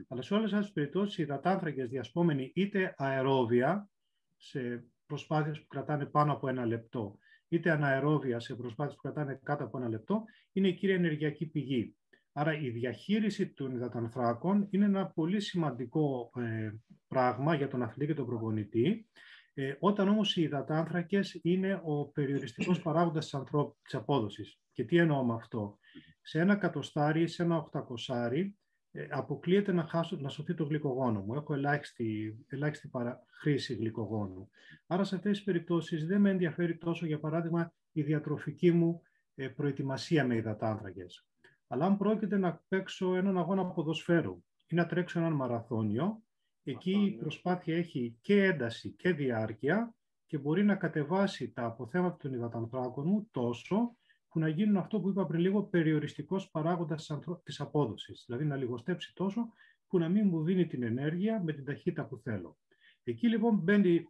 Αλλά 0.08 0.22
σε 0.22 0.34
όλες 0.34 0.52
αυτές 0.52 0.66
τις 0.66 0.74
περιπτώσεις, 0.74 1.18
οι 1.18 1.22
υδατάνθρακες 1.24 1.89
διασπόμενοι 1.89 2.52
είτε 2.56 2.94
αερόβια, 2.98 3.89
σε 4.38 4.86
προσπάθειες 5.06 5.60
που 5.60 5.68
κρατάνε 5.68 6.06
πάνω 6.06 6.34
από 6.34 6.48
ένα 6.48 6.66
λεπτό, 6.66 7.18
είτε 7.48 7.72
αναερόβια 7.72 8.39
σε 8.39 8.56
προσπάθειες 8.56 8.96
που 8.96 9.02
κρατάνε 9.02 9.39
κάτω 9.44 9.63
από 9.63 9.78
ένα 9.78 9.89
λεπτό, 9.89 10.24
είναι 10.52 10.68
η 10.68 10.74
κύρια 10.74 10.96
ενεργειακή 10.96 11.46
πηγή. 11.46 11.96
Άρα 12.34 12.60
η 12.60 12.69
διαχείριση 12.69 13.54
των 13.54 13.76
υδατανθράκων 13.76 14.67
είναι 14.69 14.86
ένα 14.86 15.08
πολύ 15.08 15.39
σημαντικό 15.39 16.32
ε, 16.36 16.72
πράγμα 17.08 17.56
για 17.56 17.67
τον 17.67 17.82
αθλητή 17.82 18.06
και 18.06 18.13
τον 18.13 18.26
προπονητή. 18.26 19.08
Ε, 19.54 19.76
όταν 19.80 20.08
όμως 20.08 20.36
οι 20.36 20.41
υδατάνθρακες 20.41 21.39
είναι 21.43 21.82
ο 21.84 22.06
περιοριστικός 22.06 22.82
παράγοντας 22.82 23.24
της, 23.24 23.34
ανθρώπ... 23.34 23.76
της 23.82 23.96
απόδοσης. 23.96 24.60
Και 24.74 24.84
τι 24.84 24.98
εννοώ 24.98 25.24
με 25.24 25.34
αυτό; 25.34 25.78
Σε 26.22 26.39
ένα 26.39 26.56
κατοστάρι, 26.56 27.28
σε 27.28 27.43
ένα 27.43 27.58
οχτακοσάρι, 27.58 28.58
ε, 28.91 29.08
αποκλείεται 29.10 29.72
να, 29.72 29.84
χάσω, 29.84 30.17
να 30.19 30.30
σωθεί 30.30 30.54
το 30.54 30.63
γλυκογόνο 30.63 31.22
μου. 31.22 31.34
Έχω 31.34 31.54
ελάχιστη, 31.54 32.38
ελάχιστη 32.48 32.88
παρα... 32.88 33.26
χρήση 33.39 33.74
γλυκογόνου. 33.74 34.50
Άρα 34.88 35.04
σε 35.04 35.15
αυτές 35.15 35.32
τις 35.32 35.43
περιπτώσεις 35.43 36.06
δεν 36.06 36.22
με 36.22 36.30
ενδιαφέρει 36.30 36.78
τόσο, 36.78 37.06
για 37.06 37.19
παράδειγμα, 37.19 37.74
η 37.91 38.02
διατροφική 38.02 38.72
μου 38.72 39.02
ε, 39.36 39.48
προετοιμασία 39.48 40.26
με 40.26 40.36
υδατάνθρακες. 40.36 41.28
Αλλά 41.74 41.86
αν 41.86 41.98
πρόκειται 41.98 42.38
να 42.38 42.64
παίξω 42.68 43.16
έναν 43.16 43.38
αγώνα 43.38 43.66
ποδοσφαίρου 43.66 44.44
ή 44.68 44.76
να 44.76 44.86
τρέξω 44.86 45.20
έναν 45.20 45.34
μαραθώνιο, 45.34 46.24
εκεί 46.64 46.92
η 46.92 47.12
προσπάθεια 47.12 47.78
έχει 47.78 48.18
και 48.22 48.44
ένταση 48.44 48.92
και 48.92 49.14
διάρκεια 49.14 49.96
και 50.26 50.38
μπορεί 50.38 50.64
να 50.64 50.76
κατεβάσει 50.76 51.52
τα 51.52 51.66
αποθέματα 51.66 52.18
των 52.18 52.34
υδατανθράκων 52.34 53.08
μου 53.08 53.28
τόσο 53.32 53.98
που 54.30 54.40
να 54.40 54.48
γίνουν 54.48 54.78
αυτό 54.78 55.00
που 55.00 55.10
είπα 55.10 55.26
πριν 55.26 55.40
λίγο 55.42 55.64
περιοριστικός 55.64 56.50
παράγοντας 56.50 57.12
της 57.44 57.60
απόδοσης. 57.60 58.24
Δηλαδή 58.28 58.46
να 58.46 58.56
λιγοστέψει 58.56 59.13
τόσο 59.15 59.50
που 59.88 60.00
να 60.00 60.10
μην 60.10 60.28
μου 60.28 60.44
δίνει 60.44 60.67
την 60.67 60.84
ενέργεια 60.84 61.42
με 61.44 61.54
την 61.54 61.65
ταχύτητα 61.65 62.06
που 62.06 62.17
θέλω. 62.17 62.58
Εκεί 63.04 63.28
λοιπόν 63.28 63.56
μπαίνει, 63.56 64.06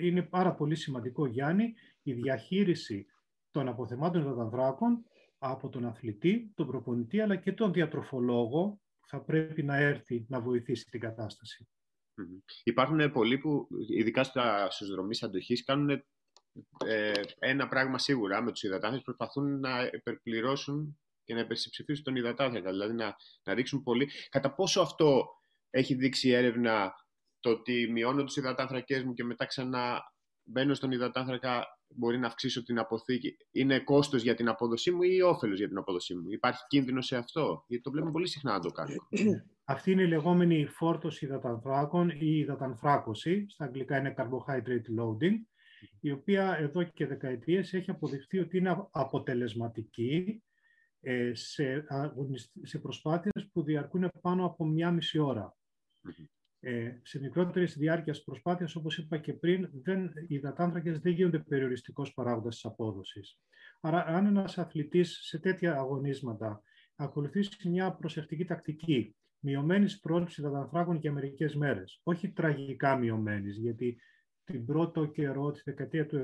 είναι 0.00 0.22
πάρα 0.22 0.54
πολύ 0.54 0.74
σημαντικό, 0.74 1.26
Γιάννη, 1.26 1.74
η 2.02 2.12
διαχείριση 2.12 3.06
των 3.50 3.68
αποθεμάτων 3.68 4.20
υδατανθράκων 4.20 5.04
από 5.38 5.68
τον 5.68 5.84
αθλητή, 5.84 6.52
τον 6.54 6.66
προπονητή, 6.66 7.20
αλλά 7.20 7.36
και 7.36 7.52
τον 7.52 7.72
διατροφολόγο 7.72 8.80
θα 9.06 9.20
πρέπει 9.20 9.62
να 9.62 9.76
έρθει 9.76 10.26
να 10.28 10.40
βοηθήσει 10.40 10.84
την 10.84 11.00
κατάσταση. 11.00 11.68
Υπάρχουν 12.64 13.12
πολλοί 13.12 13.38
που, 13.38 13.68
ειδικά 13.96 14.24
στους 14.68 14.90
δρομείς 14.90 15.22
αντοχής, 15.22 15.64
κάνουν 15.64 16.04
ε, 16.84 17.12
ένα 17.38 17.68
πράγμα 17.68 17.98
σίγουρα 17.98 18.42
με 18.42 18.50
τους 18.50 18.62
υδατάνθρακες, 18.62 19.02
προσπαθούν 19.04 19.60
να 19.60 19.90
υπερπληρώσουν 19.92 20.98
και 21.24 21.34
να 21.34 21.40
υπερσυψηφίσουν 21.40 22.04
τον 22.04 22.16
υδατάνθρακα, 22.16 22.70
δηλαδή 22.70 22.94
να, 22.94 23.16
να 23.44 23.54
ρίξουν 23.54 23.82
πολύ. 23.82 24.10
Κατά 24.28 24.54
πόσο 24.54 24.80
αυτό 24.80 25.28
έχει 25.70 25.94
δείξει 25.94 26.30
έρευνα 26.30 26.92
το 27.40 27.50
ότι 27.50 27.88
μειώνω 27.92 28.24
τους 28.24 28.36
υδατάνθρακές 28.36 29.02
μου 29.02 29.14
και 29.14 29.24
μετά 29.24 29.46
ξανά 29.46 30.00
μπαίνω 30.42 30.74
στον 30.74 30.90
υδατάνθρακα 30.90 31.66
μπορεί 31.94 32.18
να 32.18 32.26
αυξήσω 32.26 32.62
την 32.62 32.78
αποθήκη. 32.78 33.36
Είναι 33.50 33.78
κόστος 33.80 34.22
για 34.22 34.34
την 34.34 34.48
απόδοσή 34.48 34.90
μου 34.90 35.02
ή 35.02 35.20
όφελος 35.20 35.58
για 35.58 35.68
την 35.68 35.78
απόδοσή 35.78 36.14
μου; 36.14 36.30
Υπάρχει 36.30 36.64
κίνδυνο 36.68 37.00
σε 37.00 37.16
αυτό; 37.16 37.64
Γιατί 37.66 37.84
το 37.84 37.90
βλέπουμε 37.90 38.12
πολύ 38.12 38.28
συχνά 38.28 38.52
να 38.52 38.60
το 38.60 38.70
κάνω. 38.70 38.94
Αυτή 39.64 39.90
είναι 39.90 40.02
η 40.02 40.06
λεγόμενη 40.06 40.66
φόρτωση 40.66 41.24
υδατανθράκων 41.24 42.10
ή 42.10 42.38
υδατανθράκωση. 42.38 43.44
Στα 43.48 43.64
αγγλικά 43.64 43.98
είναι 43.98 44.14
carbohydrate 44.16 45.00
loading, 45.00 45.34
η 46.00 46.10
οποία 46.10 46.56
εδώ 46.58 46.82
και 46.82 47.06
δεκαετίες 47.06 47.72
έχει 47.72 47.90
αποδειχθεί 47.90 48.38
ότι 48.38 48.56
είναι 48.56 48.88
αποτελεσματική 48.90 50.42
ε, 51.00 51.34
σε, 51.34 51.86
σε 52.62 52.78
προσπάθειες 52.78 53.48
που 53.52 53.62
διαρκούν 53.62 54.10
πάνω 54.20 54.44
από 54.44 54.64
μία 54.64 54.90
μισή 54.90 55.18
ώρα. 55.18 55.56
Ε, 56.60 56.90
σε 57.02 57.20
μικρότερης 57.20 57.78
διάρκειας 57.78 58.22
προσπάθειας, 58.22 58.74
όπως 58.74 58.98
είπα 58.98 59.18
και 59.18 59.32
πριν, 59.32 59.70
δεν, 59.72 60.04
οι 60.04 60.34
υδατάνθρακες 60.34 60.98
δεν 60.98 61.12
γίνονται 61.12 61.38
περιοριστικός 61.38 62.14
παράγοντας 62.14 62.54
της 62.54 62.64
απόδοσης. 62.64 63.38
Άρα, 63.80 64.04
αν 64.04 64.26
ένας 64.26 64.58
αθλητής 64.58 65.18
σε 65.22 65.38
τέτοια 65.38 65.74
αγωνίσματα 65.74 66.62
ακολουθήσει 66.96 67.68
μια 67.68 67.92
προσεκτική 67.92 68.44
τακτική 68.44 69.16
μειωμένης 69.38 70.00
πρόληψης 70.00 70.38
υδατανθράκων 70.38 70.96
για 70.96 71.12
μερικές 71.12 71.54
μέρες, 71.54 72.00
όχι 72.02 72.32
τραγικά 72.32 72.96
μειωμένης, 72.96 73.56
γιατί 73.56 73.98
την 74.44 74.66
πρώτο 74.66 75.06
καιρό, 75.06 75.50
τη 75.50 75.60
δεκαετία 75.64 76.06
του 76.06 76.16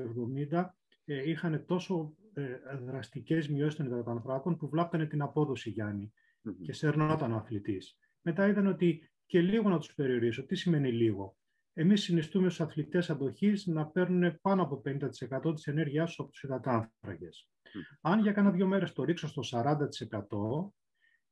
70, 0.51 0.75
ε, 1.05 1.29
είχαν 1.29 1.65
τόσο 1.65 2.15
ε, 2.33 2.57
δραστικές 2.85 3.47
μειώσεις 3.47 3.75
των 3.75 3.85
υδατανθράκων 3.85 4.57
που 4.57 4.69
βλάπτανε 4.69 5.05
την 5.05 5.21
απόδοση 5.21 5.69
Γιάννη 5.69 6.13
mm-hmm. 6.13 6.55
και 6.61 6.73
σέρνονταν 6.73 7.31
ο 7.31 7.35
αθλητής. 7.35 7.97
Μετά 8.21 8.47
είδαν 8.47 8.67
ότι 8.67 9.09
και 9.25 9.41
λίγο 9.41 9.69
να 9.69 9.77
τους 9.77 9.93
περιορίσω. 9.93 10.45
Τι 10.45 10.55
σημαίνει 10.55 10.91
λίγο; 10.91 11.37
Εμείς 11.73 12.03
συνιστούμε 12.03 12.49
στους 12.49 12.65
αθλητές 12.65 13.09
αντοχής 13.09 13.65
να 13.65 13.85
παίρνουν 13.85 14.39
πάνω 14.41 14.63
από 14.63 14.81
50% 14.85 15.53
της 15.53 15.67
ενέργειάς 15.67 16.07
τους 16.07 16.19
από 16.19 16.29
τους 16.29 16.43
υδατάνθρακες. 16.43 17.49
Αν 18.01 18.19
για 18.19 18.31
κάνα 18.31 18.51
δύο 18.51 18.67
μέρες 18.67 18.93
το 18.93 19.03
ρίξω 19.03 19.27
στο 19.27 19.43
40%, 19.43 20.73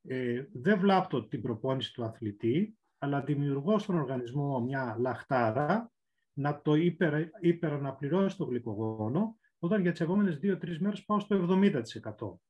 ε, 0.02 0.46
δεν 0.54 0.80
βλάπτω 0.80 1.28
την 1.28 1.42
προπόνηση 1.42 1.94
του 1.94 2.04
αθλητή, 2.04 2.78
αλλά 2.98 3.22
δημιουργώ 3.22 3.80
στον 3.80 3.96
οργανισμό 3.96 4.60
μια 4.60 4.96
λαχτάρα 5.00 5.92
να 6.34 6.62
το 6.62 6.76
υπερ, 6.76 7.28
υπεραναπληρώσει 7.40 8.38
το 8.38 8.44
γλυκογόνο, 8.44 9.38
όταν 9.60 9.82
για 9.82 9.92
τις 9.92 10.02
επόμενες 10.02 10.38
δύο-τρεις 10.38 10.80
μέρες 10.80 11.06
πάω 11.06 11.20
στο 11.20 11.36
70%. 11.36 12.42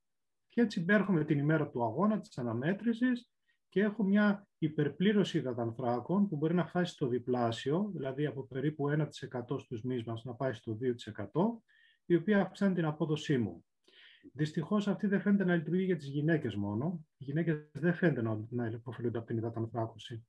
Και 0.50 0.62
έτσι 0.62 0.86
έρχομαι 0.88 1.26
την 1.26 1.40
ημέρα 1.40 1.70
του 1.70 1.84
αγώνα, 1.84 2.20
της 2.20 2.38
αναμέτρησης 2.38 3.33
και 3.74 3.82
έχω 3.82 4.04
μια 4.04 4.48
υπερπλήρωση 4.58 5.38
υδατανθράκων 5.38 6.30
που 6.30 6.36
μπορεί 6.36 6.54
να 6.54 6.66
φτάσει 6.66 6.94
στο 6.94 7.08
διπλάσιο, 7.08 7.92
δηλαδή 7.94 8.26
από 8.26 8.44
περίπου 8.44 8.90
1% 8.90 9.60
στους 9.60 9.82
μυς 9.82 10.04
μας 10.04 10.24
να 10.24 10.34
πάει 10.34 10.54
στο 10.54 10.78
2%, 10.82 11.24
η 12.06 12.16
οποία 12.16 12.42
αυξάνει 12.42 12.74
την 12.74 12.86
απόδοσή 12.86 13.38
μου. 13.38 13.66
Δυστυχώς 14.34 14.88
αυτή 14.88 15.08
δεν 15.08 15.22
φαίνεται 15.22 15.44
να 15.44 15.56
λειτουργεί 15.56 15.84
για 15.84 15.98
τις 15.98 16.08
γυναίκες 16.08 16.56
μόνο. 16.56 17.06
Οι 17.18 17.24
γυναίκες 17.24 17.70
δεν 17.72 17.94
φαίνεται 17.94 18.22
να, 18.22 18.46
να 18.50 18.66
υποφελούνται 18.66 19.18
από 19.18 19.28
την 19.28 19.38
υδατανθράκωση. 19.38 20.26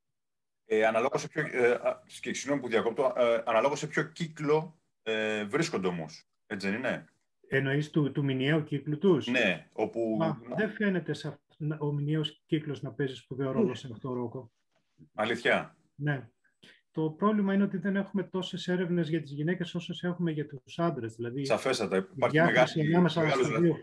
Ε, 0.65 0.85
αναλόγως 0.87 1.21
σε 1.21 1.29
ποιο, 1.29 1.43
ε, 1.43 2.33
συγγνώμη 2.33 2.61
που 2.61 2.69
διακόπτω, 2.69 3.13
ε, 3.17 3.43
αναλόγως 3.45 3.79
σε 3.79 3.87
ποιο 3.87 4.03
κύκλο 4.03 4.81
ε, 5.03 5.45
βρίσκονται 5.45 5.87
όμως. 5.87 6.29
Έτσι 6.47 6.69
δεν 6.69 6.79
είναι; 6.79 7.09
Εννοείς 7.49 7.91
του, 7.91 8.13
του 8.13 8.25
μηνιαίου 8.25 8.65
κύκλου 8.65 8.99
τους; 8.99 9.27
Ναι, 9.27 9.69
όπου. 9.73 10.17
Μα, 10.19 10.41
δεν 10.57 10.71
φαίνεται 10.71 11.13
σε 11.13 11.29
ο 11.79 11.93
μηνιαίος 11.93 12.43
κύκλος 12.47 12.83
να 12.83 12.93
παίζεις 12.93 13.19
σπουδαίο 13.19 13.53
ρόλο 13.53 13.75
σε 13.75 13.89
αυτό 13.93 14.09
το 14.09 14.15
ρόκο. 14.15 14.53
Αλήθεια. 15.15 15.77
Ναι. 15.95 16.29
Το 16.91 17.11
πρόβλημα 17.11 17.55
είναι 17.55 17.63
ότι 17.63 17.77
δεν 17.77 17.97
έχουμε 17.97 18.23
τόσες 18.23 18.69
έρευνες 18.69 19.09
για 19.09 19.23
τις 19.23 19.33
γυναίκες 19.33 19.75
όσες 19.75 20.03
έχουμε 20.03 20.31
για 20.31 20.47
τους 20.47 20.79
άντρες. 20.79 21.15
Δηλαδή, 21.15 21.45
Σαφέστατα. 21.45 21.97
Υπάρχει 21.97 22.41
μεγάλη, 22.41 23.01
μεγάλο, 23.01 23.61
δύο, 23.61 23.77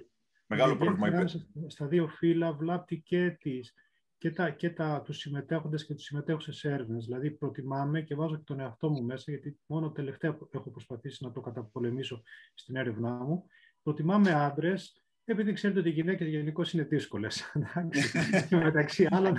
μεγάλο 0.47 0.77
πρόβλημα. 0.77 1.27
Στα 1.67 1.87
δύο 1.87 2.07
φύλλα 2.07 2.53
βλάπτει 2.53 3.01
και, 3.01 3.29
τις, 3.29 3.73
και, 4.17 4.31
τα, 4.31 4.49
και 4.49 4.69
τα, 4.69 5.01
τους 5.01 5.17
συμμετέχοντες 5.17 5.85
και 5.85 5.93
τους 5.93 6.03
συμμετέχουσες 6.03 6.63
έρευνες. 6.63 7.05
Δηλαδή 7.05 7.31
προτιμάμε 7.31 8.01
και 8.01 8.15
βάζω 8.15 8.35
και 8.35 8.43
τον 8.45 8.59
εαυτό 8.59 8.89
μου 8.89 9.03
μέσα, 9.03 9.31
γιατί 9.31 9.59
μόνο 9.65 9.91
τελευταία 9.91 10.37
έχω 10.51 10.69
προσπαθήσει 10.69 11.23
να 11.23 11.31
το 11.31 11.41
καταπολεμήσω 11.41 12.21
στην 12.53 12.75
έρευνά 12.75 13.13
μου. 13.13 13.45
Προτιμάμε 13.83 14.31
άντρες 14.33 15.03
επειδή 15.31 15.53
ξέρετε 15.53 15.79
ότι 15.79 15.89
οι 15.89 15.91
γυναίκες 15.91 16.27
γενικώς 16.27 16.73
είναι 16.73 16.83
δύσκολες. 16.83 17.51
και 18.49 18.55
μεταξύ 18.55 19.07
άλλων 19.11 19.37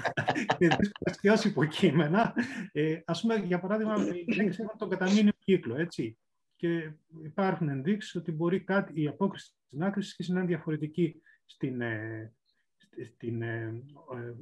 είναι 0.58 0.76
δύσκολες 0.78 1.20
και 1.20 1.30
ως 1.30 1.44
υποκείμενα. 1.44 2.34
Ε, 2.72 3.00
Α 3.04 3.20
πούμε, 3.20 3.34
για 3.34 3.60
παράδειγμα, 3.60 3.94
οι 4.06 4.24
γυναίκε 4.26 4.62
έχουν 4.62 4.78
τον 4.78 4.88
καταμήνιο 4.88 5.32
κύκλο. 5.38 5.76
Έτσι. 5.76 6.18
Και 6.56 6.92
υπάρχουν 7.24 7.68
ενδείξεις 7.68 8.14
ότι 8.14 8.32
μπορεί 8.32 8.60
κάτι, 8.60 9.02
η 9.02 9.08
απόκριση 9.08 9.50
της 9.70 9.80
άκρηση 9.80 10.32
να 10.32 10.38
είναι 10.38 10.48
διαφορετική 10.48 11.22
στην, 11.44 11.80
ε, 11.80 12.32
στην 13.14 13.42
ε, 13.42 13.82
ε 14.14 14.34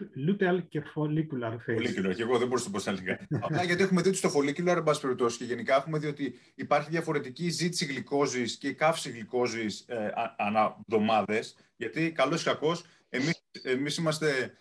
luteal 0.00 0.62
και 0.68 0.82
follicular 0.94 1.52
phase. 1.52 1.78
Follicular, 1.78 2.14
και 2.14 2.22
εγώ 2.22 2.38
δεν 2.38 2.48
μπορούσα 2.48 2.66
να 2.66 2.72
πω 2.72 2.78
σαν 2.78 2.98
Απλά 3.40 3.62
γιατί 3.62 3.82
έχουμε 3.82 4.02
δει 4.02 4.08
ότι 4.08 4.16
στο 4.16 4.30
follicular, 4.34 4.76
εν 4.76 4.82
πάση 4.82 5.00
περιπτώσει, 5.00 5.38
και 5.38 5.44
γενικά 5.44 5.76
έχουμε 5.76 5.98
δει 5.98 6.06
ότι 6.06 6.38
υπάρχει 6.54 6.90
διαφορετική 6.90 7.48
ζήτηση 7.48 7.84
γλυκόζης 7.84 8.56
και 8.56 8.72
καύση 8.72 9.10
γλυκόζης 9.10 9.80
ε, 9.88 10.12
ανά 10.36 10.76
εβδομάδες. 10.88 11.56
Γιατί 11.76 12.12
καλό 12.12 12.36
ή 12.36 12.42
κακό, 12.42 12.76
εμείς 13.08 13.42
εμείς 13.62 13.96
είμαστε 13.96 14.56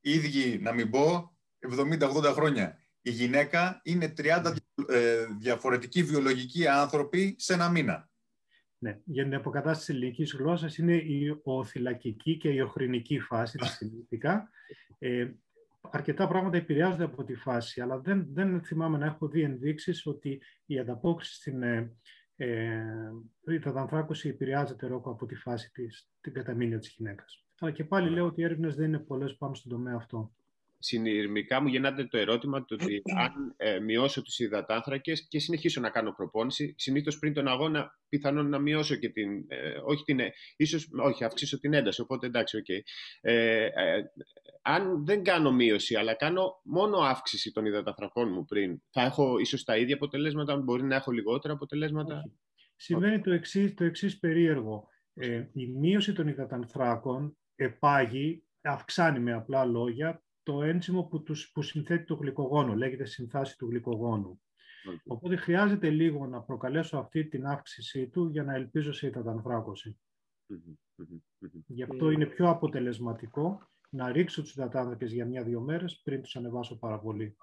ίδιοι, 0.00 0.58
να 0.58 0.72
μην 0.72 0.90
πω, 0.90 1.36
70-80 1.76 2.32
χρόνια. 2.32 2.78
Η 3.02 3.10
γυναίκα 3.10 3.80
είναι 3.82 4.12
30 4.16 4.54
ε, 4.88 5.26
διαφορετικοί 5.38 6.02
βιολογικοί 6.02 6.66
άνθρωποι 6.66 7.34
σε 7.38 7.52
ένα 7.52 7.68
μήνα. 7.68 8.08
Ναι, 8.84 8.98
για 9.04 9.22
την 9.22 9.34
αποκατάσταση 9.34 9.86
της 9.86 9.94
ελληνικής 9.94 10.34
γλώσσας 10.34 10.78
είναι 10.78 10.94
η 10.94 11.40
οθυλακική 11.42 12.36
και 12.36 12.48
η 12.48 12.60
οχρηνική 12.60 13.20
φάση 13.20 13.58
της 13.58 13.80
ελληνικά. 13.80 14.50
Ε, 14.98 15.30
αρκετά 15.80 16.28
πράγματα 16.28 16.56
επηρεάζονται 16.56 17.04
από 17.04 17.24
τη 17.24 17.34
φάση, 17.34 17.80
αλλά 17.80 17.98
δεν, 17.98 18.26
δεν 18.32 18.62
θυμάμαι 18.62 18.98
να 18.98 19.06
έχω 19.06 19.28
δει 19.28 19.42
ενδείξεις 19.42 20.06
ότι 20.06 20.40
η 20.66 20.78
ανταπόκριση 20.78 21.34
στην 21.34 21.62
ε, 21.62 21.96
ε, 22.36 22.82
επηρεάζεται 24.22 24.86
ρόκο 24.86 25.10
από 25.10 25.26
τη 25.26 25.34
φάση 25.34 25.70
της, 25.72 26.10
την 26.20 26.32
καταμήνια 26.32 26.78
της 26.78 26.94
γυναίκας. 26.96 27.46
Αλλά 27.60 27.72
και 27.72 27.84
πάλι 27.84 28.10
λέω 28.10 28.26
ότι 28.26 28.40
οι 28.40 28.44
έρευνες 28.44 28.74
δεν 28.74 28.86
είναι 28.86 28.98
πολλές 28.98 29.36
πάνω 29.36 29.54
στον 29.54 29.70
τομέα 29.70 29.94
αυτό 29.96 30.32
συνειρμικά 30.84 31.60
μου 31.60 31.68
γεννάται 31.68 32.04
το 32.04 32.18
ερώτημα 32.18 32.64
του 32.64 32.76
ότι 32.80 33.02
αν 33.16 33.54
ε, 33.56 33.78
μειώσω 33.80 34.22
τους 34.22 34.38
υδατάνθρακες 34.38 35.26
και 35.28 35.38
συνεχίσω 35.38 35.80
να 35.80 35.90
κάνω 35.90 36.12
προπόνηση, 36.12 36.74
συνήθως 36.78 37.18
πριν 37.18 37.32
τον 37.32 37.48
αγώνα 37.48 37.98
πιθανόν 38.08 38.48
να 38.48 38.58
μειώσω 38.58 38.94
και 38.96 39.08
την, 39.08 39.44
ε, 39.48 39.78
όχι 39.84 40.04
την, 40.04 40.20
ε, 40.20 40.32
ίσως, 40.56 40.88
όχι, 41.02 41.24
αυξήσω 41.24 41.58
την 41.58 41.74
ένταση, 41.74 42.00
οπότε 42.00 42.26
εντάξει, 42.26 42.56
οκ. 42.56 42.64
Okay. 42.68 42.80
Ε, 43.20 43.68
αν 44.62 45.04
δεν 45.04 45.22
κάνω 45.22 45.52
μείωση, 45.52 45.94
αλλά 45.94 46.14
κάνω 46.14 46.60
μόνο 46.64 46.98
αύξηση 46.98 47.52
των 47.52 47.66
υδατάνθρακών 47.66 48.32
μου 48.32 48.44
πριν, 48.44 48.82
θα 48.90 49.02
έχω 49.02 49.38
ίσως 49.38 49.64
τα 49.64 49.76
ίδια 49.76 49.94
αποτελέσματα, 49.94 50.56
μπορεί 50.56 50.82
να 50.82 50.94
έχω 50.94 51.10
λιγότερα 51.10 51.54
αποτελέσματα; 51.54 52.16
Όχι. 52.16 52.38
Συμβαίνει 52.76 53.20
το 53.20 53.32
εξής, 53.32 53.74
το 53.74 53.84
εξής 53.84 54.18
περίεργο. 54.18 54.88
η 55.52 55.66
μείωση 55.66 56.12
των 56.12 56.28
υδατανθράκων 56.28 57.36
επάγει, 57.54 58.44
αυξάνει 58.62 59.20
με 59.20 59.32
απλά 59.32 59.64
λόγια 59.64 60.24
το 60.44 60.62
ένζυμο 60.62 61.02
που, 61.02 61.22
τους, 61.22 61.50
που 61.52 61.62
συνθέτει 61.62 62.04
το 62.04 62.14
γλυκογόνο, 62.14 62.74
λέγεται 62.74 63.04
συνθάση 63.04 63.56
του 63.56 63.68
γλυκογόνου. 63.68 64.40
Okay. 64.88 64.98
Οπότε 65.06 65.36
χρειάζεται 65.36 65.90
λίγο 65.90 66.26
να 66.26 66.40
προκαλέσω 66.40 66.98
αυτή 66.98 67.24
την 67.24 67.46
αύξησή 67.46 68.08
του 68.08 68.28
για 68.28 68.42
να 68.42 68.54
ελπίζω 68.54 68.92
σε 68.92 69.06
υδατανθράκωση. 69.06 69.98
Γι' 71.66 71.82
αυτό 71.82 72.10
είναι 72.10 72.26
πιο 72.26 72.48
αποτελεσματικό 72.48 73.68
να 73.90 74.12
ρίξω 74.12 74.42
τους 74.42 74.52
υδατάνθρακες 74.52 75.12
για 75.12 75.26
μια-δύο 75.26 75.60
μέρες 75.60 76.00
πριν 76.04 76.22
τους 76.22 76.36
ανεβάσω 76.36 76.78
πάρα 76.78 76.98
πολύ. 76.98 77.36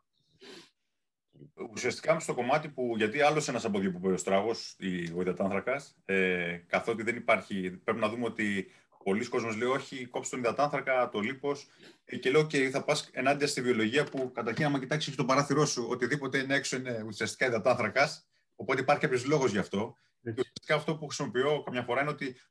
Ουσιαστικά 1.71 2.19
στο 2.19 2.33
κομμάτι 2.33 2.69
που, 2.69 2.93
γιατί 2.97 3.21
άλλος 3.21 3.47
ένας 3.47 3.65
από 3.65 3.79
δύο 3.79 3.91
που 3.91 3.99
πει 3.99 4.07
ο 4.07 4.17
στράγος, 4.17 4.77
ο 5.15 5.21
υδατάνθρακας, 5.21 5.97
ε, 6.05 6.57
καθότι 6.67 7.03
δεν 7.03 7.15
υπάρχει, 7.15 7.71
πρέπει 7.71 7.99
να 7.99 8.09
δούμε 8.09 8.25
ότι 8.25 8.71
πολλοί 9.03 9.25
κόσμοι 9.25 9.55
λέει 9.55 9.67
όχι, 9.67 10.05
κόψει 10.05 10.31
τον 10.31 10.39
υδατάνθρακα, 10.39 11.09
το 11.09 11.19
λίπος. 11.19 11.67
Ε, 12.05 12.17
και 12.17 12.31
λέω 12.31 12.47
και 12.47 12.69
θα 12.69 12.83
πας 12.83 13.09
ενάντια 13.11 13.47
στη 13.47 13.61
βιολογία 13.61 14.03
που 14.03 14.31
καταρχήν, 14.31 14.65
άμα 14.65 14.79
κοιτάξεις 14.79 15.15
το 15.15 15.25
παράθυρό 15.25 15.65
σου, 15.65 15.87
οτιδήποτε 15.89 16.37
είναι 16.37 16.55
έξω 16.55 16.75
είναι 16.75 17.03
ουσιαστικά 17.07 17.45
υδατάνθρακας. 17.45 18.27
Οπότε 18.55 18.81
υπάρχει 18.81 19.01
κάποιος 19.01 19.25
λόγος 19.25 19.51
γι' 19.51 19.57
αυτό. 19.57 19.95
Και 20.21 20.29
ουσιαστικά 20.29 20.75
αυτό 20.75 20.97
που 20.97 21.05
χρησιμοποιώ 21.05 21.63
καμιά 21.63 21.83
φορά 21.83 22.01
είναι 22.01 22.09
ότι 22.09 22.41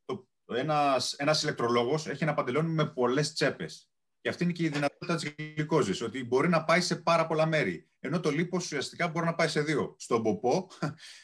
ένας 0.46 1.12
ένας 1.12 1.42
ηλεκτρολόγος 1.42 2.06
έχει 2.06 2.22
ένα 2.22 2.34
παντελόνι 2.34 2.68
με 2.68 2.86
πολλές 2.86 3.32
τσέπες. 3.32 3.90
Και 4.20 4.28
αυτή 4.28 4.44
είναι 4.44 4.52
και 4.52 4.64
η 4.64 4.68
δυνατότητα 4.68 5.14
της 5.14 5.34
γλυκόζης, 5.38 6.02
ότι 6.02 6.24
μπορεί 6.24 6.48
να 6.48 6.64
πάει 6.64 6.80
σε 6.80 6.96
πάρα 6.96 7.26
πολλά 7.26 7.46
μέρη. 7.46 7.88
Ενώ 7.98 8.20
το 8.20 8.30
λίπος 8.30 8.64
ουσιαστικά 8.64 9.08
μπορεί 9.08 9.26
να 9.26 9.34
πάει 9.34 9.48
σε 9.48 9.60
δύο. 9.60 9.94
Στον 9.98 10.22
ποπό 10.22 10.70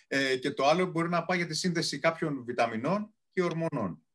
ε, 0.06 0.36
και 0.36 0.50
το 0.50 0.66
άλλο 0.66 0.86
μπορεί 0.86 1.08
να 1.08 1.24
πάει 1.24 1.36
για 1.36 1.46
τη 1.46 1.54
σύνδεση 1.54 1.98
κάποιων 1.98 2.44
βιταμινών 2.44 3.14
και 3.32 3.42
ορμονών. 3.42 4.06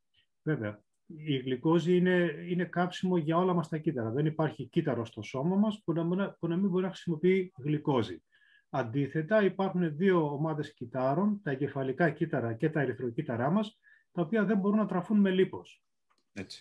Βέβαια 0.42 0.84
η 1.18 1.38
γλυκόζη 1.38 1.98
είναι, 1.98 2.36
είναι 2.48 2.64
κάψιμο 2.64 3.18
για 3.18 3.38
όλα 3.38 3.54
μας 3.54 3.70
τα 3.70 3.78
κύτταρα. 3.78 4.12
Δεν 4.12 4.26
υπάρχει 4.26 4.66
κύτταρο 4.66 5.06
στο 5.06 5.22
σώμα 5.22 5.56
μας 5.56 5.82
που 5.84 5.94
να, 5.94 6.32
που 6.32 6.48
να 6.48 6.58
μην 6.58 6.70
μπορεί 6.70 6.84
να 6.84 6.90
χρησιμοποιεί 6.90 7.54
γλυκόζη. 7.58 8.24
Αντίθετα, 8.70 9.44
υπάρχουν 9.44 9.96
δύο 9.96 10.34
ομάδες 10.34 10.74
κυτάρων, 10.74 11.40
τα 11.44 11.52
εγκεφαλικά 11.52 12.10
κύτταρα 12.10 12.54
και 12.54 12.70
τα 12.70 12.82
ερυθροκύτταρά 12.82 13.50
μας, 13.50 13.80
τα 14.12 14.22
οποία 14.22 14.46
δεν 14.46 14.58
μπορούν 14.58 14.78
να 14.78 14.86
τραφούν 14.86 15.20
με 15.20 15.30
λίπος. 15.30 15.84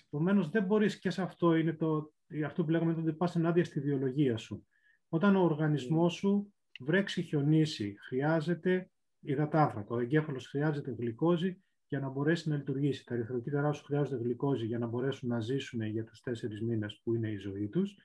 Επομένως, 0.07 0.49
δεν 0.49 0.65
μπορείς 0.65 0.99
και 0.99 1.11
σε 1.11 1.23
αυτό 1.23 1.55
είναι 1.55 1.73
το, 1.73 2.13
αυτό 2.47 2.65
που 2.65 2.71
λέγαμε 2.71 2.93
ότι 2.99 3.13
πας 3.13 3.37
άδεια 3.37 3.65
στη 3.65 3.81
βιολογία 3.81 4.37
σου. 4.37 4.67
Όταν 5.09 5.37
ο 5.37 5.43
οργανισμός 5.43 6.15
σου 6.15 6.55
βρέξει 6.81 7.23
χιονίσει, 7.23 7.97
χρειάζεται 7.99 8.91
υδατάνθρακα. 9.21 9.95
Ο 9.95 9.99
εγκέφαλος 9.99 10.47
χρειάζεται 10.47 10.95
γλυκόζη 10.99 11.63
για 11.91 12.01
να 12.01 12.09
μπορέσει 12.09 12.49
να 12.49 12.57
λειτουργήσει. 12.57 13.05
Τα 13.07 13.15
ερυθροκύτταρά 13.15 13.73
σου 13.73 13.85
χρειάζονται 13.85 14.23
γλυκόζη 14.23 14.67
για 14.67 14.79
να 14.79 14.87
μπορέσουν 14.87 15.29
να 15.29 15.41
ζήσουν 15.41 15.83
για 15.83 16.05
τους 16.05 16.21
τέσσερις 16.21 16.63
μήνες 16.63 17.01
που 17.03 17.15
είναι 17.15 17.31
η 17.31 17.37
ζωή 17.37 17.69
τους. 17.69 17.97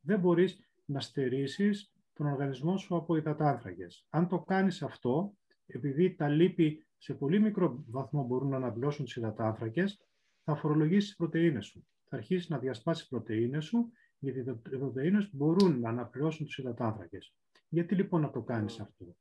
Δεν 0.00 0.20
μπορείς 0.20 0.58
να 0.84 1.00
στερήσεις 1.00 1.92
τον 2.12 2.26
οργανισμό 2.26 2.76
σου 2.76 2.96
από 2.96 3.16
υδατάνθρακες. 3.16 4.06
Αν 4.08 4.28
το 4.28 4.40
κάνεις 4.40 4.82
αυτό, 4.82 5.36
επειδή 5.66 6.14
τα 6.14 6.28
λίπη 6.28 6.86
σε 6.98 7.14
πολύ 7.14 7.40
μικρό 7.40 7.84
βαθμό 7.88 8.24
μπορούν 8.24 8.48
να 8.48 8.56
αναπλώσουν 8.56 9.04
τις 9.04 9.16
υδατάνθρακες, 9.16 10.00
θα 10.44 10.54
φορολογήσεις 10.54 11.08
τις 11.08 11.16
πρωτεΐνες 11.16 11.66
σου. 11.66 11.86
Θα 12.08 12.16
αρχίσεις 12.16 12.48
να 12.48 12.58
διασπάσεις 12.58 13.02
τις 13.02 13.10
πρωτεΐνες 13.10 13.64
σου, 13.64 13.90
γιατί 14.18 14.38
οι 14.38 14.76
πρωτεΐνες 14.78 15.28
μπορούν 15.32 15.80
να 15.80 15.88
αναπληρώσουν 15.88 16.46
τους 16.46 16.58
υδατάνθρακες. 16.58 17.34
Γιατί 17.68 17.94
λοιπόν 17.94 18.20
να 18.20 18.30
το 18.30 18.42
κάνεις 18.42 18.80
αυτό; 18.80 19.16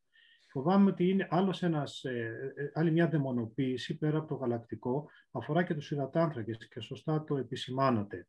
Φοβάμαι 0.52 0.92
ότι 0.92 1.10
είναι 1.10 1.28
άλλος 1.30 1.64
ένας, 1.64 2.04
ε, 2.04 2.54
ε, 2.56 2.72
άλλη 2.74 2.92
μια 2.92 3.08
δαιμονοποίηση 3.08 3.98
πέρα 3.98 4.18
από 4.18 4.28
το 4.28 4.36
γαλακτικό, 4.36 5.10
αφορά 5.32 5.64
και 5.64 5.74
τους 5.74 5.92
υδατάνθρακες 5.92 6.68
και 6.68 6.80
σωστά 6.80 7.24
το 7.24 7.38
επισημάνατε. 7.38 8.28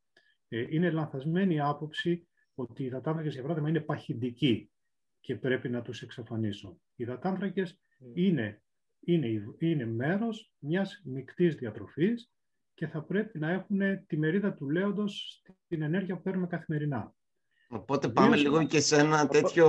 Ε, 0.49 0.66
είναι 0.68 0.91
λανθασμένη 0.91 1.55
η 1.55 1.61
άποψη 1.61 2.29
ότι 2.55 2.83
οι 2.83 2.87
υδατάνθρακες, 2.87 3.33
για 3.33 3.43
παράδειγμα, 3.43 3.68
είναι 3.68 3.81
παχυντικοί 3.81 4.70
και 5.20 5.37
πρέπει 5.37 5.68
να 5.68 5.83
τους 5.83 6.03
εξαφανίσω. 6.03 6.68
Οι 6.95 7.03
υδατάνθρακες 7.03 7.73
mm. 7.73 8.11
είναι, 8.14 8.62
είναι, 9.01 9.27
είναι 9.59 9.87
μέρος 9.87 10.53
μιας 10.59 11.03
μικτής 11.05 11.55
διατροφής 11.55 12.33
και 12.75 12.87
θα 12.87 13.03
πρέπει 13.03 13.39
να 13.39 13.51
έχουν 13.51 14.07
τη 14.07 14.16
μερίδα 14.18 14.55
του 14.55 14.70
λέοντος 14.70 15.43
στην 15.64 15.83
ενέργεια 15.83 16.16
που 16.16 16.23
παίρνουμε 16.23 16.47
καθημερινά. 16.47 17.14
Οπότε 17.68 18.09
πάμε 18.09 18.37
λίγο 18.37 18.66
και 18.66 18.81
σε 18.81 18.97
ένα 18.97 19.27
τέτοιο... 19.27 19.66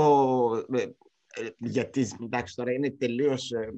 Ε, 1.36 1.46
ε, 1.46 1.50
γιατί, 1.58 2.08
εντάξει, 2.24 2.56
τώρα 2.56 2.72
είναι 2.72 2.92
τελείως... 2.92 3.52
Ε, 3.52 3.74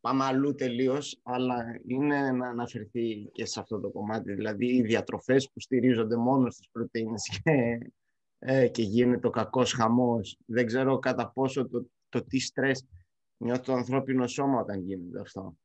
πάμε 0.00 0.24
αλλού 0.24 0.54
τελείως, 0.54 1.20
αλλά 1.22 1.80
είναι 1.86 2.30
να 2.30 2.48
αναφερθεί 2.48 3.28
και 3.32 3.44
σε 3.44 3.60
αυτό 3.60 3.80
το 3.80 3.90
κομμάτι. 3.90 4.32
Δηλαδή, 4.32 4.66
οι 4.66 4.82
διατροφές 4.82 5.50
που 5.52 5.60
στηρίζονται 5.60 6.16
μόνο 6.16 6.50
στις 6.50 6.68
πρωτεΐνες 6.72 7.22
και, 7.42 8.68
και 8.68 8.82
γίνεται 8.82 9.26
ο 9.26 9.30
κακός 9.30 9.72
χαμός. 9.72 10.38
Δεν 10.46 10.66
ξέρω 10.66 10.98
κατά 10.98 11.30
πόσο 11.30 11.68
το, 11.68 11.86
το 12.08 12.24
τι 12.24 12.38
στρες 12.38 12.86
νιώθει 13.36 13.62
το 13.62 13.72
ανθρώπινο 13.72 14.26
σώμα 14.26 14.60
όταν 14.60 14.80
γίνεται 14.80 15.20
αυτό. 15.20 15.56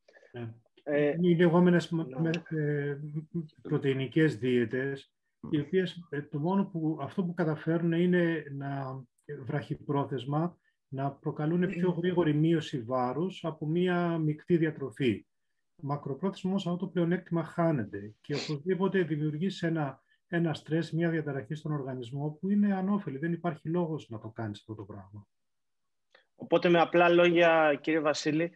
Ε, 0.82 1.14
οι 1.20 1.36
λεγόμενες 1.36 1.90
ναι. 1.92 2.30
ε, 2.48 2.98
πρωτεϊνικές 3.62 4.36
δίαιτες, 4.36 5.12
οι 5.50 5.60
οποίες 5.60 6.06
ε, 6.10 6.22
το 6.22 6.38
μόνο 6.38 6.64
που, 6.64 6.98
αυτό 7.00 7.24
που 7.24 7.34
καταφέρουν 7.34 7.92
είναι 7.92 8.44
να 8.50 9.02
βραχυπρόθεσμα 9.44 10.56
να 10.92 11.10
προκαλούν 11.10 11.68
πιο 11.68 11.90
γρήγορη 11.90 12.34
μείωση 12.34 12.80
βάρους 12.80 13.44
από 13.44 13.66
μία 13.66 14.18
μεικτή 14.18 14.56
διατροφή. 14.56 15.26
Μακροπρόθεσμα 15.76 16.50
όμως 16.50 16.66
αυτό 16.66 16.78
το 16.78 16.86
πλεονέκτημα 16.86 17.44
χάνεται 17.44 18.14
και 18.20 18.34
οπωσδήποτε 18.34 19.02
δημιουργεί 19.02 19.66
ένα, 19.66 20.02
ένα 20.28 20.54
στρες, 20.54 20.92
μια 20.92 21.10
διαταραχή 21.10 21.54
στον 21.54 21.72
οργανισμό 21.72 22.38
που 22.40 22.50
είναι 22.50 22.74
ανώφελη. 22.74 23.18
Δεν 23.18 23.32
υπάρχει 23.32 23.68
λόγος 23.68 24.08
να 24.08 24.18
το 24.18 24.28
κάνεις 24.28 24.58
αυτό 24.58 24.74
το 24.74 24.82
πράγμα. 24.82 25.26
Οπότε 26.34 26.68
με 26.68 26.80
απλά 26.80 27.08
λόγια, 27.08 27.78
κύριε 27.82 28.00
Βασίλη, 28.00 28.52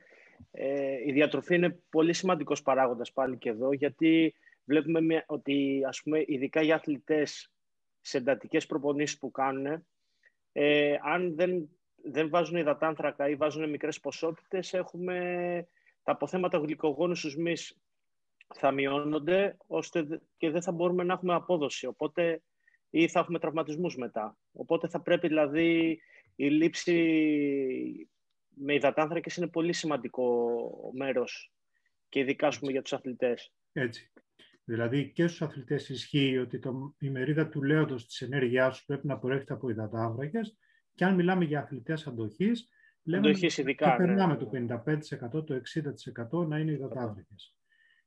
ε, 0.51 0.97
η 1.07 1.13
διατροφή 1.13 1.55
είναι 1.55 1.81
πολύ 1.91 2.13
σημαντικός 2.13 2.63
παράγοντας 2.63 3.13
πάλι 3.13 3.39
και 3.39 3.49
εδώ, 3.49 3.73
γιατί 3.73 4.35
βλέπουμε 4.65 5.25
ότι 5.27 5.83
ας 5.87 6.03
πούμε, 6.03 6.25
ειδικά 6.27 6.63
οι 6.63 6.73
αθλητές 6.73 7.53
σε 8.01 8.17
εντατικές 8.17 8.67
προπονήσεις 8.67 9.19
που 9.19 9.31
κάνουν, 9.31 9.87
ε, 10.53 10.97
αν 11.03 11.35
δεν, 11.35 11.69
δεν 12.11 12.29
βάζουν 12.29 12.57
υδατάνθρακα 12.57 13.29
ή 13.29 13.35
βάζουν 13.35 13.71
μικρές 13.71 14.01
ποσότητες, 14.01 14.73
έχουμε 14.73 15.69
τα 16.03 16.13
αποθέματα 16.13 16.59
γλυκογόνους 16.59 17.19
στους 17.19 17.37
μυς 17.37 17.77
θα 18.55 18.71
μειώνονται 18.71 19.57
ώστε 19.67 20.21
και 20.37 20.51
δεν 20.51 20.63
θα 20.63 20.73
μπορούμε 20.73 21.05
να 21.05 21.13
έχουμε 21.13 21.35
απόδοση. 21.35 21.87
Οπότε 21.87 22.43
ή 22.91 23.09
θα 23.09 23.21
έχουμε 23.21 23.39
τραυματισμούς 23.39 23.97
μετά. 23.97 24.37
Οπότε 24.53 24.89
θα 24.89 25.01
πρέπει 25.01 25.29
δηλαδή 25.29 26.01
η 26.37 26.49
λήψη 26.49 28.09
με 28.49 28.75
υδατάνθρακες 28.75 29.37
είναι 29.37 29.49
πολύ 29.49 29.73
σημαντικό 29.73 30.61
μέρος 30.95 31.53
και 32.09 32.21
ειδικά 32.21 32.53
πούμε, 32.59 32.73
για 32.73 32.83
τους 32.83 32.93
αθλητές. 32.93 33.53
Έτσι. 33.73 34.13
Δηλαδή 34.65 35.13
και 35.13 35.27
στους 35.27 35.43
αθλητές 35.43 35.89
ισχύει 35.89 36.39
ότι 36.39 36.59
το, 36.59 36.95
η 36.99 37.11
μερίδα 37.11 37.49
του 37.49 37.63
λέοντος 37.63 38.07
της 38.07 38.21
ενέργειάς 38.21 38.77
σου 38.77 38.85
πρέπει 38.85 39.07
να 39.07 39.19
προέρχεται 39.19 39.53
από 39.53 39.69
υδατάνθρακες 39.69 40.57
και 40.97 41.05
αν 41.05 41.15
μιλάμε 41.15 41.45
για 41.45 41.61
αθλητές 41.61 42.07
αντοχής, 42.07 42.69
λέμε 43.03 43.29
ότι 43.29 43.47
ειδικά, 43.57 43.89
ναι. 43.89 43.97
περνάμε 43.97 44.37
το 44.37 44.51
55%, 44.53 45.47
το 45.47 45.61
60% 46.43 46.47
να 46.47 46.59
είναι 46.59 46.73
υδατάνθρακες. 46.73 47.57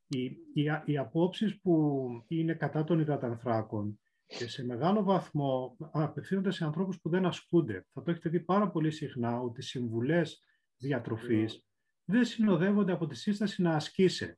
Οι, 0.07 0.23
οι, 0.53 0.63
οι 0.85 0.97
απόψεις 0.97 1.59
που 1.61 2.07
είναι 2.27 2.53
κατά 2.53 2.83
των 2.83 2.99
υδατανθράκων 2.99 3.99
και 4.25 4.47
σε 4.47 4.65
μεγάλο 4.65 5.03
βαθμό 5.03 5.77
απευθύνονται 5.91 6.51
σε 6.51 6.65
ανθρώπους 6.65 6.99
που 7.01 7.09
δεν 7.09 7.25
ασκούνται. 7.25 7.85
Θα 7.93 8.03
το 8.03 8.11
έχετε 8.11 8.29
δει 8.29 8.39
πάρα 8.39 8.69
πολύ 8.69 8.91
συχνά 8.91 9.39
ότι 9.39 9.59
οι 9.59 9.63
συμβουλές 9.63 10.43
διατροφής 10.77 11.65
δεν 12.05 12.25
συνοδεύονται 12.25 12.91
από 12.91 13.07
τη 13.07 13.15
σύσταση 13.15 13.61
να 13.61 13.71
ασκήσει. 13.71 14.37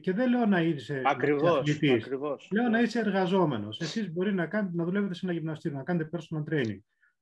Και 0.00 0.12
δεν 0.12 0.30
λέω 0.30 0.46
να 0.46 0.60
είσαι 0.60 1.02
ακριβώς, 1.04 1.58
ακριβώς. 1.58 2.48
Λέω 2.52 2.68
να 2.68 2.80
είσαι 2.80 2.98
εργαζόμενος. 2.98 3.80
Εσείς 3.80 4.12
μπορεί 4.12 4.34
να, 4.34 4.46
κάνετε, 4.46 4.76
να 4.76 4.84
δουλεύετε 4.84 5.14
σε 5.14 5.26
ένα 5.26 5.34
γυμναστήριο, 5.34 5.76
να 5.76 5.84
κάνετε 5.84 6.10
personal 6.12 6.52
training. 6.52 6.78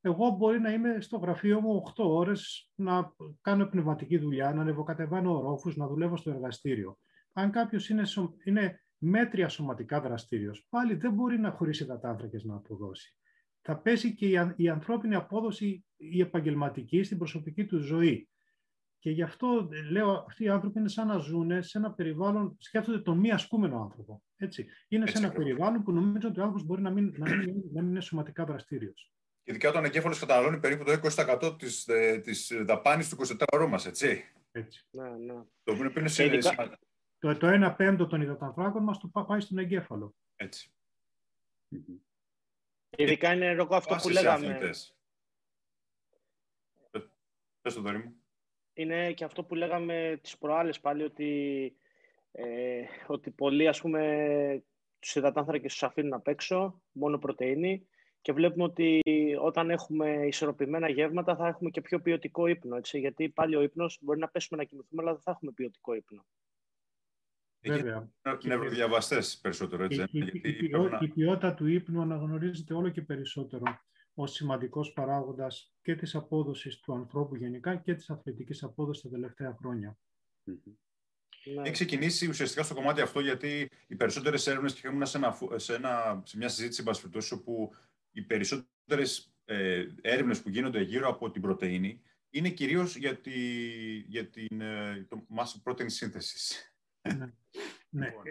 Εγώ 0.07 0.30
μπορεί 0.30 0.61
να 0.61 0.72
είμαι 0.72 1.00
στο 1.00 1.16
γραφείο 1.16 1.61
μου 1.61 1.82
8 1.96 2.05
ώρες 2.05 2.70
να 2.74 3.12
κάνω 3.40 3.66
πνευματική 3.66 4.18
δουλειά, 4.18 4.52
να 4.52 4.61
ανεβοκατεβάνω 4.61 5.36
ορόφους, 5.36 5.76
να 5.76 5.86
δουλεύω 5.86 6.16
στο 6.16 6.30
εργαστήριο. 6.30 6.98
Αν 7.32 7.50
κάποιος 7.50 7.88
είναι, 7.88 8.02
είναι 8.44 8.82
μέτρια 8.98 9.48
σωματικά 9.48 10.00
δραστήριος, 10.00 10.66
πάλι 10.68 10.94
δεν 10.94 11.12
μπορεί 11.12 11.38
να 11.38 11.50
χωρίσει 11.50 11.86
τάτρακες 11.86 12.44
να 12.44 12.55
αποδώσει. 12.55 13.16
Θα 13.61 13.78
πέσει 13.78 14.14
και 14.14 14.26
η, 14.57 14.68
ανθρώπινη 14.68 15.14
απόδοση, 15.14 15.84
η 15.96 16.20
επαγγελματική, 16.20 17.02
στην 17.02 17.18
προσωπική 17.18 17.66
του 17.66 17.78
ζωή. 17.78 18.28
Και 18.98 19.11
γι' 19.11 19.22
αυτό 19.22 19.68
λέω, 19.90 20.11
αυτοί 20.11 20.44
οι 20.44 20.48
άνθρωποι 20.48 20.78
είναι 20.78 20.88
σαν 20.88 21.07
να 21.07 21.18
ζουν 21.18 21.62
σε 21.62 21.78
ένα 21.78 21.92
περιβάλλον, 21.92 22.57
σκέφτονται 22.59 22.98
τον 22.98 23.18
μη 23.18 23.30
ασκούμενο 23.30 23.82
άνθρωπο. 23.82 24.22
Έτσι. 24.36 24.66
Είναι 24.88 25.07
σε 25.07 25.18
ένα 25.18 25.32
περιβάλλον 25.32 25.82
που 25.82 25.92
νομίζω 25.92 26.28
ότι 26.28 26.40
ο 26.40 26.42
άνθρωπος 26.42 26.66
μπορεί 26.66 26.82
να 26.82 26.90
μην, 26.90 27.14
να 27.16 27.36
μην, 27.36 27.62
να 27.72 27.82
μην 27.82 27.90
είναι 27.90 28.00
σωματικά 28.00 28.44
δραστήριος. 28.44 29.14
Ειδικά 29.45 29.68
όταν 29.68 29.82
ο 29.82 29.86
εγκέφαλος 29.86 30.18
καταναλώνει 30.18 30.59
περίπου 30.59 30.84
το 30.84 30.92
20% 30.92 31.59
της 31.59 31.84
της 32.22 32.53
δαπάνης 32.64 33.09
του 33.09 33.16
24ωρου 33.26 33.68
μας, 33.68 33.86
έτσι. 33.86 34.32
έτσι. 34.53 34.86
Ναι, 34.90 35.09
ναι. 35.09 35.42
Το 35.62 35.72
οποίο 35.72 35.92
είναι 35.97 36.38
το, 37.18 37.36
το 37.36 37.66
1 37.66 37.74
πέμπτο 37.76 38.07
των 38.07 38.20
υδατανθράκων 38.20 38.82
μας 38.82 38.99
το 38.99 39.24
πάει 39.26 39.40
στον 39.40 39.59
εγκέφαλο. 39.59 40.14
Έτσι. 40.36 40.72
Ειδικά 42.97 43.32
είναι 43.32 43.53
ροκό 43.53 43.76
αυτό 43.76 43.97
που 44.03 44.09
λέγαμε. 44.09 44.59
Πες 47.61 47.74
το 47.74 47.80
δωρή 47.80 47.99
μου. 47.99 48.16
Είναι 48.72 49.12
και 49.12 49.24
αυτό 49.24 49.45
που 49.45 49.55
λέγαμε 49.55 50.18
τις 50.22 50.38
προάλλες 50.38 50.80
πάλι 50.80 51.03
ότι, 51.03 51.72
ε, 52.32 52.82
ότι 53.07 53.30
πολλοί 53.30 53.68
ας 53.68 53.80
πούμε 53.80 54.64
τους 54.99 55.14
υδατάνθρακες 55.14 55.72
τους 55.72 55.82
αφήνουν 55.82 56.12
απ' 56.12 56.28
έξω, 56.28 56.82
μόνο 56.92 57.18
πρωτεΐνη 57.18 57.88
και 58.25 58.33
βλέπουμε 58.33 58.64
ότι 58.64 59.03
όταν 59.41 59.70
έχουμε 59.70 60.27
ισορροπημένα 60.27 60.89
γεύματα 60.89 61.37
θα 61.37 61.47
έχουμε 61.47 61.70
και 61.70 61.81
πιο 61.81 62.01
ποιοτικό 62.01 62.47
ύπνο, 62.47 62.77
έτσι, 62.77 62.99
γιατί 62.99 63.29
πάλι 63.29 63.57
ο 63.57 63.62
ύπνος 63.62 63.99
μπορεί 64.01 64.18
να 64.18 64.29
πέσουμε 64.29 64.62
να 64.62 64.68
κοιμηθούμε 64.68 65.03
αλλά 65.03 65.12
δεν 65.12 65.20
θα 65.22 65.31
έχουμε 65.31 65.53
ποιοτικό 65.53 65.95
ύπνο. 65.95 66.27
Βέβαια. 67.61 68.11
Νευροδιαβαστές 68.43 69.39
περισσότερο, 69.39 69.85
έτσι. 69.85 70.05
Η, 70.11 70.18
η, 70.18 70.70
η, 71.01 71.09
ποιότητα 71.09 71.55
του 71.55 71.66
ύπνου 71.66 72.01
αναγνωρίζεται 72.01 72.75
όλο 72.75 72.89
και 72.89 73.03
περισσότερο 73.03 73.62
ως 74.14 74.33
σημαντικός 74.33 74.93
παράγοντας 74.93 75.75
και 75.83 75.95
της 75.95 76.14
απόδοσης 76.14 76.81
του 76.81 76.95
ανθρώπου 76.95 77.35
γενικά 77.35 77.77
και 77.77 77.95
της 77.95 78.11
αθλητικής 78.11 78.62
απόδοσης 78.62 79.03
τα 79.03 79.09
τελευταία 79.09 79.57
χρόνια. 79.59 79.99
Ναι. 80.45 81.62
Έχει 81.62 81.72
ξεκινήσει 81.72 82.29
ουσιαστικά 82.29 82.62
στο 82.62 82.75
κομμάτι 82.75 83.01
αυτό 83.01 83.20
γιατί 83.20 83.70
οι 83.87 83.95
περισσότερες 83.95 84.47
έρευνες 84.47 84.75
και 84.75 84.89
ήμουν 84.89 85.07
σε, 85.07 85.18
σε, 85.57 85.81
σε 86.22 86.37
μια 86.37 86.49
συζήτηση 86.49 86.83
μπασφιτός, 86.83 87.33
όπου 87.33 87.72
οι 88.15 88.23
περισσότερες 88.23 89.35
ε, 89.45 89.87
έρευνες 90.01 90.43
που 90.43 90.49
γίνονται 90.49 90.81
γύρω 90.83 91.09
από 91.09 91.31
την 91.31 91.43
πρωτενη 91.43 92.03
είναι 92.31 92.49
κυρίως 92.49 92.97
για, 92.97 93.21
τη, 93.21 93.33
για 93.99 94.29
την 94.31 94.61
ε, 94.61 95.07
το 95.09 95.27
mass 95.37 95.71
protein 95.71 95.87
synthesis. 95.87 96.53
Ναι. 97.09 97.33
ναι. 97.89 98.07
Λοιπόν, 98.07 98.23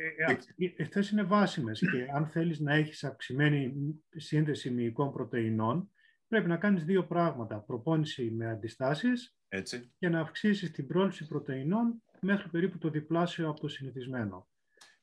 ε, 0.58 1.00
ε, 1.00 1.02
είναι 1.12 1.24
βάσιμες 1.24 1.80
και 1.80 2.08
αν 2.16 2.28
θέλεις 2.28 2.60
να 2.60 2.74
έχεις 2.74 3.04
αυξημένη 3.04 3.74
σύνδεση 4.16 4.70
μυϊκών 4.70 5.12
πρωτεϊνών, 5.12 5.92
πρέπει 6.28 6.48
να 6.48 6.58
κάνεις 6.58 6.84
δύο 6.84 7.06
πράγματα. 7.06 7.60
Προπόνηση 7.60 8.32
με 8.32 8.50
αντιστάσεις 8.50 9.38
Έτσι. 9.48 9.92
και 9.98 10.10
να 10.10 10.20
αυξήσεις 10.20 10.72
την 10.72 10.88
πρόληψη 10.88 11.28
πρωτεϊνών 11.28 12.04
μέχρι 12.22 12.50
περίπου 12.50 12.78
το 12.78 12.90
διπλάσιο 12.90 13.50
από 13.50 13.60
το 13.60 13.68
συνηθισμένο. 13.68 14.48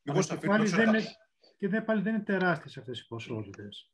Μήπως 0.03 0.31
Αλλά 0.31 0.35
θα 0.35 0.41
και 0.41 0.47
πάλι 0.47 0.63
αφήνω 0.63 0.83
δεν 0.93 1.01
σε- 1.01 1.09
είναι, 1.09 1.17
και 1.59 1.69
δεν, 1.69 1.85
πάλι 1.85 2.03
δεν 2.03 2.15
είναι 2.15 2.23
τεράστιες 2.23 2.77
αυτές 2.79 3.01
οι 3.01 3.07
ποσότητες. 3.07 3.91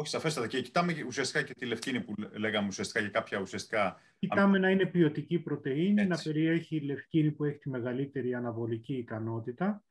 Όχι, 0.00 0.08
σαφέστατα. 0.08 0.46
Και 0.46 0.60
κοιτάμε 0.62 0.92
και 0.92 1.04
ουσιαστικά 1.04 1.42
και 1.42 1.54
τη 1.54 1.66
λευκίνη 1.66 2.00
που 2.00 2.14
λέγαμε 2.38 2.66
ουσιαστικά 2.66 3.00
για 3.00 3.08
κάποια 3.08 3.40
ουσιαστικά. 3.40 4.00
Κοιτάμε 4.18 4.58
να 4.58 4.70
είναι 4.70 4.86
ποιοτική 4.86 5.38
πρωτεΐνη, 5.38 5.94
να 5.94 6.02
Έτσι. 6.14 6.32
περιέχει 6.32 6.80
λευκίνη 6.80 7.30
που 7.32 7.44
έχει 7.44 7.58
τη 7.58 7.68
μεγαλύτερη 7.70 8.34
αναβολική 8.34 8.94
ικανότητα, 8.94 9.84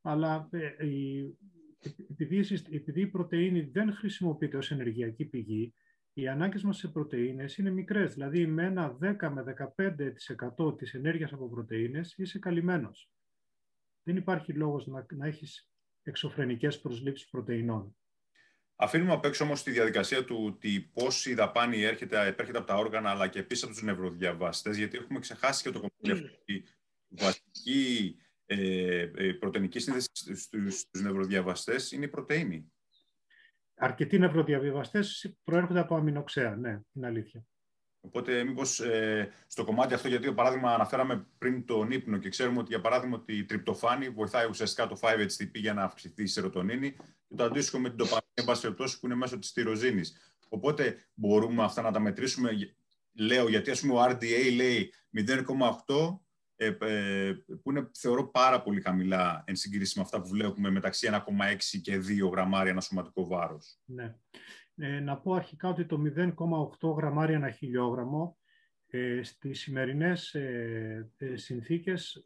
αλλά 0.00 0.48
ε, 0.52 0.86
η- 0.86 1.38
επειδή, 2.10 2.36
η 2.36 2.42
συστ- 2.42 2.72
επειδή 2.74 3.00
η 3.00 3.06
πρωτεΐνη 3.06 3.60
δεν 3.60 3.92
χρησιμοποιείται 3.92 4.56
ως 4.56 4.70
ενεργειακή 4.70 5.24
πηγή, 5.24 5.74
οι 6.12 6.28
ανάγκες 6.28 6.62
μας 6.62 6.76
σε 6.76 6.88
πρωτεΐνες 6.88 7.56
είναι 7.58 7.70
μικρές, 7.70 8.12
δηλαδή 8.14 8.46
με 8.46 8.64
ένα 8.64 8.96
10 9.00 9.30
με 9.30 9.42
15% 9.42 10.76
της 10.78 10.94
ενέργειας 10.94 11.32
από 11.32 11.48
πρωτεΐνες 11.48 12.14
είσαι 12.18 12.38
καλυμμένος. 12.38 13.10
Δεν 14.02 14.16
υπάρχει 14.16 14.52
λόγος 14.52 14.86
να, 14.86 15.06
να 15.14 15.26
έχεις 15.26 15.70
εξωφρενικές 16.02 16.80
προσλήψεις 16.80 17.28
πρωτεϊνών. 17.28 17.96
Αφήνουμε 18.82 19.12
απ' 19.12 19.24
έξω 19.24 19.44
όμως 19.44 19.62
τη 19.62 19.70
διαδικασία 19.70 20.24
του 20.24 20.44
ότι 20.46 20.90
πώς 20.92 21.26
η 21.26 21.34
δαπάνη 21.34 21.82
έρχεται, 21.82 22.26
επέρχεται 22.26 22.58
από 22.58 22.66
τα 22.66 22.76
όργανα 22.76 23.10
αλλά 23.10 23.28
και 23.28 23.38
επίσης 23.38 23.64
από 23.64 23.72
τους 23.72 23.82
νευροδιαβαστές, 23.82 24.76
γιατί 24.76 24.96
έχουμε 24.96 25.18
ξεχάσει 25.18 25.62
και 25.62 25.70
το 25.70 25.78
κομμάτι 25.78 26.10
αυτό 26.10 26.38
ότι 26.40 26.54
η 27.08 27.14
βασική 27.20 28.16
ε, 28.46 29.00
ε, 29.00 29.32
πρωτεϊνική 29.32 29.78
σύνδεση 29.78 30.08
στους 30.34 30.86
νευροδιαβαστές 31.02 31.92
είναι 31.92 32.04
η 32.04 32.08
πρωτενη. 32.08 32.72
Αρκετοί 33.74 34.18
νευροδιαβιβαστές 34.18 35.34
προέρχονται 35.44 35.80
από 35.80 35.96
αμινοξέα, 35.96 36.56
ναι, 36.56 36.80
είναι 36.92 37.06
αλήθεια. 37.06 37.46
Οπότε, 38.00 38.44
μήπως 38.44 38.80
ε, 38.80 39.32
στο 39.46 39.64
κομμάτι 39.64 39.94
αυτό, 39.94 40.08
γιατί 40.08 40.24
για 40.24 40.34
παράδειγμα 40.34 40.74
αναφέραμε 40.74 41.26
πριν 41.38 41.66
τον 41.66 41.90
ύπνο 41.90 42.18
και 42.18 42.28
ξέρουμε 42.28 42.58
ότι 42.58 42.68
για 42.68 42.80
παράδειγμα 42.80 43.16
ότι 43.16 43.36
η 43.36 43.44
τριπτοφάνη 43.44 44.08
βοηθάει 44.08 44.48
ουσιαστικά 44.48 44.86
το 44.86 44.98
5-HTP 45.02 45.52
για 45.52 45.74
να 45.74 45.82
αυξηθεί 45.82 46.22
η 46.22 46.26
σερωτονίνη 46.26 46.96
και 47.32 47.38
το 47.38 47.44
αντίστοιχο 47.44 47.78
με 47.78 47.88
την 47.88 47.98
τοπαμίνη, 47.98 48.32
εν 48.34 48.44
πάση 48.44 48.60
περιπτώσει, 48.60 49.00
που 49.00 49.06
είναι 49.06 49.14
μέσω 49.14 49.38
της 49.38 49.52
τυροζίνη. 49.52 50.00
Οπότε 50.48 50.96
μπορούμε 51.14 51.62
αυτά 51.62 51.82
να 51.82 51.90
τα 51.90 52.00
μετρήσουμε. 52.00 52.50
Λέω 53.18 53.48
γιατί 53.48 53.70
ας 53.70 53.80
πούμε 53.80 53.92
ο 53.92 54.04
RDA 54.04 54.54
λέει 54.54 54.92
0,8 55.26 56.18
ε, 56.56 56.66
ε, 56.80 57.32
που 57.62 57.70
είναι 57.70 57.90
θεωρώ 57.98 58.30
πάρα 58.30 58.62
πολύ 58.62 58.80
χαμηλά 58.80 59.44
εν 59.46 59.56
συγκρίση 59.56 59.98
με 59.98 60.04
αυτά 60.04 60.20
που 60.20 60.28
βλέπουμε 60.28 60.70
μεταξύ 60.70 61.08
1,6 61.10 61.20
και 61.82 61.96
2 61.96 62.30
γραμμάρια 62.30 62.70
ένα 62.70 62.80
σωματικό 62.80 63.26
βάρος. 63.26 63.78
Ναι. 63.84 64.14
Ε, 64.76 65.00
να 65.00 65.16
πω 65.16 65.32
αρχικά 65.32 65.68
ότι 65.68 65.86
το 65.86 66.02
0,8 66.80 66.96
γραμμάρια 66.96 67.36
ένα 67.36 67.50
χιλιόγραμμο 67.50 68.36
ε, 68.94 69.22
στις 69.22 69.60
σημερινές 69.60 70.34
ε, 70.34 71.10
ε, 71.16 71.36
συνθήκες 71.36 72.24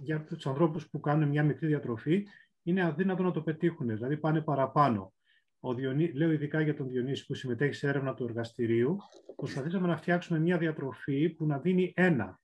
για 0.00 0.24
τους 0.24 0.46
ανθρώπους 0.46 0.88
που 0.88 1.00
κάνουν 1.00 1.28
μια 1.28 1.42
μικρή 1.42 1.66
διατροφή 1.66 2.26
είναι 2.62 2.84
αδύνατο 2.84 3.22
να 3.22 3.30
το 3.30 3.42
πετύχουν, 3.42 3.86
δηλαδή 3.86 4.16
πάνε 4.16 4.40
παραπάνω. 4.40 5.12
Ο 5.60 5.74
Διονύ... 5.74 6.12
Λέω 6.12 6.32
ειδικά 6.32 6.60
για 6.60 6.74
τον 6.74 6.88
Διονύση 6.88 7.26
που 7.26 7.34
συμμετέχει 7.34 7.72
σε 7.72 7.88
έρευνα 7.88 8.14
του 8.14 8.24
εργαστηρίου, 8.24 8.96
προσπαθήσαμε 9.36 9.86
να 9.86 9.96
φτιάξουμε 9.96 10.38
μια 10.38 10.58
διατροφή 10.58 11.28
που 11.28 11.46
να 11.46 11.58
δίνει 11.58 11.92
ένα, 11.96 12.40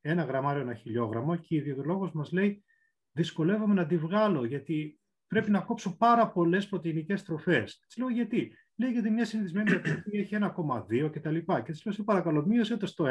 ένα 0.00 0.22
γραμμάριο 0.22 0.62
ένα 0.62 0.74
χιλιόγραμμο 0.74 1.36
και 1.36 1.54
η 1.54 1.56
ιδιωτολόγος 1.56 2.12
μας 2.12 2.32
λέει 2.32 2.64
δυσκολεύομαι 3.12 3.74
να 3.74 3.86
τη 3.86 3.96
βγάλω 3.96 4.44
γιατί 4.44 5.00
πρέπει 5.26 5.50
να 5.50 5.60
κόψω 5.60 5.96
πάρα 5.96 6.30
πολλές 6.30 6.68
πρωτεϊνικές 6.68 7.22
τροφές. 7.22 7.78
Της 7.78 7.96
λέω 7.96 8.08
γιατί; 8.08 8.52
Λέει 8.80 8.90
γιατί 8.90 9.10
μια 9.10 9.24
συνηθισμένη 9.24 9.70
διατροφή 9.70 10.18
έχει 10.18 10.36
1,2 10.40 11.10
κτλ. 11.12 11.36
Και 11.36 11.72
της 11.72 11.84
λέω 11.84 11.94
σε 11.94 12.02
παρακαλώ, 12.02 12.46
μείωσε 12.46 12.76
το 12.76 12.86
στο 12.86 13.04
1, 13.04 13.08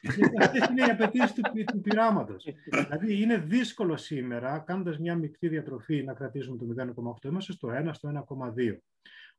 γιατί 0.00 0.42
αυτές 0.42 0.68
είναι 0.68 0.86
οι 0.86 0.90
απαιτήσεις 0.90 1.32
του, 1.32 1.42
του 1.72 1.80
πειράματος. 1.80 2.44
δηλαδή 2.64 3.22
είναι 3.22 3.38
δύσκολο 3.38 3.96
σήμερα, 3.96 4.58
κάνοντας 4.58 4.98
μια 4.98 5.16
μικρή 5.16 5.48
διατροφή, 5.48 6.02
να 6.02 6.14
κρατήσουμε 6.14 6.56
το 6.56 6.66
0,8. 6.66 7.28
Είμαστε 7.28 7.52
στο 7.52 7.68
1, 7.68 7.90
στο 7.92 8.08
1,2. 8.08 8.78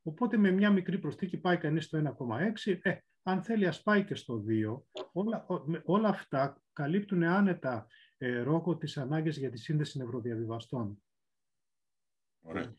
Οπότε 0.03 0.37
με 0.37 0.51
μια 0.51 0.71
μικρή 0.71 0.99
προσθήκη 0.99 1.37
πάει 1.37 1.57
κανείς 1.57 1.85
στο 1.85 1.97
1,6. 1.97 2.79
Ε, 2.81 2.97
αν 3.23 3.43
θέλει, 3.43 3.67
ας 3.67 3.83
πάει 3.83 4.03
και 4.03 4.15
στο 4.15 4.43
2. 4.47 4.83
Όλα, 5.11 5.45
όλα 5.83 6.09
αυτά 6.09 6.61
καλύπτουν 6.73 7.23
άνετα 7.23 7.87
ε, 8.17 8.39
ρόκο 8.39 8.77
τις 8.77 8.97
ανάγκες 8.97 9.37
για 9.37 9.49
τη 9.49 9.57
σύνδεση 9.57 9.97
νευροδιαβιβαστών. 9.97 11.03
Ωραία. 12.41 12.75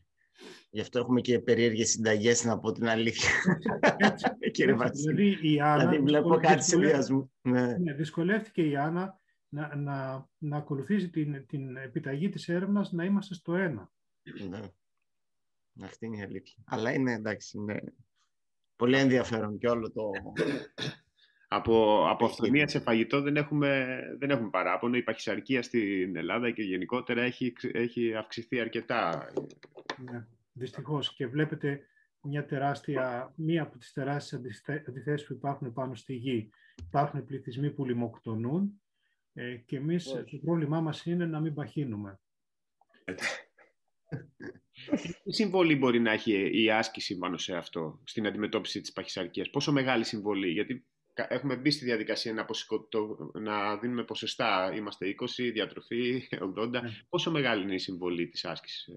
Γι' 0.69 0.81
αυτό 0.81 0.99
έχουμε 0.99 1.21
και 1.21 1.39
περίεργες 1.39 1.89
συνταγές, 1.89 2.43
να 2.43 2.59
πω 2.59 2.71
την 2.71 2.87
αλήθεια. 2.87 3.29
Έτσι, 3.97 4.25
Κύριε 4.51 4.73
έτσι, 4.73 4.85
Βασίλη. 4.87 5.13
δηλαδή, 5.13 5.53
η 5.53 5.59
Άννα 5.59 5.77
Δηλαδή 5.77 6.03
βλέπω 6.03 6.35
κάτι 6.35 6.63
συνδυασμού. 6.63 7.31
Ναι. 7.41 7.77
Ναι, 7.77 7.93
δυσκολεύτηκε 7.93 8.61
η 8.69 8.75
Άννα 8.75 9.19
να, 9.49 9.75
να, 9.75 10.27
να 10.37 10.57
ακολουθήσει 10.57 11.09
την, 11.09 11.45
την 11.45 11.75
επιταγή 11.75 12.29
της 12.29 12.49
έρευνας 12.49 12.91
να 12.91 13.03
είμαστε 13.03 13.33
στο 13.33 13.55
ένα. 13.55 13.91
Ναι. 14.49 14.61
Αυτή 15.83 16.05
είναι 16.05 16.17
η 16.17 16.21
αλήθεια. 16.21 16.63
Αλλά 16.65 16.93
είναι 16.93 17.13
εντάξει, 17.13 17.57
είναι 17.57 17.93
πολύ 18.75 18.97
ενδιαφέρον 18.97 19.57
και 19.57 19.67
όλο 19.67 19.91
το... 19.91 20.11
Από, 21.55 22.05
από 22.09 22.25
αυθονία 22.25 22.67
σε 22.67 22.79
φαγητό 22.79 23.21
δεν 23.21 23.35
έχουμε, 23.35 23.99
δεν 24.17 24.29
έχουμε 24.29 24.49
παράπονο. 24.49 24.97
Η 24.97 25.03
παχυσαρκία 25.03 25.61
στην 25.61 26.15
Ελλάδα 26.15 26.51
και 26.51 26.61
γενικότερα 26.61 27.21
έχει, 27.21 27.53
έχει 27.71 28.15
αυξηθεί 28.15 28.59
αρκετά. 28.59 29.31
Ναι, 30.11 30.27
δυστυχώς. 30.53 31.13
Και 31.13 31.27
βλέπετε 31.27 31.81
μια 32.21 32.45
τεράστια, 32.45 33.33
μία 33.35 33.61
από 33.61 33.77
τις 33.77 33.93
τεράστιες 33.93 34.63
αντιθέσεις 34.87 35.27
που 35.27 35.33
υπάρχουν 35.33 35.73
πάνω 35.73 35.95
στη 35.95 36.13
γη. 36.13 36.49
Υπάρχουν 36.87 37.25
πληθυσμοί 37.25 37.71
που 37.71 37.85
λιμοκτονούν 37.85 38.81
ε, 39.33 39.55
και 39.55 39.77
εμείς 39.77 40.03
το 40.03 40.37
πρόβλημά 40.43 40.81
μας 40.81 41.05
είναι 41.05 41.25
να 41.25 41.39
μην 41.39 41.53
παχύνουμε. 41.53 42.19
Τι 45.23 45.33
συμβολή 45.33 45.75
μπορεί 45.75 45.99
να 45.99 46.11
έχει 46.11 46.63
η 46.63 46.71
άσκηση 46.71 47.17
πάνω 47.17 47.37
σε 47.37 47.55
αυτό, 47.55 47.99
στην 48.03 48.27
αντιμετώπιση 48.27 48.81
της 48.81 48.91
παχυσαρκίας; 48.91 49.49
Πόσο 49.49 49.71
μεγάλη 49.71 50.03
συμβολή, 50.03 50.51
γιατί 50.51 50.85
έχουμε 51.15 51.55
μπει 51.55 51.71
στη 51.71 51.85
διαδικασία 51.85 52.33
να, 52.33 52.45
το, 52.89 53.31
να 53.33 53.77
δίνουμε 53.77 54.03
ποσοστά. 54.03 54.73
Είμαστε 54.75 55.15
20, 55.19 55.51
διατροφή 55.53 56.27
80. 56.57 56.69
Ναι. 56.69 56.79
Πόσο 57.09 57.31
μεγάλη 57.31 57.63
είναι 57.63 57.73
η 57.73 57.77
συμβολή 57.77 58.27
της 58.27 58.45
άσκησης. 58.45 58.89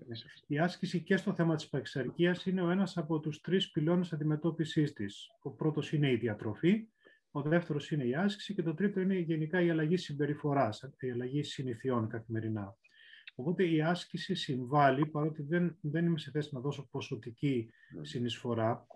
Η 0.46 0.58
άσκηση 0.58 1.02
και 1.02 1.16
στο 1.16 1.34
θέμα 1.34 1.54
της 1.54 1.68
παχυσαρκίας 1.68 2.46
είναι 2.46 2.62
ο 2.62 2.70
ένας 2.70 2.96
από 2.96 3.20
τους 3.20 3.40
τρεις 3.40 3.70
πυλώνες 3.70 4.12
αντιμετώπισης 4.12 4.92
της. 4.92 5.26
Ο 5.42 5.50
πρώτος 5.50 5.92
είναι 5.92 6.10
η 6.10 6.16
διατροφή, 6.16 6.88
ο 7.30 7.42
δεύτερος 7.42 7.90
είναι 7.90 8.04
η 8.04 8.14
άσκηση 8.14 8.54
και 8.54 8.62
το 8.62 8.74
τρίτο 8.74 9.00
είναι 9.00 9.18
γενικά 9.18 9.60
η 9.60 9.70
αλλαγή 9.70 9.96
συμπεριφοράς, 9.96 10.82
η 10.98 11.10
αλλαγή 11.10 11.42
συνηθιών 11.42 12.08
καθημερινά. 12.08 12.76
Οπότε 13.34 13.68
η 13.70 13.82
άσκηση 13.82 14.34
συμβάλλει, 14.34 15.06
παρότι 15.06 15.42
δεν, 15.42 15.78
δεν 15.80 16.06
είμαι 16.06 16.18
σε 16.18 16.30
θέση 16.30 16.48
να 16.52 16.60
δώσω 16.60 16.88
ποσοτική 16.90 17.70
συνεισφορά, 18.00 18.86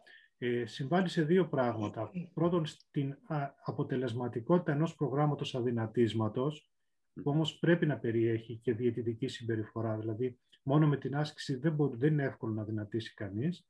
ε, 0.44 0.66
συμβάλλει 0.66 1.08
σε 1.08 1.22
δύο 1.22 1.48
πράγματα. 1.48 2.10
Πρώτον, 2.34 2.66
στην 2.66 3.10
α, 3.26 3.54
αποτελεσματικότητα 3.64 4.72
ενός 4.72 4.94
προγράμματος 4.94 5.54
αδυνατίσματος, 5.54 6.70
που 7.12 7.30
όμως 7.30 7.58
πρέπει 7.58 7.86
να 7.86 7.98
περιέχει 7.98 8.56
και 8.56 8.72
διαιτητική 8.72 9.28
συμπεριφορά. 9.28 9.98
Δηλαδή, 9.98 10.38
μόνο 10.62 10.86
με 10.86 10.96
την 10.96 11.16
άσκηση 11.16 11.54
δεν, 11.54 11.74
μπορεί, 11.74 11.96
δεν 11.96 12.12
είναι 12.12 12.24
εύκολο 12.24 12.52
να 12.52 12.64
δυνατήσει 12.64 13.14
κανείς. 13.14 13.66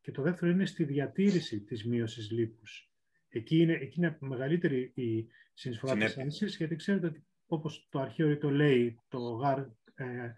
Και 0.00 0.10
το 0.10 0.22
δεύτερο 0.22 0.50
είναι 0.50 0.66
στη 0.66 0.84
διατήρηση 0.84 1.60
της 1.60 1.86
μείωσης 1.86 2.30
λίπους. 2.30 2.92
Εκεί 3.28 3.58
είναι, 3.58 3.72
εκεί 3.72 3.98
είναι 3.98 4.16
μεγαλύτερη 4.20 4.92
η 4.94 5.26
συνεισφορά 5.52 5.94
της 5.94 6.18
άσκησης, 6.18 6.56
γιατί 6.56 6.76
ξέρετε 6.76 7.06
ότι 7.06 7.26
όπως 7.46 7.88
το 7.90 7.98
αρχαίο 7.98 8.38
το 8.38 8.50
λέει, 8.50 9.00
το 9.08 9.18
γάρ 9.18 9.58
ε, 9.94 10.34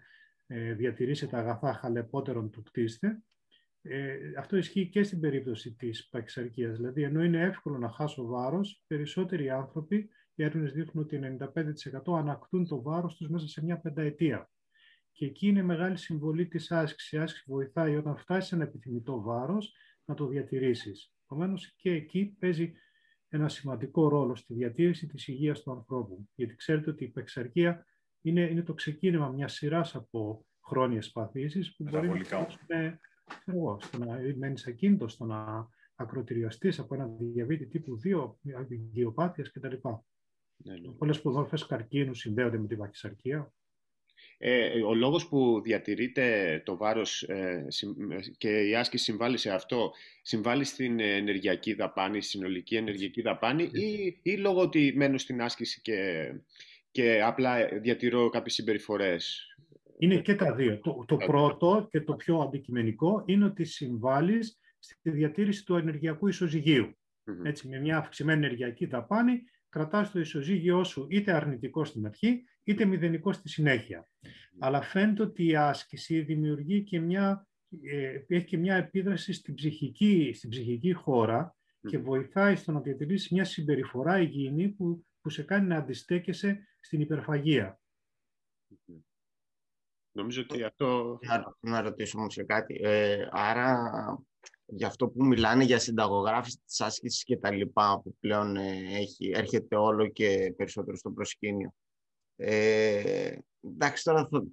ε, 0.47 0.73
διατηρήσει 0.73 1.27
τα 1.27 1.37
αγαθά 1.37 1.73
χαλεπότερον 1.73 2.49
του 2.49 2.63
κτίστε, 2.63 3.21
ε, 3.89 4.17
αυτό 4.37 4.57
ισχύει 4.57 4.89
και 4.89 5.03
στην 5.03 5.19
περίπτωση 5.19 5.75
της 5.75 6.07
παχυσαρκίας. 6.09 6.75
Δηλαδή, 6.75 7.03
ενώ 7.03 7.23
είναι 7.23 7.41
εύκολο 7.41 7.77
να 7.77 7.89
χάσω 7.89 8.25
βάρος, 8.25 8.83
περισσότεροι 8.87 9.49
άνθρωποι, 9.49 10.09
οι 10.35 10.43
έρευνες 10.43 10.73
δείχνουν 10.73 11.03
ότι 11.03 11.17
95% 11.17 12.17
ανακτούν 12.17 12.67
το 12.67 12.81
βάρος 12.81 13.15
τους 13.15 13.29
μέσα 13.29 13.47
σε 13.47 13.63
μια 13.63 13.77
πενταετία. 13.77 14.49
Και 15.11 15.25
εκεί 15.25 15.47
είναι 15.47 15.61
μεγάλη 15.61 15.97
συμβολή 15.97 16.47
της 16.47 16.71
άσκησης. 16.71 17.11
Η 17.11 17.17
άσκηση 17.17 17.43
βοηθάει 17.47 17.95
όταν 17.95 18.17
φτάσεις 18.17 18.49
σε 18.49 18.55
ένα 18.55 18.63
επιθυμητό 18.63 19.21
βάρος 19.21 19.73
να 20.05 20.15
το 20.15 20.27
διατηρήσεις. 20.27 21.13
Επομένως 21.23 21.75
και 21.75 21.91
εκεί 21.91 22.35
παίζει 22.39 22.73
ένα 23.29 23.49
σημαντικό 23.49 24.07
ρόλο 24.07 24.35
στη 24.35 24.53
διατήρηση 24.53 25.07
της 25.07 25.27
υγείας 25.27 25.61
του 25.61 25.71
ανθρώπου. 25.71 26.27
Γιατί 26.35 26.55
ξέρετε 26.55 26.89
ότι 26.89 27.03
η 27.03 27.07
παχυσαρκία 27.07 27.85
είναι, 28.21 28.41
είναι 28.41 28.63
το 28.63 28.73
ξεκίνημα 28.73 29.29
μιας 29.29 29.53
σειράς 29.53 29.95
από 29.95 30.45
χρόνιες 30.63 31.11
παθήσεις 31.11 31.75
που 31.75 31.83
μπορεί 31.83 32.07
να 32.07 32.23
φτάσουν 32.23 32.59
εγώ, 33.45 33.79
στο 33.81 33.97
να 33.97 34.19
μένεις 34.37 34.67
ακίνητος, 34.67 35.11
στο 35.11 35.25
να 35.25 35.67
ακροτηριαστείς 35.95 36.79
από 36.79 36.95
ένα 36.95 37.09
διαβήτη 37.19 37.65
τύπου 37.65 37.99
2, 38.03 38.35
γεωπάθειας 38.91 39.51
κτλ. 39.51 39.75
Ναι, 40.57 40.73
ναι. 40.73 40.91
Πολλές 40.97 41.21
μορφές 41.21 41.65
καρκίνου 41.65 42.13
συνδέονται 42.13 42.57
με 42.57 42.67
την 42.67 42.77
παχυσαρκία. 42.77 43.51
Ε, 44.37 44.81
ο 44.81 44.93
λόγος 44.93 45.27
που 45.27 45.61
διατηρείται 45.63 46.61
το 46.65 46.77
βάρος 46.77 47.23
ε, 47.23 47.67
και 48.37 48.67
η 48.67 48.75
άσκηση 48.75 49.03
συμβάλλει 49.03 49.37
σε 49.37 49.49
αυτό, 49.49 49.91
συμβάλλει 50.21 50.63
στην 50.63 50.99
ενεργειακή 50.99 51.73
δαπάνη, 51.73 52.21
συνολική 52.21 52.75
ενεργειακή 52.75 53.21
δαπάνη 53.21 53.63
ή, 53.63 54.19
ή 54.21 54.37
λόγω 54.37 54.61
ότι 54.61 54.93
μένω 54.95 55.17
στην 55.17 55.41
άσκηση 55.41 55.81
και, 55.81 56.31
και 56.91 57.21
απλά 57.21 57.65
διατηρώ 57.65 58.29
κάποιες 58.29 58.53
συμπεριφορές; 58.53 59.45
Είναι 59.99 60.21
και 60.21 60.35
τα 60.35 60.55
δύο. 60.55 60.79
Το, 60.79 61.03
το 61.07 61.17
πρώτο 61.17 61.87
και 61.89 62.01
το 62.01 62.15
πιο 62.15 62.39
αντικειμενικό 62.39 63.23
είναι 63.25 63.45
ότι 63.45 63.63
συμβάλλεις 63.63 64.59
στη 64.79 65.09
διατήρηση 65.09 65.65
του 65.65 65.75
ενεργειακού 65.75 66.27
Έτσι, 67.43 67.67
με 67.67 67.79
μια 67.79 67.97
αυξημένη 67.97 68.45
ενεργειακή 68.45 68.85
δαπάνη, 68.85 69.43
κρατάς 69.69 70.11
το 70.11 70.19
ισοζύγιό 70.19 70.83
σου 70.83 71.07
είτε 71.09 71.31
αρνητικό 71.31 71.85
στην 71.85 72.05
αρχή, 72.05 72.43
είτε 72.63 72.85
μηδενικό 72.85 73.31
στη 73.31 73.49
συνέχεια. 73.49 74.07
Αλλά 74.59 74.81
φαίνεται 74.81 75.21
ότι 75.21 75.45
η 75.45 75.55
άσκηση 75.55 76.21
δημιουργεί 76.21 76.83
και 76.83 76.99
μια, 76.99 77.47
ε, 77.81 78.19
έχει 78.27 78.45
και 78.45 78.57
μια 78.57 78.75
επίδραση 78.75 79.33
στην 79.33 79.53
ψυχική, 79.53 80.31
στην 80.35 80.49
ψυχική 80.49 80.93
χώρα 80.93 81.55
και 81.87 81.97
βοηθάει 81.97 82.55
στο 82.55 82.71
να 82.71 82.79
διατηρήσει 82.79 83.33
μια 83.33 83.43
συμπεριφορά 83.43 84.19
υγιεινή 84.19 84.69
που, 84.69 85.05
που 85.21 85.29
σε 85.29 85.43
κάνει 85.43 85.67
να 85.67 85.75
αντιστέκεσαι 85.75 86.67
στην 86.79 87.01
υπερφαγία. 87.01 87.79
Νομίζω 90.17 90.41
ότι 90.41 90.63
αυτό... 90.63 91.19
Να, 91.21 91.55
να 91.59 91.81
ρωτήσω 91.81 92.19
όμως 92.19 92.33
σε 92.33 92.43
κάτι. 92.43 92.79
Ε, 92.83 93.27
άρα, 93.31 93.89
για 94.65 94.87
αυτό 94.87 95.07
που 95.07 95.25
μιλάνε 95.25 95.63
για 95.63 95.79
συνταγογράφηση 95.79 96.59
της 96.65 96.81
άσκησης 96.81 97.23
και 97.23 97.37
τα 97.37 97.51
λοιπά, 97.51 98.01
που 98.03 98.15
πλέον 98.19 98.55
ε, 98.55 98.97
έχει, 98.97 99.31
έρχεται 99.35 99.75
όλο 99.75 100.07
και 100.07 100.53
περισσότερο 100.57 100.97
στο 100.97 101.11
προσκήνιο. 101.11 101.73
Ε, 102.35 103.37
εντάξει, 103.61 104.03
τώρα 104.03 104.27
θα, 104.31 104.43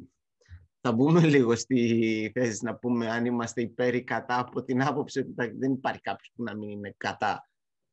θα 0.80 0.92
μπούμε 0.92 1.26
λίγο 1.34 1.56
στη 1.56 2.30
θέση 2.34 2.64
να 2.64 2.76
πούμε 2.76 3.10
αν 3.10 3.24
είμαστε 3.24 3.62
υπέρ 3.62 3.94
ή 3.94 4.04
κατά 4.04 4.38
από 4.38 4.62
την 4.62 4.82
άποψη 4.82 5.18
ότι 5.18 5.32
δεν 5.58 5.72
υπάρχει 5.72 6.00
κάποιος 6.00 6.30
που 6.34 6.42
να 6.42 6.56
μην 6.56 6.68
είναι 6.68 6.94
κατά. 6.96 7.48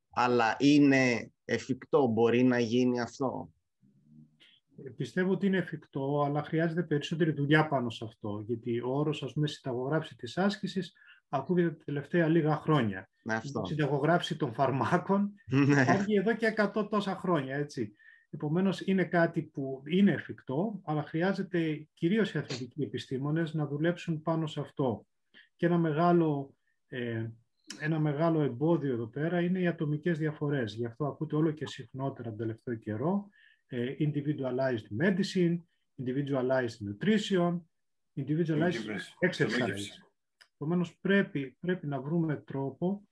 Αλλά 0.10 0.56
είναι 0.60 1.32
εφικτό, 1.46 2.08
μπορεί 2.08 2.44
να 2.44 2.60
γίνει 2.60 3.02
αυτό. 3.02 3.50
Πιστεύω 4.96 5.32
ότι 5.32 5.46
είναι 5.46 5.58
εφικτό, 5.58 6.24
αλλά 6.26 6.44
χρειάζεται 6.44 6.84
περισσότερη 6.84 7.32
δουλειά 7.32 7.68
πάνω 7.68 7.90
σε 7.90 8.06
αυτό. 8.06 8.44
Γιατί 8.48 8.80
ο 8.80 8.90
όρος, 8.90 9.24
ας 9.24 9.34
πούμε, 9.34 9.48
συνταγογράψη 9.48 10.16
της 10.16 10.38
άσκησης 10.38 10.94
ακούγεται 11.30 11.70
τα 11.70 11.84
τελευταία 11.86 12.28
λίγα 12.28 12.56
χρόνια. 12.56 13.10
Ναι, 13.24 13.34
αυτό. 13.34 13.66
Συνταγογράψη 13.66 14.38
των 14.38 14.54
φαρμάκων 14.54 15.32
Ναι. 15.68 15.82
υπάρχει 15.82 16.16
εδώ 16.16 16.36
και 16.36 16.54
100 16.76 16.88
τόσα 16.90 17.16
χρόνια, 17.16 17.56
έτσι. 17.56 17.96
Επομένως, 18.30 18.82
είναι 18.82 19.04
κάτι 19.04 19.42
που 19.42 19.84
είναι 19.86 20.12
εφικτό, 20.12 20.82
αλλά 20.84 21.04
χρειάζεται 21.04 21.88
κυρίως 21.94 22.34
οι 22.34 22.38
αθλητικοί 22.38 22.82
επιστήμονες 22.82 23.54
να 23.54 23.68
δουλέψουν 23.68 24.22
πάνω 24.22 24.48
σε 24.48 24.60
αυτό. 24.60 25.06
Και 25.56 25.66
ένα 25.66 25.78
μεγάλο, 25.78 26.56
ε, 26.88 27.28
ένα 27.80 28.00
μεγάλο 28.00 28.42
εμπόδιο 28.42 28.94
εδώ 28.94 29.08
πέρα 29.08 29.42
είναι 29.42 29.60
οι 29.60 29.68
ατομικές 29.68 30.18
διαφορές. 30.18 30.74
Γι' 30.74 30.86
αυτό 30.86 31.06
ακούτε 31.06 31.36
όλο 31.36 31.52
και 31.52 31.68
συχνότερα 31.68 32.30
τον 32.30 32.38
τελευταίο 32.38 32.76
καιρό 32.76 33.30
ε, 33.30 33.41
individualized 34.00 34.88
medicine, 35.04 35.58
individualized 36.00 36.80
nutrition, 36.82 37.62
individualized 38.16 38.86
exercise. 39.20 39.86
Επομένως, 40.54 40.98
πρέπει, 41.02 41.58
πρέπει 41.60 41.88
να 41.88 42.02
βρούμε 42.02 42.36
τρόπο 42.36 43.08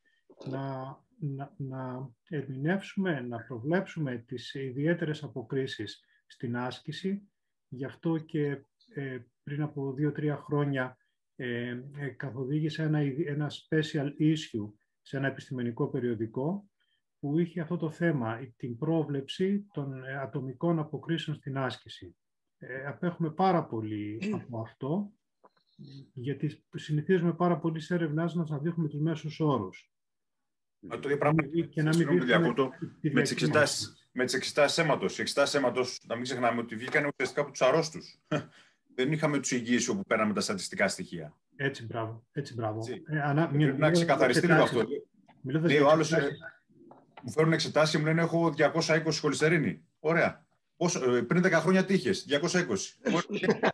να, 0.45 0.97
να, 1.19 1.53
να 1.57 2.09
ερμηνεύσουμε, 2.29 3.21
να 3.21 3.39
προβλέψουμε 3.39 4.17
τις 4.17 4.53
ιδιαίτερες 4.53 5.23
αποκρίσεις 5.23 6.03
στην 6.25 6.57
άσκηση. 6.57 7.29
Γι' 7.67 7.85
αυτό 7.85 8.17
και 8.17 8.65
ε, 8.93 9.19
πριν 9.43 9.61
από 9.61 9.93
δύο-τρία 9.93 10.35
χρόνια 10.37 10.97
ε, 11.35 11.81
ε, 11.97 12.07
καθοδήγησα 12.07 12.83
ένα, 12.83 12.99
ένα 13.25 13.51
special 13.51 14.09
issue 14.19 14.73
σε 15.01 15.17
ένα 15.17 15.27
επιστημονικό 15.27 15.87
περιοδικό 15.87 16.68
που 17.19 17.39
είχε 17.39 17.61
αυτό 17.61 17.77
το 17.77 17.89
θέμα, 17.91 18.37
την 18.57 18.77
πρόβλεψη 18.77 19.65
των 19.73 20.03
ε, 20.03 20.17
ατομικών 20.17 20.79
αποκρίσεων 20.79 21.37
στην 21.37 21.57
άσκηση. 21.57 22.15
Ε, 22.57 22.85
απέχουμε 22.85 23.29
πάρα 23.31 23.63
πολύ 23.65 24.19
από 24.33 24.59
αυτό, 24.61 25.11
γιατί 26.13 26.63
συνηθίζουμε 26.75 27.33
πάρα 27.33 27.57
πολύ 27.59 27.79
σε 27.79 27.93
έρευνάς 27.93 28.35
μας 28.35 28.49
να 28.49 28.57
δείχνουμε 28.57 28.89
τους 28.89 28.99
μέσους 29.01 29.39
όρους. 29.39 29.91
Μα 30.79 30.99
το 30.99 31.07
ίδιο 31.09 31.17
πράγμα 31.17 31.43
και 31.43 31.81
να 31.81 31.83
μην 31.89 31.93
συγγνώμη, 31.93 32.19
δείχνουμε 32.19 32.25
διακόπτω, 32.53 32.69
τη 32.69 32.85
με 32.85 32.89
τις 32.89 33.01
διακύμανση. 33.01 33.33
εξετάσεις 33.33 34.09
με 34.11 34.25
τις 34.25 34.33
εξετάσεις 34.33 34.77
αίματος. 34.77 35.17
Οι 35.17 35.21
εξετάσεις 35.21 35.55
αίματος, 35.55 36.01
να 36.07 36.15
μην 36.15 36.23
ξεχνάμε 36.23 36.61
ότι 36.61 36.75
βγήκαν 36.75 37.05
ουσιαστικά 37.05 37.41
από 37.41 37.51
τους 37.51 37.61
αρρώστους. 37.61 38.19
Δεν 38.95 39.11
είχαμε 39.11 39.39
τους 39.39 39.51
υγιείς 39.51 39.87
όπου 39.89 40.03
πέραμε 40.03 40.33
τα 40.33 40.41
στατιστικά 40.41 40.87
στοιχεία. 40.87 41.37
Έτσι, 41.55 41.85
μπράβο. 41.85 42.25
Έτσι, 42.31 42.53
μπράβο. 42.53 42.77
Έτσι. 42.79 43.03
Ε, 43.07 43.21
ανά- 43.21 43.47
Πρέπει 43.47 43.63
να 43.63 43.65
μιλώντας 43.67 43.91
ξεκαθαριστεί 43.91 44.45
για 44.45 44.55
λίγο 44.55 44.65
εξετάσεις, 44.67 44.93
αυτό. 44.93 45.39
μιλώντας 45.41 45.69
Λέει 45.69 45.79
για 45.79 45.87
ο 45.87 45.91
άλλος, 45.91 46.11
εξετάσεις, 46.13 46.39
Μου 47.23 47.31
φέρουν 47.31 47.53
εξετάσει 47.53 47.91
και 47.91 47.97
μου 47.97 48.05
λένε 48.05 48.21
έχω 48.21 48.53
220 48.57 49.01
χολυστερίνη. 49.19 49.83
Ωραία. 49.99 50.45
Πόσο, 50.77 51.15
ε, 51.15 51.21
πριν 51.21 51.43
10 51.45 51.51
χρόνια 51.51 51.85
τι 51.85 51.93
είχες, 51.93 52.25
220. 52.29 52.97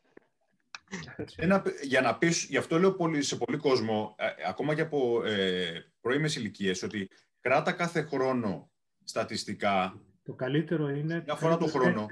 Ένα, 1.35 1.63
για 1.81 2.01
να 2.01 2.17
πεις, 2.17 2.43
γι' 2.43 2.57
αυτό 2.57 2.79
λέω 2.79 2.91
πολύ, 2.91 3.21
σε 3.21 3.35
πολύ 3.35 3.57
κόσμο, 3.57 4.15
ε, 4.17 4.25
ακόμα 4.47 4.75
και 4.75 4.81
από 4.81 5.23
ε, 5.25 5.85
πρώιμες 6.01 6.35
ηλικίες, 6.35 6.83
ότι 6.83 7.09
κράτα 7.41 7.71
κάθε 7.71 8.01
χρόνο 8.01 8.69
στατιστικά, 9.03 10.01
Το 10.23 10.33
καλύτερο 10.33 10.89
είναι... 10.89 11.21
μια 11.25 11.35
φορά 11.35 11.57
το 11.57 11.65
χρόνο, 11.65 12.07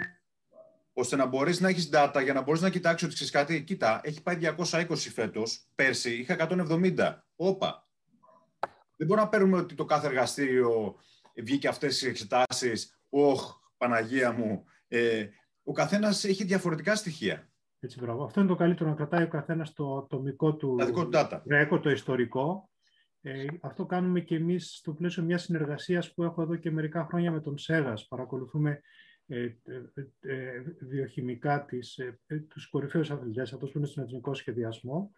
ώστε 0.94 1.16
να 1.16 1.26
μπορείς 1.26 1.60
να 1.60 1.70
έχεις 1.70 1.90
data 1.94 2.20
για 2.24 2.34
να 2.34 2.42
μπορείς 2.42 2.62
να 2.62 2.70
κοιτάξεις 2.70 3.06
ότι 3.08 3.14
ξέρεις 3.14 3.34
κάτι, 3.34 3.64
κοίτα, 3.64 4.02
έχει 4.04 4.22
πάει 4.22 4.38
220 4.58 4.86
φέτος, 4.96 5.68
πέρσι 5.76 6.14
είχα 6.14 6.36
170. 6.40 7.14
Όπα. 7.36 7.88
Δεν 8.98 9.08
μπορούμε 9.08 9.26
να 9.26 9.30
παίρνουμε 9.30 9.58
ότι 9.58 9.76
το 9.76 9.86
κάθε 9.86 10.08
εργαστήριο 10.08 10.96
βγήκε 11.42 11.68
αυτές 11.68 11.98
τις 11.98 12.08
εξετάσεις, 12.08 13.00
όχ, 13.10 13.52
Παναγία 13.78 14.32
μου. 14.32 14.64
Ε, 14.88 15.28
ο 15.64 15.72
καθένας 15.72 16.24
έχει 16.24 16.44
διαφορετικά 16.44 16.96
στοιχεία. 16.96 17.50
Έτσι, 17.80 18.00
μπράβο. 18.00 18.24
Αυτό 18.24 18.40
είναι 18.40 18.50
το 18.50 18.56
καλύτερο, 18.56 18.90
να 18.90 18.96
κρατάει 18.96 19.24
ο 19.24 19.28
καθένας 19.28 19.74
το 19.74 19.98
ατομικό 19.98 20.56
του 20.56 20.76
Τα 20.78 20.86
δικό 20.86 21.04
του 21.04 21.10
data. 21.14 21.42
ρέκορ, 21.48 21.80
το 21.80 21.90
ιστορικό. 21.90 22.70
Ε, 23.22 23.46
αυτό 23.62 23.86
κάνουμε 23.86 24.20
και 24.20 24.36
εμείς 24.36 24.76
στο 24.76 24.94
πλαίσιο 24.94 25.24
μιας 25.24 25.44
συνεργασίας 25.44 26.14
που 26.14 26.24
έχω 26.24 26.42
εδώ 26.42 26.56
και 26.56 26.72
μερικά 26.72 27.06
χρόνια 27.06 27.32
με 27.32 27.42
τον 27.42 27.58
ΣΕΓΑΣ. 27.58 28.08
Παρακολουθούμε 28.08 28.82
ε, 29.28 29.42
ε, 29.44 29.54
ε, 30.20 30.64
βιοχημικά 30.80 31.66
τις, 31.66 31.98
ε, 31.98 32.20
ε, 32.28 32.40
τους 32.40 32.70
κορυφαίους 32.70 33.12
αθλητές, 33.12 33.54
αυτός 33.54 33.72
που 33.72 33.78
είναι 33.78 33.88
στον 33.88 34.04
εθνικό 34.04 34.34
σχεδιασμό. 34.34 35.12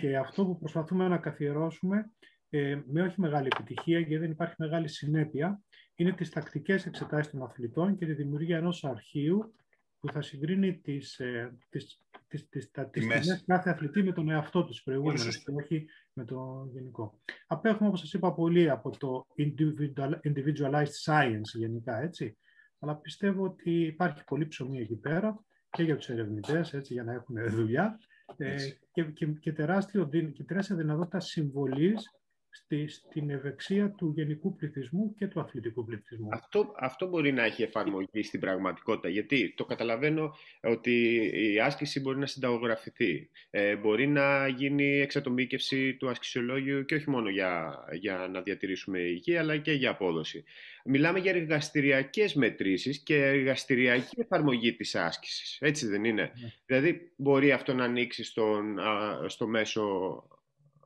Και 0.00 0.16
αυτό 0.16 0.44
που 0.46 0.58
προσπαθούμε 0.58 1.08
να 1.08 1.18
καθιερώσουμε 1.18 2.10
ε, 2.54 2.80
με 2.86 3.02
όχι 3.02 3.20
μεγάλη 3.20 3.48
επιτυχία, 3.52 3.98
γιατί 3.98 4.16
δεν 4.16 4.30
υπάρχει 4.30 4.54
μεγάλη 4.58 4.88
συνέπεια, 4.88 5.62
είναι 5.94 6.12
τις 6.12 6.30
τακτικές 6.30 6.86
εξετάσεις 6.86 7.32
των 7.32 7.42
αθλητών 7.42 7.96
και 7.96 8.06
τη 8.06 8.12
δημιουργία 8.12 8.56
ενός 8.56 8.84
αρχείου 8.84 9.54
που 10.00 10.12
θα 10.12 10.22
συγκρίνει 10.22 10.78
τις, 10.78 11.18
ε, 11.18 11.56
τις, 11.68 12.02
τις, 12.28 12.48
τις, 12.48 12.70
τα, 12.70 12.88
τις 12.90 13.02
Τιμές. 13.02 13.20
τιμές 13.20 13.44
κάθε 13.46 13.70
αθλητή 13.70 14.02
με 14.02 14.12
τον 14.12 14.30
εαυτό 14.30 14.64
τους 14.64 14.82
προηγούμενος 14.82 15.22
σωστό. 15.22 15.52
και 15.52 15.62
όχι 15.62 15.86
με 16.12 16.24
το 16.24 16.68
γενικό. 16.72 17.20
Απέχουμε, 17.46 17.88
όπως 17.88 18.00
σας 18.00 18.12
είπα, 18.12 18.34
πολύ 18.34 18.70
από 18.70 18.90
το 18.98 19.26
individual, 19.38 20.12
individualized 20.24 20.94
science 21.06 21.58
γενικά, 21.58 22.00
έτσι. 22.02 22.36
Αλλά 22.78 22.96
πιστεύω 22.96 23.44
ότι 23.44 23.70
υπάρχει 23.80 24.24
πολύ 24.24 24.46
ψωμί 24.46 24.80
εκεί 24.80 24.96
πέρα 24.96 25.44
και 25.70 25.82
για 25.82 25.96
τους 25.96 26.08
ερευνητές, 26.08 26.74
έτσι, 26.74 26.92
για 26.92 27.04
να 27.04 27.12
έχουν 27.12 27.36
δουλειά 27.50 27.98
ε, 28.36 28.52
Έτσι. 28.52 28.78
και, 28.92 29.04
και, 29.04 29.26
και, 29.26 29.52
τεράστιο, 29.52 30.06
δυ- 30.06 30.32
και 30.32 30.44
τεράστια 30.44 30.76
δυνατότητα 30.76 31.20
συμβολής 31.20 32.10
στη, 32.52 32.88
στην 32.88 33.30
ευεξία 33.30 33.90
του 33.90 34.12
γενικού 34.16 34.56
πληθυσμού 34.56 35.14
και 35.14 35.26
του 35.26 35.40
αθλητικού 35.40 35.84
πληθυσμού. 35.84 36.28
Αυτό, 36.32 36.74
αυτό 36.78 37.08
μπορεί 37.08 37.32
να 37.32 37.44
έχει 37.44 37.62
εφαρμογή 37.62 38.22
στην 38.22 38.40
πραγματικότητα, 38.40 39.08
γιατί 39.08 39.54
το 39.56 39.64
καταλαβαίνω 39.64 40.34
ότι 40.62 41.14
η 41.54 41.60
άσκηση 41.60 42.00
μπορεί 42.00 42.18
να 42.18 42.26
συνταγογραφηθεί. 42.26 43.30
Ε, 43.50 43.76
μπορεί 43.76 44.06
να 44.06 44.48
γίνει 44.48 45.00
εξατομίκευση 45.00 45.94
του 45.94 46.08
ασκησιολόγιου 46.08 46.84
και 46.84 46.94
όχι 46.94 47.10
μόνο 47.10 47.28
για, 47.28 47.84
για 47.92 48.28
να 48.32 48.40
διατηρήσουμε 48.40 48.98
υγεία, 48.98 49.40
αλλά 49.40 49.56
και 49.56 49.72
για 49.72 49.90
απόδοση. 49.90 50.44
Μιλάμε 50.84 51.18
για 51.18 51.32
εργαστηριακές 51.32 52.34
μετρήσεις 52.34 52.98
και 52.98 53.16
εργαστηριακή 53.16 54.20
εφαρμογή 54.20 54.74
της 54.74 54.94
άσκησης. 54.94 55.58
Έτσι 55.60 55.86
δεν 55.86 56.04
είναι; 56.04 56.22
Ναι. 56.22 56.52
Δηλαδή, 56.66 57.12
μπορεί 57.16 57.52
αυτό 57.52 57.74
να 57.74 57.84
ανοίξει 57.84 58.24
στον, 58.24 58.78
α, 58.78 59.24
στο 59.28 59.46
μέσο 59.46 59.82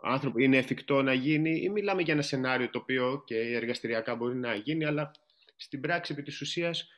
άνθρωπο, 0.03 0.39
είναι 0.39 0.57
εφικτό 0.57 1.03
να 1.03 1.13
γίνει 1.13 1.61
ή 1.63 1.69
μιλάμε 1.69 2.03
για 2.03 2.13
ένα 2.13 2.23
σενάριο 2.23 2.71
το 2.71 2.79
οποίο 2.79 3.23
και 3.27 3.37
εργαστηριακά 3.37 4.17
μπορεί 4.17 4.37
να 4.37 4.55
γίνει, 4.55 4.85
αλλά 4.85 5.11
στην 5.57 5.81
πράξη 5.81 6.13
επί 6.13 6.23
της 6.23 6.41
ουσίας 6.41 6.89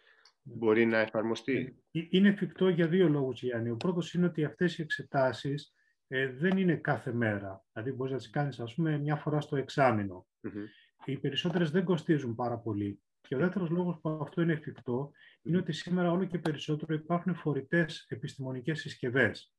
μπορεί 0.43 0.87
να 0.87 0.99
εφαρμοστεί. 0.99 1.83
Ε, 1.91 2.01
Είναι 2.11 2.29
εφικτό 2.29 2.69
για 2.69 2.89
δύο 2.89 3.09
λόγους, 3.09 3.43
Γιάννη. 3.43 3.71
Ο 3.71 3.77
πρώτος 3.77 4.15
είναι 4.15 4.27
ότι 4.27 4.45
αυτές 4.45 4.79
οι 4.79 4.83
εξετάσεις 4.83 5.73
ε, 6.09 6.27
δεν 6.27 6.57
είναι 6.57 6.75
κάθε 6.75 7.13
μέρα. 7.13 7.65
Δηλαδή, 7.73 7.93
μπορείς 7.93 8.13
να 8.13 8.19
τις 8.19 8.31
κάνεις, 8.31 8.61
ας 8.61 8.75
πούμε, 8.75 8.99
μια 8.99 9.17
φορά 9.17 9.41
στο 9.41 9.57
εξάμηνο. 9.57 10.27
Μμμ. 10.41 10.65
Οι 11.05 11.17
περισσότερες 11.17 11.71
δεν 11.71 11.85
κοστίζουν 11.85 12.35
πάρα 12.35 12.59
πολύ. 12.59 13.01
Και 13.21 13.35
ο 13.35 13.39
δεύτερος 13.39 13.71
λόγος 13.71 13.99
που 14.01 14.09
αυτό 14.09 14.43
είναι 14.43 14.53
εφικτό 14.53 15.11
είναι 15.43 15.57
ότι 15.57 15.73
σήμερα 15.73 16.11
όλο 16.11 16.25
και 16.25 16.39
περισσότερο 16.39 16.95
υπάρχουν 16.95 17.35
φορητές 17.35 18.07
επιστημονικές 18.09 18.81
συσκευές, 18.81 19.53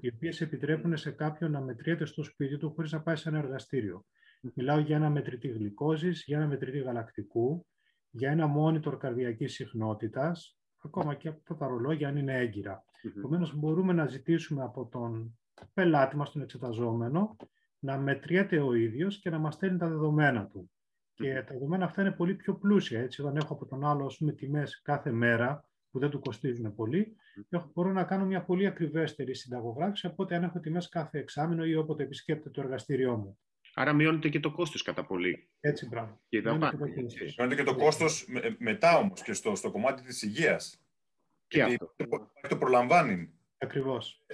οι 0.00 0.08
οποίες 0.14 0.40
επιτρέπουν 0.40 0.96
σε 0.96 1.10
κάποιον 1.10 1.50
να 1.50 1.60
μετριέται 1.60 2.04
στο 2.04 2.22
σπίτι 2.22 2.56
του 2.56 2.70
χωρίς 2.70 2.92
να 2.92 3.02
πάει 3.02 3.16
σε 3.16 3.28
ένα 3.28 3.38
εργαστήριο. 3.38 4.04
Μιλάω 4.54 4.78
για 4.78 4.96
ένα 4.96 5.10
μετρητή 5.10 5.48
γλυκόζης, 5.48 6.22
για 6.26 6.36
ένα 6.36 6.46
μετρητή 6.46 6.78
γαλακτικού, 6.78 7.66
για 8.10 8.30
ένα 8.30 8.54
monitor 8.56 8.98
καρδιακής 8.98 9.52
συχνότητας, 9.52 10.58
ακόμα 10.82 11.14
και 11.14 11.28
από 11.28 11.54
τα 11.54 11.66
ρολόγια 11.66 12.08
αν 12.08 12.16
είναι 12.16 12.38
έγκυρα. 12.38 12.84
Επομένως, 13.16 13.54
μπορούμε 13.54 13.92
να 13.92 14.06
ζητήσουμε 14.06 14.62
από 14.62 14.86
τον 14.86 15.38
πελάτη 15.74 16.16
μας, 16.16 16.30
τον 16.30 16.42
εξεταζόμενο, 16.42 17.36
να 17.78 17.98
μετριέται 17.98 18.60
ο 18.60 18.74
ίδιος 18.74 19.18
και 19.18 19.30
να 19.30 19.38
μας 19.38 19.54
στέλνει 19.54 19.78
τα 19.78 19.88
δεδομένα 19.88 20.46
του. 20.46 20.70
Και 21.14 21.34
τα 21.34 21.52
δεδομένα 21.52 21.84
αυτά 21.84 22.00
είναι 22.02 22.12
πολύ 22.12 22.34
πιο 22.34 22.54
πλούσια. 22.54 23.00
Έτσι, 23.00 23.22
όταν 23.22 23.36
έχω 23.36 23.52
από 23.52 23.66
τον 23.66 23.84
άλλο 23.84 24.14
με 24.18 24.32
τιμές 24.32 24.82
κάθε 24.82 25.10
μέρα, 25.10 25.64
που 25.96 26.02
δεν 26.02 26.10
του 26.10 26.20
κοστίζουν 26.20 26.74
πολύ, 26.74 27.16
έχω, 27.48 27.70
μπορώ 27.74 27.92
να 27.92 28.04
κάνω 28.04 28.24
μια 28.24 28.44
πολύ 28.44 28.66
ακριβέστερη 28.66 29.34
συνταγογράφηση 29.34 30.06
από 30.06 30.26
αν 30.30 30.42
έχω 30.42 30.60
τιμές 30.60 30.88
κάθε 30.88 31.18
εξάμεινο 31.18 31.64
ή 31.64 31.74
όποτε 31.74 32.02
επισκέπτεται 32.02 32.50
το 32.50 32.60
εργαστήριό 32.60 33.16
μου. 33.16 33.38
Άρα 33.74 33.92
μειώνεται 33.92 34.28
και 34.28 34.40
το 34.40 34.50
κόστος 34.50 34.82
κατά 34.82 35.06
πολύ. 35.06 35.48
Έτσι, 35.60 35.86
μπράβο. 35.86 36.20
Και 36.28 36.40
μειώνεται 36.40 37.54
και 37.54 37.62
το 37.62 37.74
κόστος 37.74 38.26
μετά 38.58 38.98
όμως 38.98 39.22
και 39.22 39.32
στο, 39.32 39.54
στο 39.54 39.70
κομμάτι 39.70 40.02
της 40.02 40.22
υγείας. 40.22 40.86
Και 41.46 41.62
αυτό. 41.62 41.92
Το 42.48 42.56
προλαμβάνει. 42.56 43.32
Ακριβώς. 43.58 44.24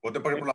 Οπότε 0.00 0.20
πρέπει 0.20 0.40
να 0.40 0.52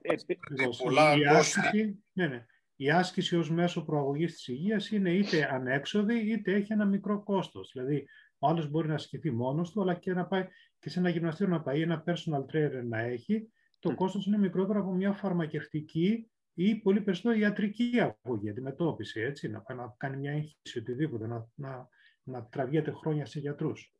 ε, 0.63 0.67
πολλά 0.83 1.15
η 1.15 1.25
άσκηση, 1.25 2.03
ναι, 2.13 2.27
ναι. 2.27 2.45
Η 2.75 2.91
άσκηση 2.91 3.35
ως 3.35 3.51
μέσο 3.51 3.85
προαγωγής 3.85 4.33
της 4.33 4.47
υγείας 4.47 4.89
είναι 4.89 5.11
είτε 5.11 5.53
ανέξοδη 5.53 6.31
είτε 6.31 6.53
έχει 6.53 6.73
ένα 6.73 6.85
μικρό 6.85 7.23
κόστος. 7.23 7.71
Δηλαδή, 7.73 8.07
ο 8.43 8.47
άλλος 8.47 8.69
μπορεί 8.69 8.87
να 8.87 8.93
ασκηθεί 8.93 9.31
μόνος 9.31 9.71
του, 9.71 9.81
αλλά 9.81 9.93
και 9.93 10.13
να 10.13 10.25
πάει 10.25 10.47
και 10.79 10.89
σε 10.89 10.99
ένα 10.99 11.09
γυμναστήριο 11.09 11.53
να 11.53 11.61
πάει, 11.61 11.81
ένα 11.81 12.03
personal 12.07 12.45
trainer 12.53 12.83
να 12.83 12.99
έχει. 12.99 13.51
Το 13.79 13.91
mm. 13.91 13.95
κόστος 13.95 14.25
είναι 14.25 14.37
μικρότερο 14.37 14.79
από 14.79 14.91
μια 14.91 15.11
φαρμακευτική 15.11 16.31
ή 16.53 16.75
πολύ 16.75 17.01
περισσότερο 17.01 17.39
ιατρική 17.39 17.91
αγωγή, 17.99 18.49
αντιμετώπιση, 18.49 19.21
έτσι, 19.21 19.49
να, 19.49 19.63
να 19.75 19.95
κάνει 19.97 20.17
μια 20.17 20.31
έγχυση, 20.31 20.79
οτιδήποτε, 20.79 21.27
να, 21.27 21.47
να, 21.55 21.87
να 22.23 22.45
τραβιέται 22.45 22.91
χρόνια 22.91 23.25
σε 23.25 23.39
γιατρούς. 23.39 23.93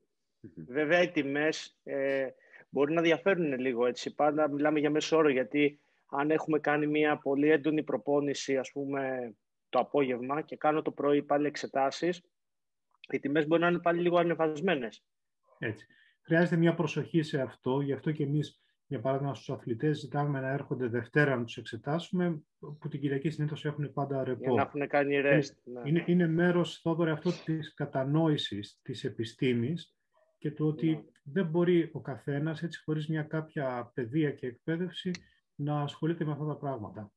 Βέβαια, 0.67 1.01
οι 1.01 1.11
τιμές 1.11 1.79
ε, 1.83 2.27
μπορεί 2.69 2.93
να 2.93 3.01
διαφέρουν 3.01 3.59
λίγο, 3.59 3.85
έτσι. 3.85 4.15
Πάντα 4.15 4.49
μιλάμε 4.49 4.79
για 4.79 4.89
μέσο 4.89 5.17
όρο, 5.17 5.29
γιατί 5.29 5.79
αν 6.09 6.31
έχουμε 6.31 6.59
κάνει 6.59 6.87
μια 6.87 7.17
πολύ 7.17 7.49
έντονη 7.49 7.83
προπόνηση, 7.83 8.57
ας 8.57 8.71
πούμε, 8.71 9.33
το 9.69 9.79
απόγευμα 9.79 10.41
και 10.41 10.57
κάνω 10.57 10.81
το 10.81 10.91
πρωί 10.91 11.23
πάλι 11.23 11.47
εξετάσεις, 11.47 12.21
οι 13.10 13.20
τιμές 13.20 13.47
μπορεί 13.47 13.62
να 13.62 13.68
είναι 13.68 13.80
πάλι 13.80 14.01
λίγο 14.01 14.18
ανεβασμένες. 14.18 15.06
Έτσι. 15.60 15.86
Χρειάζεται 16.22 16.56
μια 16.56 16.74
προσοχή 16.74 17.22
σε 17.22 17.41
αυτό, 17.41 17.82
γι' 17.82 17.93
αυτό 17.93 18.12
και 18.12 18.24
εμείς 18.24 18.64
για 18.93 19.01
παράδειγμα, 19.01 19.34
στους 19.34 19.49
αθλητές 19.49 19.99
ζητάμε 19.99 20.39
να 20.39 20.51
έρχονται 20.51 20.88
Δευτέρα 20.88 21.36
να 21.36 21.43
τους 21.43 21.58
εξετάσουμε, 21.58 22.41
που 22.80 22.88
την 22.89 22.99
Κυριακή 22.99 23.30
συνήθως 23.30 23.66
έχουν 23.66 23.93
πάντα 23.93 24.24
ρεπό. 24.24 24.39
Για 24.43 24.51
να 24.51 24.62
έχουν 24.62 24.88
κάνει 24.88 25.22
rest. 25.26 25.54
Ναι. 25.64 25.82
Είναι, 25.84 26.04
είναι 26.08 26.28
μέρος, 26.28 26.80
Θόδωρε, 26.82 27.12
αυτό 27.12 27.32
της 27.45 27.74
κατανόησης 27.74 28.80
της 28.82 29.04
επιστήμης 29.04 29.95
και 30.38 30.51
του 30.51 30.68
ότι 30.68 30.89
ναι. 30.89 31.01
δεν 31.24 31.45
μπορεί 31.45 31.89
ο 31.93 32.01
καθένας, 32.01 32.64
έτσι 32.64 32.84
χωρίς 32.84 33.08
μια 33.08 33.24
κάποια 33.24 33.91
παιδεία 33.93 34.32
και 34.32 34.47
εκπαίδευση, 34.47 35.12
να 35.56 35.82
ασχολείται 35.82 36.26
με 36.26 36.32
αυτά 36.32 36.45
τα 36.45 36.58
πράγματα. 36.58 37.12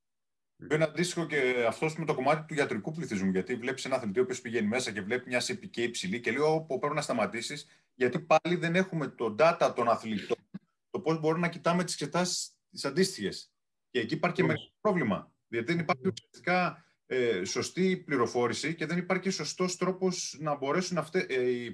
Είναι 0.71 0.83
αντίστοιχο 0.83 1.25
και 1.25 1.65
αυτό 1.67 1.89
με 1.97 2.05
το 2.05 2.13
κομμάτι 2.13 2.45
του 2.47 2.53
ιατρικού 2.53 2.91
πληθυσμού. 2.91 3.31
Γιατί 3.31 3.55
βλέπεις 3.55 3.85
ένα 3.85 3.95
αθλητή 3.95 4.19
ο 4.19 4.21
οποίος 4.21 4.41
πηγαίνει 4.41 4.67
μέσα 4.67 4.91
και 4.91 5.01
βλέπει 5.01 5.27
μια 5.27 5.41
CPK 5.41 5.77
υψηλή 5.77 6.19
και 6.19 6.31
λέει: 6.31 6.41
Όπου 6.41 6.79
πρέπει 6.79 6.95
να 6.95 7.01
σταματήσεις, 7.01 7.67
γιατί 7.95 8.19
πάλι 8.19 8.55
δεν 8.55 8.75
έχουμε 8.75 9.07
το 9.07 9.35
data 9.39 9.71
των 9.75 9.87
αθλητών 9.87 10.37
το 10.89 10.99
πώς 10.99 11.19
μπορούμε 11.19 11.39
να 11.39 11.49
κοιτάμε 11.49 11.83
τις 11.83 11.93
εξετάσεις 11.93 12.51
τις 12.71 12.85
αντίστοιχες. 12.85 13.51
Και 13.89 13.99
εκεί 13.99 14.13
υπάρχει 14.13 14.35
και 14.35 14.43
μεγάλο 14.43 14.71
πρόβλημα. 14.81 15.31
Γιατί 15.47 15.71
δεν 15.71 15.81
υπάρχει 15.81 16.07
ουσιαστικά 16.07 16.85
ε, 17.05 17.43
σωστή 17.43 17.97
πληροφόρηση 17.97 18.75
και 18.75 18.85
δεν 18.85 18.97
υπάρχει 18.97 19.29
σωστός 19.29 19.77
τρόπος 19.77 20.37
να 20.39 20.55
μπορέσουν 20.55 20.97
αυτέ, 20.97 21.19
ε, 21.19 21.69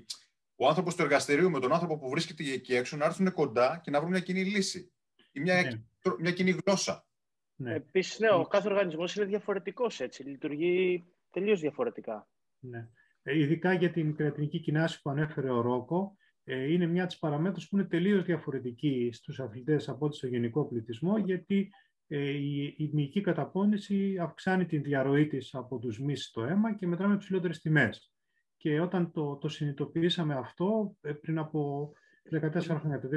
ο 0.56 0.68
άνθρωπος 0.68 0.96
του 0.96 1.02
εργαστηρίου 1.02 1.50
με 1.50 1.60
τον 1.60 1.74
άνθρωπο 1.74 1.98
που 1.98 2.10
βρίσκεται 2.10 2.44
εκεί 2.44 2.76
έξω 2.76 2.98
να 2.98 3.06
έρθουν 3.06 3.32
κοντά 3.32 3.80
και 3.84 3.92
να 3.92 4.00
βρουν 4.00 4.12
μια 4.12 4.20
κοινή 4.20 4.44
λύση. 4.44 4.92
Ή 5.32 5.40
μια, 5.40 5.62
ναι. 5.62 5.82
μια 6.20 6.32
κοινή 6.32 6.58
γλώσσα. 6.66 7.08
Ναι. 7.56 7.74
Επίσης, 7.74 8.20
ναι, 8.20 8.30
ο 8.30 8.44
κάθε 8.44 8.70
οργανισμός 8.70 9.16
είναι 9.16 9.26
διαφορετικός 9.26 10.00
έτσι. 10.00 10.24
Λειτουργεί 10.24 11.04
τελείως 11.32 11.60
διαφορετικά. 11.60 12.28
Ναι. 12.60 12.90
Ε, 13.24 13.40
ειδικά 13.40 13.74
για 13.74 13.92
την 13.92 14.16
κρεατινική 14.16 14.60
κοινάση 14.60 15.02
που 15.02 15.10
ανέφερε 15.10 15.50
ο 15.50 15.62
Ρόκο, 15.62 16.18
ε, 16.44 16.72
είναι 16.72 16.86
μια 16.86 17.06
της 17.06 17.20
παραμέτρους 17.20 17.70
που 17.70 17.78
είναι 17.78 17.88
τελείως 17.88 18.24
διαφορετική 18.24 19.10
στους 19.14 19.40
αθλητές 19.40 19.90
από 19.90 20.06
ό,τι 20.06 20.16
στο 20.16 20.28
γενικό 20.28 20.66
πληθυσμό, 20.68 21.18
γιατί 21.18 21.70
ε, 22.08 22.30
η, 22.30 22.76
η 22.78 22.90
μυϊκή 22.94 23.22
καταπώνηση 23.22 24.18
αυξάνει 24.22 24.66
την 24.66 24.84
διαρροή 24.84 25.28
της 25.28 25.54
από 25.54 25.78
τους 25.80 26.00
μυς 26.00 26.26
στο 26.26 26.44
αίμα 26.44 26.76
και 26.76 26.88
μετράμε 26.88 27.18
ψηλότερες 27.18 27.60
τιμές. 27.60 28.14
Και 28.58 28.80
όταν 28.80 29.12
το, 29.12 29.36
το 29.36 29.48
συνειδητοποιήσαμε 29.48 30.36
αυτό, 30.36 30.96
ε, 31.02 31.12
πριν 31.12 31.38
από 31.38 31.92
14 32.32 32.62
χρόνια, 32.62 33.00
το 33.00 33.08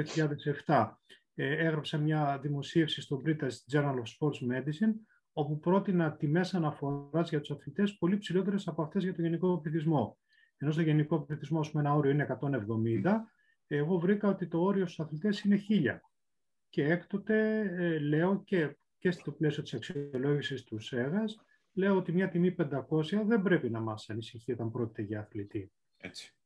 2007, 0.65 0.89
έγραψα 1.43 1.97
μια 1.97 2.39
δημοσίευση 2.41 3.01
στο 3.01 3.21
British 3.25 3.55
Journal 3.71 3.95
of 3.95 4.17
Sports 4.19 4.51
Medicine, 4.51 4.93
όπου 5.33 5.59
πρότεινα 5.59 6.15
τιμές 6.15 6.53
αναφοράς 6.53 7.29
για 7.29 7.39
τους 7.39 7.51
αθλητές 7.51 7.97
πολύ 7.97 8.17
ψηλότερες 8.17 8.67
από 8.67 8.81
αυτές 8.81 9.03
για 9.03 9.13
το 9.13 9.21
γενικό 9.21 9.59
πληθυσμό 9.61 10.17
ενώ 10.57 10.71
στο 10.71 10.81
γενικό 10.81 11.19
πληθυσμό 11.19 11.59
με 11.73 11.79
ένα 11.79 11.93
όριο 11.93 12.11
είναι 12.11 12.37
170, 12.41 13.13
εγώ 13.67 13.99
βρήκα 13.99 14.27
ότι 14.27 14.47
το 14.47 14.61
όριο 14.61 14.85
στους 14.85 14.99
αθλητές 14.99 15.41
είναι 15.41 15.61
1000. 15.69 15.99
Και 16.69 16.83
έκτοτε 16.83 17.59
ε, 17.59 17.99
λέω 17.99 18.43
και, 18.43 18.77
και 18.97 19.11
στο 19.11 19.31
πλαίσιο 19.31 19.63
της 19.63 19.73
αξιολόγησης 19.73 20.63
του 20.63 20.79
ΣΕΓΑΣ, 20.79 21.41
λέω 21.73 21.95
ότι 21.95 22.11
μια 22.11 22.29
τιμή 22.29 22.55
500 22.57 23.23
δεν 23.25 23.41
πρέπει 23.41 23.69
να 23.69 23.79
μας 23.79 24.09
ανησυχεί 24.09 24.51
όταν 24.51 24.71
πρόκειται 24.71 25.01
για 25.01 25.19
αθλητή. 25.19 25.71
Έτσι. 25.97 26.36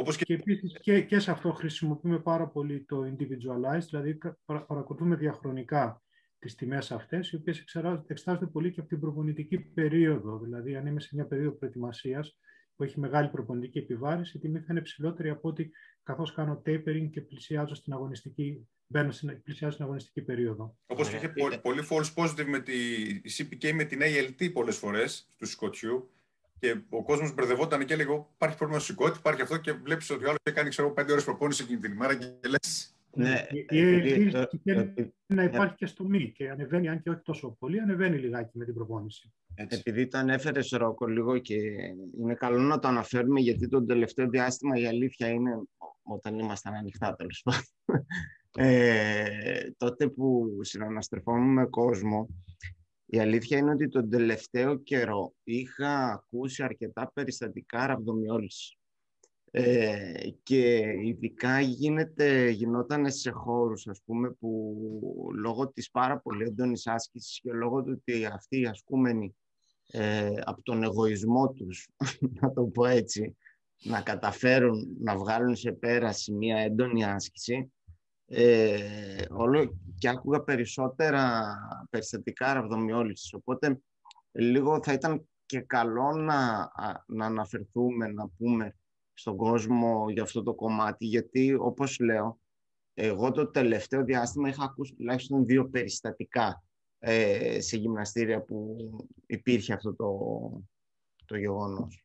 Όπως 0.00 0.16
και... 0.16 0.24
και 0.24 0.34
επίσης 0.34 0.78
και, 0.80 1.00
και 1.00 1.18
σε 1.18 1.30
αυτό 1.30 1.52
χρησιμοποιούμε 1.52 2.18
πάρα 2.18 2.46
πολύ 2.48 2.84
το 2.84 3.02
individualized, 3.04 3.86
δηλαδή 3.90 4.18
παρακολουθούμε 4.44 5.16
διαχρονικά 5.16 6.02
τις 6.38 6.54
τιμές 6.54 6.92
αυτές, 6.92 7.30
οι 7.30 7.36
οποίες 7.36 7.66
εξετάζονται 8.06 8.46
πολύ 8.46 8.70
και 8.70 8.80
από 8.80 8.88
την 8.88 9.00
προπονητική 9.00 9.58
περίοδο. 9.58 10.38
Δηλαδή, 10.38 10.76
αν 10.76 10.86
είμαι 10.86 11.00
σε 11.00 11.08
μια 11.12 11.26
περίοδο 11.26 11.50
προετοιμασίας, 11.50 12.38
που 12.76 12.86
έχει 12.86 13.00
μεγάλη 13.00 13.28
προπονητική 13.28 13.78
επιβάρηση, 13.78 14.36
η 14.36 14.40
τιμή 14.40 14.58
θα 14.58 14.66
είναι 14.70 14.80
ψηλότερη 14.80 15.28
από 15.28 15.48
ότι 15.48 15.70
καθώς 16.02 16.34
κάνω 16.34 16.62
tapering 16.66 17.08
και 17.10 17.20
πλησιάζω 17.20 17.74
στην 17.74 17.92
αγωνιστική, 17.92 18.68
μπαίνω 18.86 19.10
στην, 19.10 19.42
πλησιάζω 19.42 19.72
στην 19.72 19.84
αγωνιστική 19.84 20.22
περίοδο. 20.22 20.76
Όπως 20.86 21.12
είχε 21.12 21.28
πολύ, 21.28 21.58
πολύ 21.58 21.82
false 21.90 22.14
positive 22.14 22.46
με 22.46 22.60
τη 22.60 22.72
CPK 23.38 23.72
με 23.72 23.84
την 23.84 24.00
ALT 24.02 24.52
πολλές 24.52 24.76
φορές 24.76 25.28
του 25.36 25.46
Σκοτιού. 25.46 26.10
Και 26.60 26.80
ο 26.88 27.02
κόσμος 27.02 27.34
μπερδευόταν 27.34 27.84
και 27.84 27.92
έλεγε: 27.92 28.24
Υπάρχει 28.34 28.56
πρόβλημα 28.56 28.80
στο 28.80 28.92
σηκώτη, 28.92 29.18
υπάρχει 29.18 29.42
αυτό. 29.42 29.56
Και 29.56 29.72
βλέπεις 29.72 30.10
ότι 30.10 30.24
ο 30.24 30.28
άλλος 30.28 30.40
κάνει 30.54 30.68
ξέρω, 30.68 30.92
πέντε 30.92 31.12
ώρες 31.12 31.24
προπόνηση 31.24 31.62
εκείνη 31.62 31.80
την 31.80 31.92
ημέρα 31.92 32.14
και 32.14 32.26
λες. 32.48 32.94
Ναι, 33.12 33.46
ή 33.68 34.30
να 35.26 35.42
υπάρχει 35.42 35.74
και 35.74 35.86
στο 35.86 36.04
μη 36.04 36.32
και 36.32 36.50
ανεβαίνει, 36.50 36.88
αν 36.88 37.02
και 37.02 37.10
όχι 37.10 37.20
τόσο 37.22 37.56
πολύ, 37.58 37.80
ανεβαίνει 37.80 38.18
λιγάκι 38.18 38.58
με 38.58 38.64
την 38.64 38.74
προπόνηση. 38.74 39.32
Έτσι. 39.54 39.82
Επειδή 39.84 40.06
το 40.06 40.18
ανέφερες 40.18 40.70
Ρόκο 40.70 41.06
λίγο 41.06 41.38
και 41.38 41.54
είναι 42.18 42.34
καλό 42.34 42.58
να 42.58 42.78
το 42.78 42.88
αναφέρουμε 42.88 43.40
γιατί 43.40 43.68
το 43.68 43.84
τελευταίο 43.84 44.28
διάστημα 44.28 44.76
η 44.76 44.86
αλήθεια 44.86 45.28
είναι 45.28 45.50
όταν 46.02 46.38
ήμασταν 46.38 46.74
ανοιχτά 46.74 47.14
τέλος 47.14 47.44
πάντων. 47.44 48.06
Ε, 48.54 49.70
τότε 49.76 50.08
που 50.08 50.58
συναναστρεφόμουν 50.60 51.52
με 51.52 51.66
κόσμο 51.66 52.28
η 53.12 53.18
αλήθεια 53.18 53.58
είναι 53.58 53.70
ότι 53.70 53.88
τον 53.88 54.10
τελευταίο 54.10 54.76
καιρό 54.76 55.34
είχα 55.44 56.12
ακούσει 56.12 56.62
αρκετά 56.62 57.10
περιστατικά 57.14 57.86
ραβδομιόληση. 57.86 58.78
Ε, 59.52 60.28
και 60.42 60.82
ειδικά 61.04 61.60
γίνεται, 61.60 62.48
γινόταν 62.48 63.10
σε 63.10 63.30
χώρους 63.30 63.86
ας 63.86 64.00
πούμε 64.04 64.30
που 64.30 64.76
λόγω 65.34 65.68
της 65.68 65.90
πάρα 65.90 66.20
πολύ 66.20 66.44
έντονης 66.44 66.86
άσκησης 66.86 67.40
και 67.40 67.52
λόγω 67.52 67.82
του 67.82 68.00
ότι 68.00 68.24
αυτοί 68.24 68.60
οι 68.60 68.66
ασκούμενοι 68.66 69.36
ε, 69.86 70.32
από 70.44 70.62
τον 70.62 70.82
εγωισμό 70.82 71.52
τους, 71.52 71.88
να 72.40 72.52
το 72.52 72.62
πω 72.62 72.84
έτσι, 72.86 73.36
να 73.82 74.00
καταφέρουν 74.00 74.96
να 75.00 75.16
βγάλουν 75.16 75.56
σε 75.56 75.72
πέραση 75.72 76.32
μια 76.32 76.58
έντονη 76.58 77.04
άσκηση, 77.04 77.72
ε, 78.32 79.24
όλο 79.30 79.78
και 79.98 80.08
άκουγα 80.08 80.42
περισσότερα 80.42 81.54
περιστατικά 81.90 82.52
ραβδομιόλυσης. 82.52 83.34
Οπότε 83.34 83.80
λίγο 84.32 84.82
θα 84.82 84.92
ήταν 84.92 85.28
και 85.46 85.60
καλό 85.60 86.12
να, 86.12 86.70
να 87.06 87.26
αναφερθούμε, 87.26 88.06
να 88.06 88.28
πούμε 88.28 88.76
στον 89.12 89.36
κόσμο 89.36 90.10
για 90.10 90.22
αυτό 90.22 90.42
το 90.42 90.54
κομμάτι, 90.54 91.06
γιατί 91.06 91.54
όπως 91.54 91.98
λέω, 91.98 92.40
εγώ 92.94 93.30
το 93.30 93.50
τελευταίο 93.50 94.04
διάστημα 94.04 94.48
είχα 94.48 94.64
ακούσει 94.64 94.94
τουλάχιστον 94.94 95.44
δύο 95.44 95.68
περιστατικά 95.68 96.64
ε, 96.98 97.60
σε 97.60 97.76
γυμναστήρια 97.76 98.42
που 98.42 98.76
υπήρχε 99.26 99.72
αυτό 99.72 99.94
το, 99.94 100.18
το 101.24 101.36
γεγονός. 101.36 102.04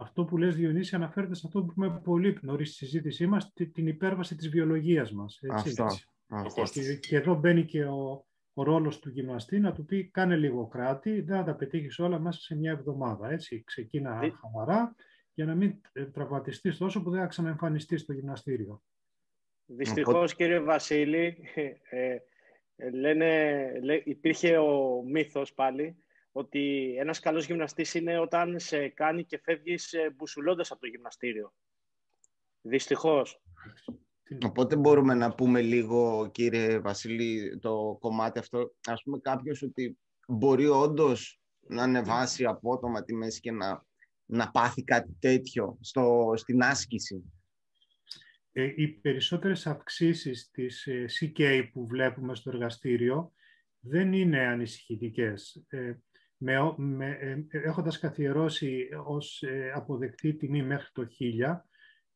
Αυτό 0.00 0.24
που 0.24 0.36
λες 0.36 0.56
Διονύση 0.56 0.94
αναφέρεται 0.94 1.34
σε 1.34 1.42
αυτό 1.46 1.62
που 1.64 1.72
είπαμε 1.76 2.00
πολύ 2.04 2.38
νωρίς 2.42 2.68
στη 2.68 2.76
συζήτησή 2.76 3.26
μας, 3.26 3.52
την 3.52 3.86
υπέρβαση 3.86 4.36
της 4.36 4.48
βιολογίας 4.48 5.12
μας. 5.12 5.38
Έτσι. 5.42 5.82
Αυτό. 6.28 6.62
Και, 6.62 6.94
και 6.94 7.16
εδώ 7.16 7.34
μπαίνει 7.34 7.64
και 7.64 7.84
ο, 7.84 8.26
ο 8.52 8.62
ρόλος 8.62 8.98
του 8.98 9.10
γυμναστή 9.10 9.60
να 9.60 9.72
του 9.72 9.84
πει 9.84 10.10
κάνε 10.10 10.36
λίγο 10.36 10.66
κράτη, 10.66 11.20
δεν 11.20 11.36
θα 11.36 11.44
τα 11.44 11.54
πετύχεις 11.54 11.98
όλα 11.98 12.18
μέσα 12.18 12.40
σε 12.40 12.56
μια 12.56 12.70
εβδομάδα. 12.70 13.30
Έτσι, 13.30 13.62
ξεκίνα 13.64 14.18
Δι... 14.18 14.30
χαμαρά 14.30 14.94
για 15.34 15.44
να 15.44 15.54
μην 15.54 15.80
τραυματιστείς 16.12 16.76
τόσο 16.76 17.02
που 17.02 17.10
δεν 17.10 17.20
θα 17.20 17.26
ξαναεμφανιστείς 17.26 18.00
στο 18.00 18.12
γυμναστήριο. 18.12 18.82
Δυστυχώς 19.66 20.34
κύριε 20.34 20.60
Βασίλη, 20.60 21.36
ε, 21.90 22.16
ε, 22.76 22.90
λένε, 22.90 23.70
λέ, 23.82 24.02
υπήρχε 24.04 24.58
ο 24.58 25.02
μύθος 25.02 25.54
πάλι 25.54 25.96
ότι 26.32 26.94
ένας 26.98 27.20
καλός 27.20 27.46
γυμναστής 27.46 27.94
είναι 27.94 28.18
όταν 28.18 28.58
σε 28.58 28.88
κάνει 28.88 29.24
και 29.24 29.40
φεύγεις 29.44 29.92
ε, 29.92 30.10
μπουσουλώντας 30.16 30.70
από 30.70 30.80
το 30.80 30.86
γυμναστήριο. 30.86 31.54
Δυστυχώς. 32.60 33.42
Οπότε 34.44 34.76
μπορούμε 34.76 35.14
να 35.14 35.34
πούμε 35.34 35.60
λίγο, 35.60 36.30
κύριε 36.32 36.78
Βασίλη, 36.78 37.58
το 37.58 37.96
κομμάτι 38.00 38.38
αυτό, 38.38 38.74
ας 38.86 39.02
πούμε 39.02 39.18
κάποιος 39.18 39.62
ότι 39.62 39.98
μπορεί 40.26 40.66
όντως 40.66 41.40
να 41.60 41.82
ανεβάσει 41.82 42.44
απότομα 42.44 43.04
τη 43.04 43.14
μέση 43.14 43.40
και 43.40 43.52
να, 43.52 43.86
να 44.24 44.50
πάθει 44.50 44.84
κάτι 44.84 45.16
τέτοιο 45.20 45.78
στο, 45.80 46.32
στην 46.36 46.62
άσκηση. 46.62 47.24
Ε, 48.52 48.72
οι 48.76 48.88
περισσότερες 48.88 49.66
αυξήσεις 49.66 50.50
της 50.50 50.86
ε, 50.86 51.04
CK 51.20 51.68
που 51.72 51.86
βλέπουμε 51.86 52.34
στο 52.34 52.50
εργαστήριο 52.50 53.32
δεν 53.80 54.12
είναι 54.12 54.46
ανησυχητικές. 54.46 55.64
Ε, 55.68 55.92
με, 56.42 56.74
με, 56.76 57.10
ε, 57.10 57.44
έχοντας 57.50 57.98
καθιερώσει 57.98 58.88
ως 59.04 59.42
ε, 59.42 59.72
αποδεκτή 59.74 60.34
τιμή 60.34 60.62
μέχρι 60.62 60.88
το 60.92 61.06
1000, 61.20 61.60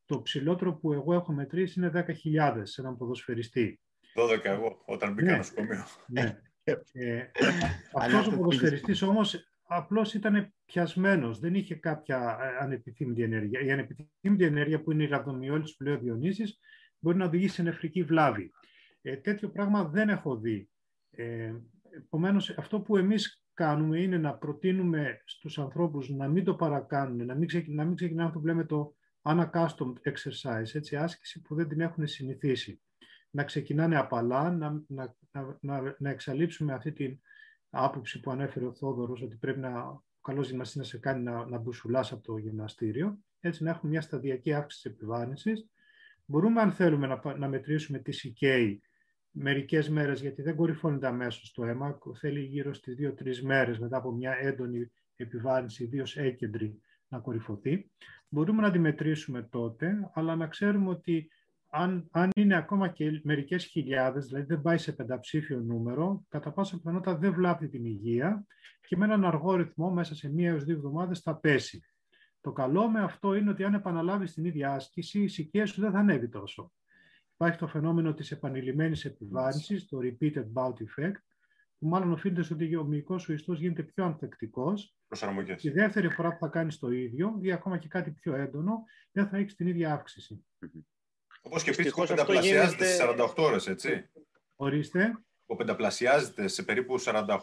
το 0.05 0.21
ψηλότερο 0.21 0.73
που 0.73 0.93
εγώ 0.93 1.13
έχω 1.13 1.33
μετρήσει 1.33 1.79
είναι 1.79 1.91
10.000 1.93 2.61
σε 2.63 2.81
έναν 2.81 2.97
ποδοσφαιριστή. 2.97 3.79
12 4.15 4.39
εγώ, 4.43 4.83
όταν 4.85 5.13
μπήκα 5.13 5.31
ναι, 5.31 5.37
νοσοκομείο. 5.37 5.85
Ναι. 6.07 6.39
ε, 6.63 7.23
αυτός 8.01 8.27
ο 8.27 8.37
ποδοσφαιριστής 8.37 9.01
όμως 9.01 9.49
απλώς 9.67 10.13
ήταν 10.13 10.53
πιασμένος, 10.65 11.39
δεν 11.39 11.55
είχε 11.55 11.75
κάποια 11.75 12.37
ε, 12.41 12.63
ανεπιθύμητη 12.63 13.21
ενέργεια. 13.23 13.59
Η 13.59 13.71
ανεπιθύμητη 13.71 14.43
ενέργεια 14.43 14.81
που 14.81 14.91
είναι 14.91 15.03
η 15.03 15.07
ραβδομιόλης 15.07 15.75
που 15.75 15.83
λέει 15.83 15.93
ο 15.93 15.99
Διονύσης 15.99 16.59
μπορεί 16.99 17.17
να 17.17 17.25
οδηγήσει 17.25 17.55
σε 17.55 17.63
νεφρική 17.63 18.03
βλάβη. 18.03 18.51
Ε, 19.01 19.15
τέτοιο 19.15 19.49
πράγμα 19.49 19.83
δεν 19.83 20.09
έχω 20.09 20.37
δει. 20.37 20.69
Ε, 21.09 21.53
Επομένως, 21.97 22.49
αυτό 22.49 22.79
που 22.81 22.97
εμείς 22.97 23.44
κάνουμε 23.55 24.01
είναι 24.01 24.17
να 24.17 24.33
προτείνουμε 24.33 25.21
στους 25.25 25.59
ανθρώπους 25.59 26.09
να 26.09 26.27
μην 26.27 26.43
το 26.43 26.55
παρακάνουν, 26.55 27.25
να 27.25 27.35
μην, 27.35 27.47
ξεκι, 27.47 27.71
να 27.71 27.83
μην 27.85 27.95
ξεκινάμε 27.95 28.27
αυτό 28.27 28.39
που 28.39 28.45
λέμε 28.45 28.65
το 28.65 28.95
unaccustomed 29.21 29.95
exercise, 30.03 30.73
έτσι, 30.73 30.95
άσκηση 30.95 31.41
που 31.41 31.55
δεν 31.55 31.67
την 31.67 31.81
έχουν 31.81 32.07
συνηθίσει. 32.07 32.81
Να 33.29 33.43
ξεκινάνε 33.43 33.97
απαλά, 33.97 34.51
να, 34.51 34.83
να, 34.87 35.15
να, 35.59 35.95
να 35.97 36.09
εξαλείψουμε 36.09 36.73
αυτή 36.73 36.91
την 36.91 37.19
άποψη 37.69 38.19
που 38.19 38.31
ανέφερε 38.31 38.65
ο 38.65 38.73
Θόδωρος, 38.73 39.21
ότι 39.21 39.35
πρέπει 39.35 39.59
να, 39.59 39.79
ο 39.87 40.03
καλός 40.21 40.49
γυμναστής 40.49 40.75
να 40.75 40.83
σε 40.83 40.97
κάνει 40.97 41.23
να, 41.23 41.45
να 41.45 41.57
μπουσουλάς 41.57 42.11
από 42.11 42.23
το 42.23 42.37
γυμναστήριο, 42.37 43.17
έτσι 43.39 43.63
να 43.63 43.69
έχουμε 43.69 43.91
μια 43.91 44.01
σταδιακή 44.01 44.53
αύξηση 44.53 44.83
της 44.83 44.91
επιβάρυνσης. 44.91 45.69
Μπορούμε, 46.25 46.61
αν 46.61 46.71
θέλουμε, 46.71 47.07
να, 47.07 47.37
να 47.37 47.47
μετρήσουμε 47.47 47.99
τη 47.99 48.33
CK 48.41 48.75
μερικές 49.37 49.89
μέρες, 49.89 50.21
γιατί 50.21 50.41
δεν 50.41 50.55
κορυφώνεται 50.55 51.07
αμέσως 51.07 51.51
το 51.51 51.65
αίμα, 51.65 51.97
θέλει 52.19 52.39
γύρω 52.39 52.73
στις 52.73 52.95
δύο-τρεις 52.95 53.43
μέρες 53.43 53.79
μετά 53.79 53.97
από 53.97 54.11
μια 54.11 54.37
έντονη 54.39 54.91
επιβάρυνση, 55.15 55.83
ιδίως 55.83 56.17
έκεντρη, 56.17 56.81
να 57.07 57.19
κορυφωθεί. 57.19 57.91
Μπορούμε 58.29 58.61
να 58.61 58.71
τη 58.71 58.79
μετρήσουμε 58.79 59.41
τότε, 59.41 60.11
αλλά 60.13 60.35
να 60.35 60.47
ξέρουμε 60.47 60.89
ότι 60.89 61.29
αν, 61.69 62.07
αν 62.11 62.29
είναι 62.35 62.55
ακόμα 62.55 62.87
και 62.87 63.21
μερικές 63.23 63.65
χιλιάδες, 63.65 64.25
δηλαδή 64.25 64.45
δεν 64.45 64.61
πάει 64.61 64.77
σε 64.77 64.91
πενταψήφιο 64.91 65.59
νούμερο, 65.59 66.25
κατά 66.29 66.51
πάσα 66.51 66.77
πιθανότητα 66.77 67.17
δεν 67.17 67.33
βλάπτει 67.33 67.67
την 67.67 67.85
υγεία 67.85 68.45
και 68.87 68.97
με 68.97 69.05
έναν 69.05 69.25
αργό 69.25 69.55
ρυθμό 69.55 69.89
μέσα 69.89 70.15
σε 70.15 70.31
μία 70.31 70.49
έως 70.49 70.63
δύο 70.63 70.75
εβδομάδες 70.75 71.19
θα 71.19 71.35
πέσει. 71.35 71.83
Το 72.41 72.51
καλό 72.51 72.89
με 72.89 73.01
αυτό 73.01 73.33
είναι 73.33 73.49
ότι 73.49 73.63
αν 73.63 73.73
επαναλάβεις 73.73 74.33
την 74.33 74.45
ίδια 74.45 74.73
άσκηση, 74.73 75.21
η 75.21 75.27
σικαία 75.27 75.65
σου 75.65 75.81
δεν 75.81 75.91
θα 75.91 75.99
ανέβει 75.99 76.29
τόσο. 76.29 76.71
Υπάρχει 77.35 77.57
το 77.57 77.67
φαινόμενο 77.67 78.13
της 78.13 78.31
επανειλημμένης 78.31 79.05
επιβάρυνσης, 79.05 79.87
το 79.87 79.97
repeated 80.01 80.45
bout 80.53 80.73
effect, 80.73 81.15
που 81.77 81.87
μάλλον 81.87 82.11
οφείλεται 82.11 82.41
στο 82.43 82.53
ότι 82.53 82.75
ο 82.75 82.83
μυϊκός 82.83 83.21
σου 83.21 83.33
ιστός 83.33 83.59
γίνεται 83.59 83.83
πιο 83.83 84.05
ανθεκτικός. 84.05 84.95
Προσαρμογές. 85.07 85.61
Τη 85.61 85.69
δεύτερη 85.69 86.09
φορά 86.09 86.31
που 86.31 86.37
θα 86.39 86.47
κάνεις 86.47 86.79
το 86.79 86.91
ίδιο 86.91 87.37
ή 87.41 87.51
ακόμα 87.51 87.77
και 87.77 87.87
κάτι 87.87 88.11
πιο 88.11 88.35
έντονο, 88.35 88.83
δεν 89.11 89.27
θα 89.27 89.37
έχεις 89.37 89.55
την 89.55 89.67
ίδια 89.67 89.93
αύξηση. 89.93 90.45
Όπως 91.41 91.63
και 91.63 91.71
πείτε, 91.71 91.91
πενταπλασιάζεται 92.07 92.85
σε 92.85 93.03
48 93.03 93.33
ώρες, 93.35 93.67
έτσι. 93.67 94.09
Ορίστε. 94.55 95.11
Ο 95.45 95.55
πενταπλασιάζεται 95.55 96.47
σε 96.47 96.63
περίπου 96.63 96.95
48 96.99 97.37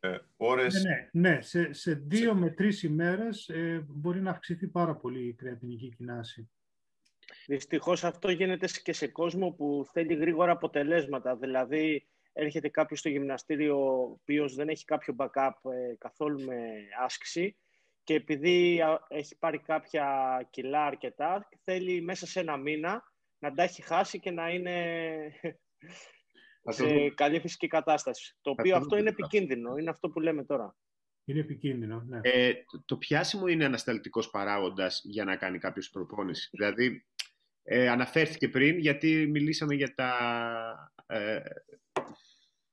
ε, 0.00 0.18
ώρες. 0.36 0.82
Ναι, 0.82 1.08
ναι, 1.12 1.34
ναι. 1.34 1.42
Σε, 1.42 1.72
σε 1.72 1.94
δύο 1.94 2.34
με 2.34 2.50
τρεις 2.50 2.82
ημέρες 2.82 3.48
ε, 3.48 3.84
μπορεί 3.88 4.20
να 4.20 4.30
αυξηθεί 4.30 4.66
πάρα 4.66 4.96
πολύ 4.96 5.26
η 5.26 5.34
κρεατινική 5.34 5.94
κοινάση. 5.96 6.50
Δυστυχώς 7.46 8.04
αυτό 8.04 8.30
γίνεται 8.30 8.66
και 8.82 8.92
σε 8.92 9.08
κόσμο 9.08 9.50
που 9.50 9.86
θέλει 9.92 10.14
γρήγορα 10.14 10.52
αποτελέσματα. 10.52 11.36
Δηλαδή, 11.36 12.06
έρχεται 12.32 12.68
κάποιος 12.68 12.98
στο 12.98 13.08
γυμναστήριο 13.08 13.76
ο 13.76 14.00
οποίος 14.00 14.54
δεν 14.54 14.68
έχει 14.68 14.84
κάποιο 14.84 15.14
backup 15.18 15.50
ε, 15.72 15.94
καθόλου 15.98 16.44
με 16.44 16.56
άσκηση 17.04 17.56
και 18.04 18.14
επειδή 18.14 18.80
έχει 19.08 19.38
πάρει 19.38 19.58
κάποια 19.58 20.06
κιλά 20.50 20.84
αρκετά, 20.86 21.48
θέλει 21.64 22.02
μέσα 22.02 22.26
σε 22.26 22.40
ένα 22.40 22.56
μήνα 22.56 23.02
να 23.38 23.52
τα 23.52 23.62
έχει 23.62 23.82
χάσει 23.82 24.20
και 24.20 24.30
να 24.30 24.50
είναι 24.50 24.74
σε 26.64 27.08
καλή 27.08 27.40
φυσική 27.40 27.66
κατάσταση. 27.66 28.36
Το 28.40 28.50
οποίο 28.50 28.76
αυτό 28.76 28.96
είναι 28.96 29.08
επικίνδυνο, 29.08 29.76
είναι 29.76 29.90
αυτό 29.90 30.08
που 30.08 30.20
λέμε 30.20 30.44
τώρα. 30.44 30.76
Είναι 31.24 31.40
επικίνδυνο, 31.40 32.04
ναι. 32.06 32.20
Ε, 32.22 32.52
το 32.84 32.96
πιάσιμο 32.96 33.46
είναι 33.46 33.64
ανασταλτικός 33.64 34.30
παράγοντας 34.30 35.00
για 35.04 35.24
να 35.24 35.36
κάνει 35.36 35.58
κάποιος 35.58 35.90
προπόνηση. 35.90 36.48
Δηλαδή, 36.52 37.06
ε, 37.62 37.88
αναφέρθηκε 37.88 38.48
πριν 38.48 38.78
γιατί 38.78 39.26
μιλήσαμε 39.30 39.74
για 39.74 39.94
τα, 39.94 40.12
ε, 41.06 41.40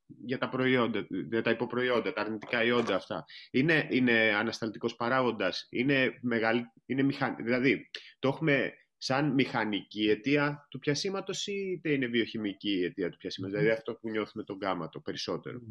για 0.08 0.38
τα 0.38 0.50
προϊόντα, 0.50 1.08
για 1.30 1.42
τα 1.42 1.50
υποπροϊόντα, 1.50 2.14
τα 2.14 2.22
αρνητικά 2.22 2.64
ιόντα 2.64 2.96
αυτά. 2.96 3.26
Είναι, 3.52 3.88
είναι 3.92 4.14
ανασταλτικός 4.14 4.96
παράγοντας, 4.96 5.68
είναι, 5.70 6.20
μεγάλη, 6.22 6.72
είναι 6.86 7.06
δηλαδή 7.44 7.90
το 8.20 8.28
έχουμε 8.28 8.74
σαν 8.98 9.34
μηχανική 9.34 10.10
αιτία 10.10 10.68
του 10.70 10.80
πιασήματος 10.80 11.48
ή 11.48 11.72
είτε 11.72 11.92
είναι 11.92 12.08
βιοχημική 12.08 12.84
αιτία 12.84 13.10
του 13.10 13.18
πιασήματος, 13.18 13.60
δηλαδή 13.60 13.76
αυτό 13.76 13.96
που 13.96 14.10
νιώθουμε 14.10 14.44
τον 14.44 14.58
γάμα 14.62 14.90
το 14.90 15.00
περισσότερο. 15.00 15.62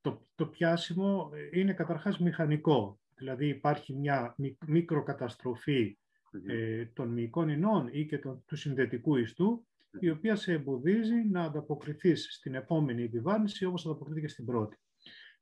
Το, 0.00 0.26
το 0.34 0.46
πιάσιμο 0.46 1.30
είναι 1.52 1.72
καταρχάς 1.72 2.18
μηχανικό, 2.18 3.00
δηλαδή 3.14 3.48
υπάρχει 3.48 3.92
μια 3.92 4.36
μικροκαταστροφή 4.66 5.96
ε, 6.46 6.86
των 6.86 7.08
μυϊκών 7.08 7.48
ινών 7.48 7.88
ή 7.92 8.06
και 8.06 8.18
των, 8.18 8.42
του 8.46 8.56
συνδετικού 8.56 9.16
ιστού, 9.16 9.66
η 10.00 10.10
οποία 10.10 10.36
σε 10.36 10.52
εμποδίζει 10.52 11.28
να 11.30 11.42
ανταποκριθείς 11.42 12.28
στην 12.30 12.54
επόμενη 12.54 13.02
επιβάρυνση 13.02 13.64
όπως 13.64 13.86
ανταποκρίθηκε 13.86 14.28
στην 14.28 14.44
πρώτη. 14.44 14.76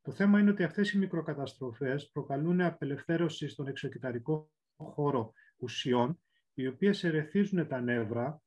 Το 0.02 0.12
θέμα 0.12 0.40
είναι 0.40 0.50
ότι 0.50 0.62
αυτές 0.62 0.92
οι 0.92 0.98
μικροκαταστροφές 0.98 2.10
προκαλούν 2.12 2.60
απελευθέρωση 2.60 3.48
στον 3.48 3.66
εξωκυταρικό 3.66 4.50
χώρο 4.76 5.32
ουσιών, 5.56 6.20
οι 6.54 6.66
οποίες 6.66 7.04
ερεθίζουν 7.04 7.66
τα 7.66 7.80
νεύρα, 7.80 8.42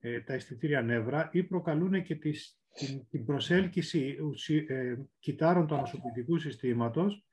ε, 0.00 0.20
τα 0.20 0.32
αισθητήρια 0.32 0.82
νεύρα 0.82 1.28
ή 1.32 1.42
προκαλούν 1.42 2.02
και 2.02 2.14
τις, 2.14 2.60
την, 2.74 3.06
την 3.08 3.24
προσέλκυση 3.24 4.18
ουσι, 4.22 4.66
ε, 4.68 4.96
κυτάρων 5.18 5.66
του 5.66 5.74
ανασωπητικού 5.74 6.38
συστήματος 6.38 7.26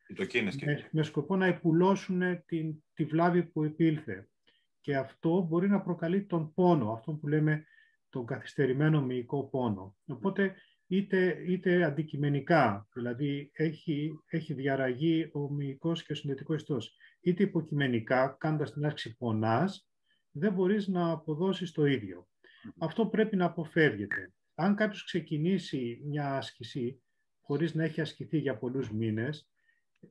με, 0.65 0.87
με, 0.91 1.03
σκοπό 1.03 1.35
να 1.35 1.45
επουλώσουν 1.45 2.21
την, 2.45 2.83
τη 2.93 3.05
βλάβη 3.05 3.43
που 3.43 3.63
επήλθε 3.63 4.29
και 4.85 4.95
αυτό 4.95 5.41
μπορεί 5.41 5.69
να 5.69 5.81
προκαλεί 5.81 6.25
τον 6.25 6.53
πόνο, 6.53 6.91
αυτό 6.91 7.11
που 7.13 7.27
λέμε 7.27 7.65
τον 8.09 8.25
καθυστερημένο 8.25 9.01
μυϊκό 9.01 9.49
πόνο. 9.49 9.95
Οπότε 10.05 10.55
είτε, 10.87 11.43
είτε 11.47 11.83
αντικειμενικά, 11.83 12.87
δηλαδή 12.93 13.49
έχει, 13.53 14.19
έχει 14.25 14.53
διαραγεί 14.53 15.29
ο 15.33 15.49
μυϊκός 15.49 16.03
και 16.03 16.11
ο 16.11 16.15
συνδετικός 16.15 16.55
ιστός, 16.55 16.95
είτε 17.21 17.43
υποκειμενικά, 17.43 18.35
κάνοντας 18.39 18.73
την 18.73 18.85
άσκηση 18.85 19.17
πονάς, 19.17 19.89
δεν 20.31 20.53
μπορείς 20.53 20.87
να 20.87 21.11
αποδώσεις 21.11 21.71
το 21.71 21.85
ίδιο. 21.85 22.27
Αυτό 22.77 23.07
πρέπει 23.07 23.35
να 23.35 23.45
αποφεύγεται. 23.45 24.33
Αν 24.55 24.75
κάποιος 24.75 25.03
ξεκινήσει 25.03 26.01
μια 26.05 26.37
άσκηση 26.37 27.03
χωρίς 27.41 27.73
να 27.73 27.83
έχει 27.83 28.01
ασκηθεί 28.01 28.37
για 28.37 28.57
πολλούς 28.57 28.91
μήνες, 28.91 29.49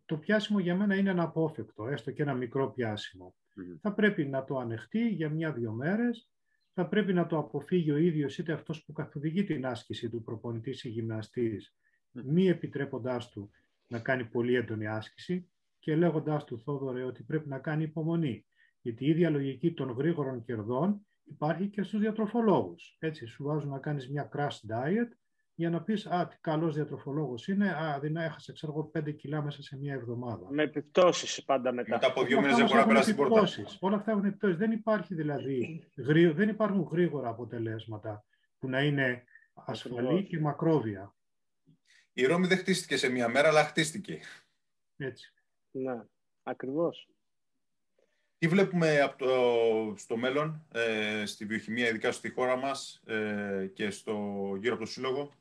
το 0.04 0.16
πιάσιμο 0.16 0.58
για 0.58 0.76
μένα 0.76 0.94
είναι 0.94 1.10
αναπόφευκτο, 1.10 1.86
έστω 1.86 2.10
και 2.10 2.22
ένα 2.22 2.34
μικρό 2.34 2.70
πιάσιμο. 2.70 3.34
Θα 3.80 3.92
πρέπει 3.92 4.24
να 4.24 4.44
το 4.44 4.58
ανεχτεί 4.58 5.08
για 5.08 5.30
μια-δυο 5.30 5.72
μέρες, 5.72 6.28
θα 6.72 6.88
πρέπει 6.88 7.12
να 7.12 7.26
το 7.26 7.38
αποφύγει 7.38 7.90
ο 7.90 7.96
ίδιος 7.96 8.38
είτε 8.38 8.52
αυτός 8.52 8.84
που 8.84 8.92
καθοδηγεί 8.92 9.44
την 9.44 9.66
άσκηση 9.66 10.10
του 10.10 10.22
προπονητής 10.22 10.84
ή 10.84 10.88
γυμναστής, 10.88 11.76
μη 12.10 12.48
επιτρέποντάς 12.48 13.28
του 13.28 13.50
να 13.86 13.98
κάνει 13.98 14.24
πολύ 14.24 14.54
έντονη 14.54 14.86
άσκηση 14.86 15.48
και 15.78 15.96
λέγοντάς 15.96 16.44
του 16.44 16.58
Θόδωρε 16.58 17.02
ότι 17.02 17.22
πρέπει 17.22 17.48
να 17.48 17.58
κάνει 17.58 17.82
υπομονή. 17.82 18.46
Γιατί 18.80 19.04
η 19.04 19.08
ίδια 19.08 19.30
λογική 19.30 19.72
των 19.72 19.90
γρήγορων 19.90 20.44
κερδών 20.44 21.06
υπάρχει 21.24 21.68
και 21.68 21.82
στους 21.82 22.00
διατροφολόγους. 22.00 22.96
Έτσι, 22.98 23.26
σου 23.26 23.44
βάζουν 23.44 23.70
να 23.70 23.78
κάνεις 23.78 24.10
μια 24.10 24.28
crash 24.32 24.58
diet 24.70 25.08
για 25.54 25.70
να 25.70 25.82
πεις 25.82 26.06
«Α, 26.06 26.26
τι 26.26 26.36
καλός 26.40 26.74
διατροφολόγος 26.74 27.48
είναι, 27.48 27.70
α, 27.70 27.98
δεν 28.00 28.16
έχασε, 28.16 28.52
ξέρω 28.52 28.72
εγώ, 28.72 28.90
5 28.94 29.12
κιλά 29.12 29.42
μέσα 29.42 29.62
σε 29.62 29.76
μια 29.76 29.94
εβδομάδα». 29.94 30.46
Με 30.50 30.62
επιπτώσεις 30.62 31.44
πάντα 31.44 31.72
μετά. 31.72 31.94
Μετά 31.94 32.06
από 32.06 32.24
δύο 32.24 32.40
μήνες 32.40 32.56
δεν 32.56 32.66
μπορεί 32.66 32.78
να 32.78 32.86
περάσει 32.86 33.14
την 33.14 33.16
πόρτα. 33.16 33.48
Όλα 33.80 33.96
αυτά 33.96 34.10
έχουν 34.10 34.24
επιπτώσεις. 34.24 34.56
Δεν 34.56 34.72
υπάρχει 34.72 35.14
δηλαδή, 35.14 35.88
δεν 36.34 36.48
υπάρχουν 36.48 36.88
γρήγορα 36.92 37.28
αποτελέσματα 37.28 38.24
που 38.58 38.68
να 38.68 38.82
είναι 38.82 39.24
ασφαλή 39.54 40.24
και 40.24 40.40
μακρόβια. 40.40 41.14
Η 42.12 42.24
Ρώμη 42.26 42.46
δεν 42.46 42.58
χτίστηκε 42.58 42.96
σε 42.96 43.08
μία 43.08 43.28
μέρα, 43.28 43.48
αλλά 43.48 43.64
χτίστηκε. 43.64 44.20
Έτσι. 44.96 45.32
Ναι, 45.70 46.02
ακριβώς. 46.42 47.08
Τι 48.38 48.48
βλέπουμε 48.48 49.00
από 49.00 49.18
το, 49.18 49.94
στο 49.96 50.16
μέλλον, 50.16 50.66
ε, 50.72 51.22
στη 51.26 51.44
βιοχημία, 51.44 51.88
ειδικά 51.88 52.12
στη 52.12 52.30
χώρα 52.30 52.56
μας 52.56 53.02
ε, 53.06 53.70
και 53.74 53.90
στο, 53.90 54.12
γύρω 54.60 54.74
από 54.74 54.84
το 54.84 54.90
Σύλλογο; 54.90 55.32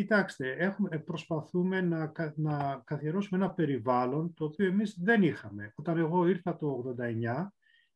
Κοιτάξτε, 0.00 0.52
έχουμε, 0.58 0.98
προσπαθούμε 0.98 1.80
να, 1.80 2.12
να 2.36 2.82
καθιερώσουμε 2.84 3.44
ένα 3.44 3.54
περιβάλλον 3.54 4.34
το 4.34 4.44
οποίο 4.44 4.66
εμείς 4.66 4.98
δεν 5.00 5.22
είχαμε. 5.22 5.72
Όταν 5.76 5.98
εγώ 5.98 6.26
ήρθα 6.26 6.56
το 6.56 6.94
89 6.98 7.46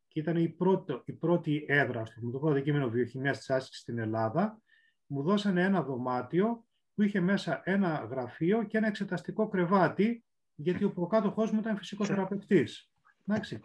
και 0.08 0.20
ήταν 0.20 0.36
η 0.36 0.48
πρώτη, 0.48 1.02
η 1.04 1.12
πρώτη 1.12 1.64
έδρα 1.68 2.04
στο 2.04 2.30
το 2.30 2.48
Αντικείμενο 2.48 2.88
Βιοχημίας 2.88 3.38
της 3.38 3.50
Άσκησης 3.50 3.82
στην 3.82 3.98
Ελλάδα, 3.98 4.62
μου 5.06 5.22
δώσανε 5.22 5.62
ένα 5.62 5.82
δωμάτιο 5.82 6.64
που 6.94 7.02
είχε 7.02 7.20
μέσα 7.20 7.60
ένα 7.64 8.08
γραφείο 8.10 8.62
και 8.62 8.78
ένα 8.78 8.86
εξεταστικό 8.86 9.48
κρεβάτι, 9.48 10.24
γιατί 10.54 10.84
ο 10.84 10.92
προκάτοχός 10.92 11.50
μου 11.50 11.60
ήταν 11.60 11.76
φυσικοθεραπευτής. 11.76 12.90
Εντάξει. 13.26 13.60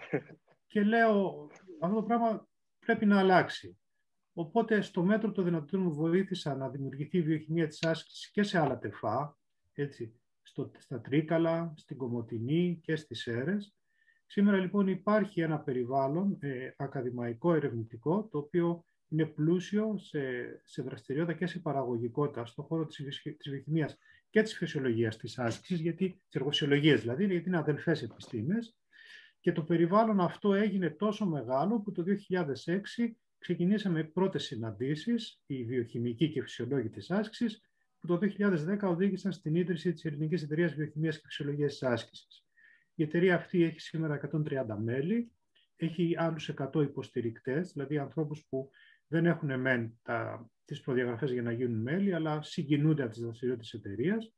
Και 0.67 0.83
λέω, 0.83 1.47
αυτό 1.81 1.95
το 1.95 2.03
πράγμα 2.03 2.47
πρέπει 2.79 3.05
να 3.05 3.19
αλλάξει. 3.19 3.77
Οπότε, 4.39 4.81
στο 4.81 5.03
μέτρο 5.03 5.31
το 5.31 5.41
δυνατόν 5.41 5.81
μου 5.81 5.93
βοήθησα 5.93 6.55
να 6.55 6.69
δημιουργηθεί 6.69 7.17
η 7.17 7.21
βιοχημία 7.21 7.67
της 7.67 7.83
άσκησης 7.83 8.31
και 8.31 8.43
σε 8.43 8.59
άλλα 8.59 8.77
τεφά, 8.77 9.37
έτσι, 9.73 10.13
στο, 10.41 10.71
στα 10.77 11.01
Τρίκαλα, 11.01 11.73
στην 11.77 11.97
Κομωτινή 11.97 12.79
και 12.83 12.95
στις 12.95 13.21
Σέρες. 13.21 13.75
Σήμερα, 14.25 14.57
λοιπόν, 14.57 14.87
υπάρχει 14.87 15.41
ένα 15.41 15.59
περιβάλλον 15.59 16.37
ε, 16.39 16.73
ακαδημαϊκό, 16.77 17.53
ερευνητικό, 17.53 18.27
το 18.31 18.37
οποίο 18.37 18.83
είναι 19.07 19.25
πλούσιο 19.25 19.97
σε, 19.97 20.21
σε 20.63 20.81
δραστηριότητα 20.81 21.37
και 21.37 21.47
σε 21.47 21.59
παραγωγικότητα 21.59 22.45
στον 22.45 22.65
χώρο 22.65 22.85
της, 22.85 23.21
της 23.37 23.49
βιοχημίας 23.49 23.97
και 24.29 24.41
της 24.41 24.57
φυσιολογίας 24.57 25.17
της 25.17 25.39
άσκησης, 25.39 25.79
γιατί, 25.79 26.09
της 26.09 26.35
εργοσιολογίας 26.35 27.01
δηλαδή, 27.01 27.25
γιατί 27.25 27.47
είναι 27.47 27.57
αδελφές 27.57 28.03
επιστήμες. 28.03 28.77
Και 29.39 29.51
το 29.51 29.63
περιβάλλον 29.63 30.19
αυτό 30.19 30.53
έγινε 30.53 30.89
τόσο 30.89 31.25
μεγάλο 31.25 31.79
που 31.79 31.91
το 31.91 32.03
2006 32.03 33.19
ξεκινήσαμε 33.39 34.03
πρώτες 34.03 34.43
συναντήσεις, 34.43 35.41
η 35.45 35.63
βιοχημική 35.63 36.29
και 36.29 36.41
φυσιολόγη 36.41 36.89
της 36.89 37.11
άσκησης, 37.11 37.61
που 37.99 38.07
το 38.07 38.17
2010 38.17 38.89
οδήγησαν 38.89 39.31
στην 39.31 39.55
ίδρυση 39.55 39.93
της 39.93 40.05
Ελληνικής 40.05 40.43
Εταιρείας 40.43 40.73
Βιοχημίας 40.73 41.15
και 41.15 41.23
Φυσιολογίας 41.25 41.71
της 41.71 41.83
Άσκησης. 41.83 42.43
Η 42.95 43.03
εταιρεία 43.03 43.35
αυτή 43.35 43.63
έχει 43.63 43.79
σήμερα 43.79 44.13
130 44.13 44.77
μέλη, 44.77 45.31
έχει 45.75 46.15
άλλους 46.17 46.49
100 46.49 46.81
υποστηρικτές, 46.81 47.71
δηλαδή 47.71 47.97
ανθρώπους 47.97 48.45
που 48.49 48.69
δεν 49.07 49.25
έχουν 49.25 49.59
μεν 49.59 49.99
τα, 50.01 50.49
τις 50.65 50.81
προδιαγραφές 50.81 51.31
για 51.31 51.41
να 51.41 51.51
γίνουν 51.51 51.81
μέλη, 51.81 52.13
αλλά 52.13 52.41
συγκινούνται 52.41 53.01
από 53.01 53.11
τις 53.11 53.21
δραστηριότητες 53.21 53.69
της 53.69 53.79
εταιρείας. 53.79 54.33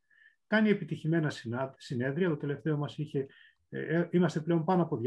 Κάνει 0.48 0.70
επιτυχημένα 0.70 1.32
συνέδρια. 1.78 2.30
Το 2.30 2.38
τελευταίο 2.38 2.78
μας 2.78 2.98
είχε... 2.98 3.28
Ε, 3.74 3.98
ε, 3.98 4.08
είμαστε 4.12 4.40
πλέον 4.40 4.64
πάνω 4.64 4.82
από 4.82 5.00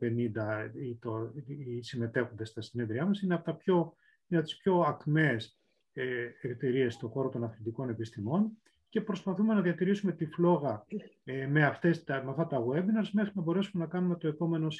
250 0.00 0.70
οι, 0.74 0.96
το, 1.00 1.32
οι 1.46 1.82
συμμετέχοντες 1.82 2.48
στα 2.48 2.60
συνέδριά 2.60 3.06
μας. 3.06 3.20
Είναι 3.20 3.34
από, 3.34 3.44
τα 3.44 3.54
πιο, 3.54 3.94
είναι 4.26 4.40
από 4.40 4.48
τις 4.48 4.56
πιο 4.56 4.80
ακμαίες 4.80 5.60
ε, 5.92 6.26
εταιρείες 6.40 6.94
στον 6.94 7.10
χώρο 7.10 7.28
των 7.28 7.44
αθλητικών 7.44 7.88
επιστημών 7.88 8.50
και 8.88 9.00
προσπαθούμε 9.00 9.54
να 9.54 9.60
διατηρήσουμε 9.60 10.12
τη 10.12 10.26
φλόγα 10.26 10.86
ε, 11.24 11.46
με, 11.46 11.64
αυτές, 11.64 12.04
με 12.06 12.24
αυτά 12.28 12.46
τα 12.46 12.64
webinars 12.64 13.10
μέχρι 13.12 13.32
να 13.34 13.42
μπορέσουμε 13.42 13.84
να 13.84 13.90
κάνουμε 13.90 14.16
το 14.16 14.28
επόμενο 14.28 14.70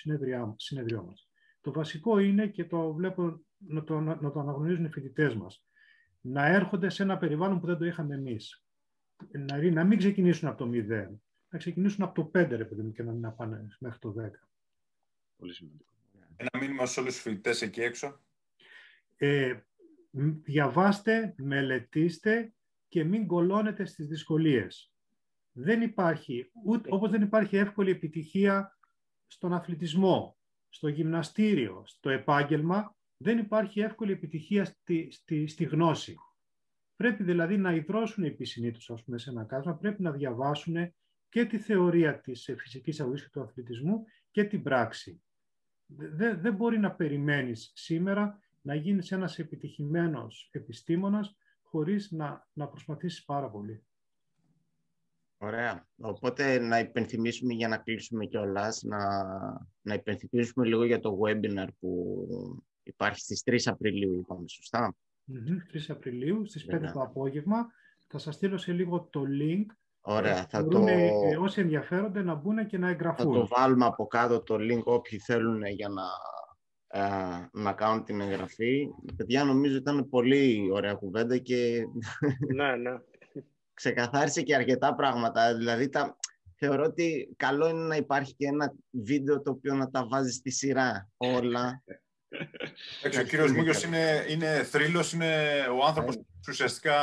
συνέδριό 0.57 1.05
μας. 1.07 1.31
Το 1.61 1.73
βασικό 1.73 2.19
είναι, 2.19 2.47
και 2.47 2.65
το 2.65 2.93
βλέπω 2.93 3.41
να 3.57 3.85
το, 3.85 4.01
να 4.01 4.31
το 4.31 4.41
αναγνωρίζουν 4.41 4.85
οι 4.85 4.91
φοιτητές 4.91 5.35
μας, 5.35 5.65
να 6.21 6.47
έρχονται 6.47 6.89
σε 6.89 7.03
ένα 7.03 7.19
περιβάλλον 7.19 7.61
που 7.61 7.67
δεν 7.67 7.79
το 7.79 7.85
είχαμε 7.85 8.15
εμείς. 8.15 8.65
Να, 9.33 9.71
να 9.71 9.85
μην 9.85 9.99
ξεκινήσουν 9.99 10.49
από 10.49 10.65
το 10.65 10.71
0, 10.73 11.21
να 11.51 11.59
ξεκινήσουν 11.59 12.05
από 12.05 12.15
το 12.15 12.41
5, 12.41 12.49
ρε 12.49 12.65
παιδί 12.65 12.93
και 12.93 13.03
να 13.03 13.13
μην 13.13 13.35
πάνε 13.37 13.67
μέχρι 13.79 13.99
το 13.99 14.15
10. 14.19 14.31
Πολύ 15.37 15.55
σημαντικό. 15.55 15.91
Ένα 16.37 16.51
μήνυμα 16.61 16.87
σε 16.87 17.01
όλους 17.01 17.13
τους 17.13 17.23
φοιτητές 17.23 17.63
εκεί 17.63 17.81
έξω. 17.81 18.21
Ε, 19.17 19.61
διαβάστε, 20.45 21.35
μελετήστε 21.37 22.53
και 22.89 23.05
μην 23.05 23.27
κολώνετε 23.27 23.85
στις 23.85 24.07
δυσκολίες. 24.07 24.93
Δεν 25.53 25.83
υπάρχει, 25.83 26.51
ούτε, 26.65 26.89
όπως 26.93 27.11
δεν 27.11 27.23
υπάρχει 27.23 27.57
εύκολη 27.57 27.91
επιτυχία 27.91 28.79
στον 29.27 29.53
αθλητισμό, 29.53 30.37
στο 30.69 30.89
γυμναστήριο, 30.89 31.83
στο 31.87 32.11
επάγγελμα, 32.11 32.97
δεν 33.17 33.39
υπάρχει 33.39 33.81
εύκολη 33.81 34.13
επιτυχία 34.13 34.65
στη, 34.65 35.09
στη, 35.11 35.47
στη 35.47 35.65
γνώση. 35.65 36.17
Πρέπει 36.97 37.23
δηλαδή 37.23 37.57
να 37.57 37.73
ιδρώσουν 37.73 38.25
οι 38.25 38.31
πισινοί 38.31 38.71
τους, 38.71 38.91
ας 38.91 39.05
πούμε, 39.05 39.19
σε 39.19 39.31
ένα 39.31 39.45
κάσμα, 39.45 39.75
πρέπει 39.75 40.03
να 40.03 40.11
διαβάσουν 40.11 40.95
και 41.31 41.45
τη 41.45 41.59
θεωρία 41.59 42.21
της 42.21 42.55
φυσικής 42.59 43.01
αγωγής 43.01 43.23
και 43.23 43.29
του 43.33 43.41
αθλητισμού 43.41 44.05
και 44.31 44.45
την 44.45 44.63
πράξη. 44.63 45.23
Δεν, 45.87 46.41
δεν 46.41 46.55
μπορεί 46.55 46.79
να 46.79 46.95
περιμένεις 46.95 47.73
σήμερα 47.75 48.39
να 48.61 48.75
γίνεις 48.75 49.13
ένας 49.13 49.39
επιτυχημένος 49.39 50.49
επιστήμονας 50.53 51.37
χωρίς 51.63 52.11
να, 52.11 52.49
να 52.53 52.69
προσπαθήσεις 52.69 53.25
πάρα 53.25 53.51
πολύ. 53.51 53.85
Ωραία. 55.39 55.89
Οπότε 55.97 56.59
να 56.59 56.79
υπενθυμίσουμε 56.79 57.53
για 57.53 57.69
να 57.69 57.77
κλείσουμε 57.77 58.27
κιόλας, 58.27 58.83
να, 58.83 58.99
να 59.81 59.95
υπενθυμίσουμε 59.95 60.67
λίγο 60.67 60.85
για 60.85 61.01
το 61.01 61.19
webinar 61.23 61.69
που 61.79 62.27
υπάρχει 62.83 63.21
στις 63.21 63.43
3 63.47 63.59
Απριλίου, 63.65 64.19
είπαμε 64.19 64.49
σωστά; 64.49 64.97
Mm-hmm, 65.33 65.77
3 65.77 65.81
Απριλίου, 65.89 66.47
στις 66.47 66.67
5 66.71 66.91
το 66.93 67.01
απόγευμα. 67.01 67.67
Θα 68.07 68.19
σας 68.19 68.35
στείλω 68.35 68.59
σε 68.59 68.73
λίγο 68.73 69.09
το 69.11 69.23
link. 69.41 69.67
Ωραία, 70.01 70.47
θα 70.51 70.67
το... 70.67 70.85
Ε, 70.89 71.37
όσοι 71.41 71.61
ενδιαφέρονται 71.61 72.23
να 72.23 72.35
μπουν 72.35 72.67
και 72.67 72.79
να 72.79 72.89
εγγραφούν. 72.89 73.33
Θα 73.33 73.41
το 73.41 73.49
βάλουμε 73.57 73.85
από 73.85 74.07
κάτω 74.07 74.43
το 74.43 74.55
link 74.55 74.83
όποιοι 74.85 75.19
θέλουν 75.19 75.63
για 75.67 75.89
να, 75.89 76.05
ε, 76.87 77.49
να 77.53 77.73
κάνουν 77.73 78.05
την 78.05 78.21
εγγραφή. 78.21 78.89
Παιδιά, 79.17 79.45
νομίζω 79.45 79.77
ήταν 79.77 80.09
πολύ 80.09 80.69
ωραία 80.73 80.95
κουβέντα 80.95 81.39
και... 81.39 81.83
ναι, 82.57 82.77
ναι 82.77 82.91
ξεκαθάρισε 83.81 84.43
και 84.43 84.55
αρκετά 84.55 84.95
πράγματα. 84.95 85.57
Δηλαδή, 85.57 85.89
τα... 85.89 86.17
θεωρώ 86.57 86.85
ότι 86.85 87.35
καλό 87.37 87.69
είναι 87.69 87.87
να 87.87 87.97
υπάρχει 87.97 88.35
και 88.35 88.47
ένα 88.47 88.75
βίντεο 88.91 89.43
το 89.43 89.51
οποίο 89.51 89.75
να 89.75 89.91
τα 89.91 90.07
βάζεις 90.07 90.35
στη 90.35 90.51
σειρά 90.51 91.09
όλα. 91.17 91.83
ο 93.05 93.23
κύριος 93.23 93.53
Μούγιος 93.53 93.83
είναι, 93.83 94.25
είναι 94.29 94.63
θρύλος, 94.63 95.13
είναι 95.13 95.61
ο 95.81 95.85
άνθρωπος 95.87 96.17
που 96.17 96.27
ουσιαστικά 96.49 96.95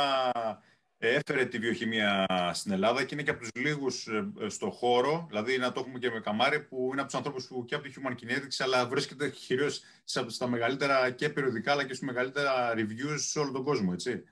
έφερε 0.98 1.44
τη 1.44 1.58
βιοχημία 1.58 2.26
στην 2.52 2.72
Ελλάδα 2.72 3.04
και 3.04 3.14
είναι 3.14 3.22
και 3.22 3.30
από 3.30 3.40
τους 3.40 3.50
λίγους 3.54 4.06
ε, 4.06 4.48
στο 4.48 4.70
χώρο, 4.70 5.26
δηλαδή 5.28 5.58
να 5.58 5.72
το 5.72 5.80
έχουμε 5.80 5.98
και 5.98 6.10
με 6.10 6.20
καμάρι, 6.20 6.60
που 6.60 6.88
είναι 6.92 7.00
από 7.00 7.10
τους 7.10 7.18
ανθρώπους 7.18 7.46
που 7.46 7.64
και 7.64 7.74
από 7.74 7.84
τη 7.84 7.92
Human 7.96 8.12
Kinetics, 8.12 8.56
αλλά 8.58 8.86
βρίσκεται 8.86 9.30
κυρίως 9.30 9.82
στα 10.26 10.48
μεγαλύτερα 10.48 11.10
και 11.10 11.28
περιοδικά, 11.28 11.72
αλλά 11.72 11.84
και 11.84 11.94
στους 11.94 12.06
μεγαλύτερα 12.06 12.72
reviews 12.74 13.16
σε 13.16 13.38
όλο 13.38 13.52
τον 13.52 13.64
κόσμο, 13.64 13.90
έτσι. 13.92 14.24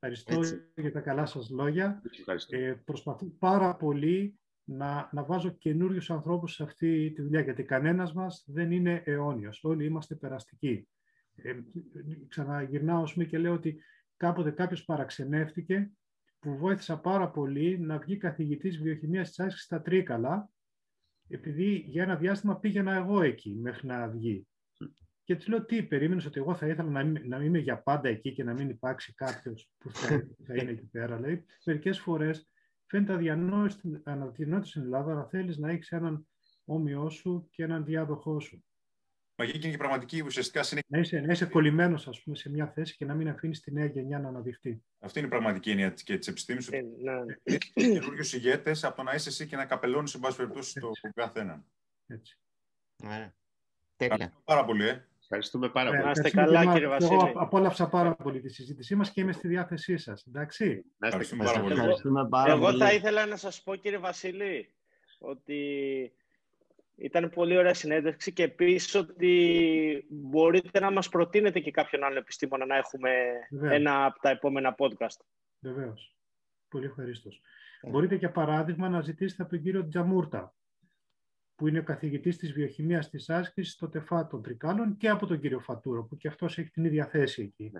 Ευχαριστώ 0.00 0.58
για 0.74 0.92
τα 0.92 1.00
καλά 1.00 1.26
σας 1.26 1.50
λόγια. 1.50 2.02
Ε, 2.48 2.74
προσπαθώ 2.84 3.26
πάρα 3.38 3.74
πολύ 3.74 4.38
να, 4.64 5.08
να 5.12 5.24
βάζω 5.24 5.50
καινούριους 5.50 6.10
ανθρώπους 6.10 6.54
σε 6.54 6.62
αυτή 6.62 7.12
τη 7.14 7.22
δουλειά, 7.22 7.40
γιατί 7.40 7.62
κανένας 7.62 8.12
μας 8.12 8.44
δεν 8.46 8.70
είναι 8.70 9.02
αιώνιος. 9.04 9.64
Όλοι 9.64 9.84
είμαστε 9.84 10.14
περαστικοί. 10.14 10.88
Ε, 11.34 11.54
ξαναγυρνάω 12.28 13.04
και 13.28 13.38
λέω 13.38 13.52
ότι 13.52 13.82
κάποτε 14.16 14.50
κάποιος 14.50 14.84
παραξενεύτηκε 14.84 15.90
που 16.38 16.56
βοήθησα 16.56 16.98
πάρα 16.98 17.30
πολύ 17.30 17.78
να 17.78 17.98
βγει 17.98 18.16
καθηγητής 18.16 18.78
βιοχημίας 18.78 19.28
της 19.28 19.38
άσκησης 19.38 19.64
στα 19.64 19.82
Τρίκαλα, 19.82 20.50
επειδή 21.28 21.84
για 21.86 22.02
ένα 22.02 22.16
διάστημα 22.16 22.58
πήγαινα 22.58 22.94
εγώ 22.94 23.22
εκεί 23.22 23.58
μέχρι 23.60 23.86
να 23.86 24.08
βγει. 24.08 24.46
Και 25.24 25.36
της 25.36 25.48
λέω, 25.48 25.64
τι, 25.64 25.82
περίμενες 25.82 26.26
ότι 26.26 26.40
εγώ 26.40 26.54
θα 26.54 26.66
ήθελα 26.66 26.90
να, 26.90 27.04
να 27.04 27.44
είμαι 27.44 27.58
για 27.58 27.82
πάντα 27.82 28.08
εκεί 28.08 28.32
και 28.32 28.44
να 28.44 28.52
μην 28.52 28.68
υπάρξει 28.68 29.14
κάποιος 29.14 29.70
που 29.78 29.90
θα, 29.90 30.08
θα 30.46 30.54
είναι 30.54 30.70
εκεί 30.70 30.86
πέρα. 30.86 31.16
Δηλαδή, 31.16 31.44
μερικές 31.64 32.00
φορές 32.00 32.50
φαίνεται 32.86 33.12
αδιανόητο 33.12 34.62
στην 34.62 34.82
Ελλάδα 34.82 35.14
να 35.14 35.26
θέλεις 35.26 35.56
να 35.58 35.70
έχεις 35.70 35.92
έναν 35.92 36.28
όμοιό 36.64 37.10
σου 37.10 37.48
και 37.50 37.62
έναν 37.62 37.84
διάδοχό 37.84 38.40
σου. 38.40 38.64
Μα 39.38 39.44
και 39.44 39.52
είναι 39.56 39.70
και 39.70 39.76
πραγματική 39.76 40.20
ουσιαστικά 40.20 40.62
συνέχεια. 40.62 40.88
Να 40.90 40.98
είσαι, 40.98 41.20
να 41.20 41.32
είσαι 41.32 41.46
κολλημένος, 41.46 42.08
σε 42.32 42.50
μια 42.50 42.66
θέση 42.66 42.96
και 42.96 43.04
να 43.04 43.14
μην 43.14 43.28
αφήνεις 43.28 43.60
τη 43.60 43.72
νέα 43.72 43.84
γενιά 43.86 44.18
να 44.18 44.28
αναδειχθεί. 44.28 44.82
Αυτή 44.98 45.18
είναι 45.18 45.28
η 45.28 45.30
πραγματική 45.30 45.70
έννοια 45.70 45.90
και 45.90 46.18
της 46.18 46.28
επιστήμης. 46.28 46.68
Ε, 46.68 46.80
ναι. 46.80 47.56
καινούριους 47.74 48.32
ηγέτες 48.32 48.84
από 48.84 48.96
το 48.96 49.02
να 49.02 49.14
είσαι 49.14 49.28
εσύ 49.28 49.46
και 49.46 49.56
να 49.56 49.64
καπελώνεις, 49.64 50.10
σε 50.10 50.18
πάση 50.18 50.36
περιπτώσει, 50.36 50.80
το 50.80 50.90
καθένα. 51.14 51.64
Έτσι. 52.06 52.38
Ναι. 52.96 53.32
Τέλεια. 53.96 54.32
Πάρα 54.44 54.64
πολύ, 54.64 54.88
ε. 54.88 55.06
Ευχαριστούμε 55.20 55.68
πάρα 55.68 55.88
Ε, 55.88 55.90
πολύ. 55.92 56.04
Να 56.04 56.10
είστε 56.10 56.26
ευχαριστούμε 56.26 56.58
καλά, 56.58 56.72
και 56.72 56.78
κύριε 56.80 56.86
εμάς. 56.96 57.08
Βασίλη. 57.08 57.28
Εγώ 57.30 57.40
απόλαυσα 57.40 57.88
πάρα 57.88 58.14
πολύ 58.14 58.40
τη 58.40 58.48
συζήτησή 58.48 58.94
μας 58.94 59.10
και 59.10 59.20
είμαι 59.20 59.32
στη 59.32 59.48
διάθεσή 59.48 59.96
σας. 59.96 60.24
Εντάξει. 60.28 60.64
Να 60.66 60.72
είστε 60.78 61.06
Ευχαριστούμε 61.06 61.44
καλά. 61.44 61.54
πάρα 61.54 61.62
πολύ. 61.68 61.78
Ευχαριστούμε 61.80 62.28
πάρα 62.28 62.52
Εγώ 62.52 62.64
πολύ. 62.64 62.78
θα 62.78 62.92
ήθελα 62.92 63.26
να 63.26 63.36
σας 63.36 63.62
πω, 63.62 63.74
κύριε 63.76 63.98
Βασίλη, 63.98 64.74
ότι 65.18 65.56
ήταν 66.96 67.30
πολύ 67.30 67.56
ωραία 67.56 67.74
συνέντευξη 67.74 68.32
και 68.32 68.42
επίσης 68.42 68.94
ότι 68.94 70.06
μπορείτε 70.08 70.80
να 70.80 70.90
μας 70.90 71.08
προτείνετε 71.08 71.60
και 71.60 71.70
κάποιον 71.70 72.04
άλλο 72.04 72.18
επιστήμονα 72.18 72.66
να 72.66 72.76
έχουμε 72.76 73.10
Βεβαίως. 73.50 73.72
ένα 73.72 74.04
από 74.04 74.20
τα 74.20 74.30
επόμενα 74.30 74.74
podcast. 74.78 75.20
Βεβαίως. 75.58 76.16
Πολύ 76.68 76.86
ευχαρίστως. 76.86 77.40
Ε. 77.80 77.90
Μπορείτε 77.90 78.14
για 78.14 78.30
παράδειγμα 78.30 78.88
να 78.88 79.00
ζητήσετε 79.00 79.42
από 79.42 79.50
τον 79.50 79.62
κύριο 79.62 79.88
Τζαμούρτα, 79.88 80.54
που 81.54 81.68
είναι 81.68 81.78
ο 81.78 81.82
καθηγητής 81.82 82.36
της 82.36 82.52
βιοχημίας 82.52 83.10
της 83.10 83.30
άσκησης 83.30 83.72
στο 83.72 83.88
ΤΕΦΑ 83.88 84.26
των 84.26 84.42
Τρικάλων 84.42 84.96
και 84.96 85.08
από 85.08 85.26
τον 85.26 85.40
κύριο 85.40 85.60
Φατούρο, 85.60 86.04
που 86.04 86.16
και 86.16 86.28
αυτός 86.28 86.58
έχει 86.58 86.70
την 86.70 86.84
ίδια 86.84 87.06
θέση 87.06 87.42
εκεί. 87.42 87.72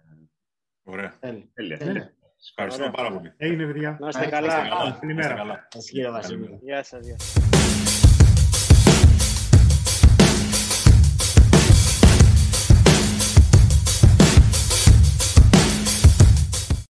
Ωραία. 0.83 1.19
Τέλεια. 1.19 1.49
Τέλεια. 1.55 1.93
Ναι. 1.93 2.11
Ευχαριστούμε 2.49 2.91
πάρα 2.91 3.13
πολύ. 3.13 3.33
Έγινε, 3.37 3.67
παιδιά. 3.67 3.97
Να 4.01 4.09
είστε 4.09 4.21
Να 4.21 4.27
είστε 4.27 4.41
καλά. 4.41 4.57
Να 4.57 4.63
είστε 4.63 4.69
καλά. 4.77 4.99
Καλημέρα. 5.01 5.29
Να 5.29 5.35
είστε 5.35 5.43
καλά. 5.43 5.67
Σας 5.71 5.91
κύριε 5.91 6.11
Βασίλη. 6.11 6.59
Γεια 6.63 6.83
σας. 6.83 7.07
Γεια. 7.07 7.46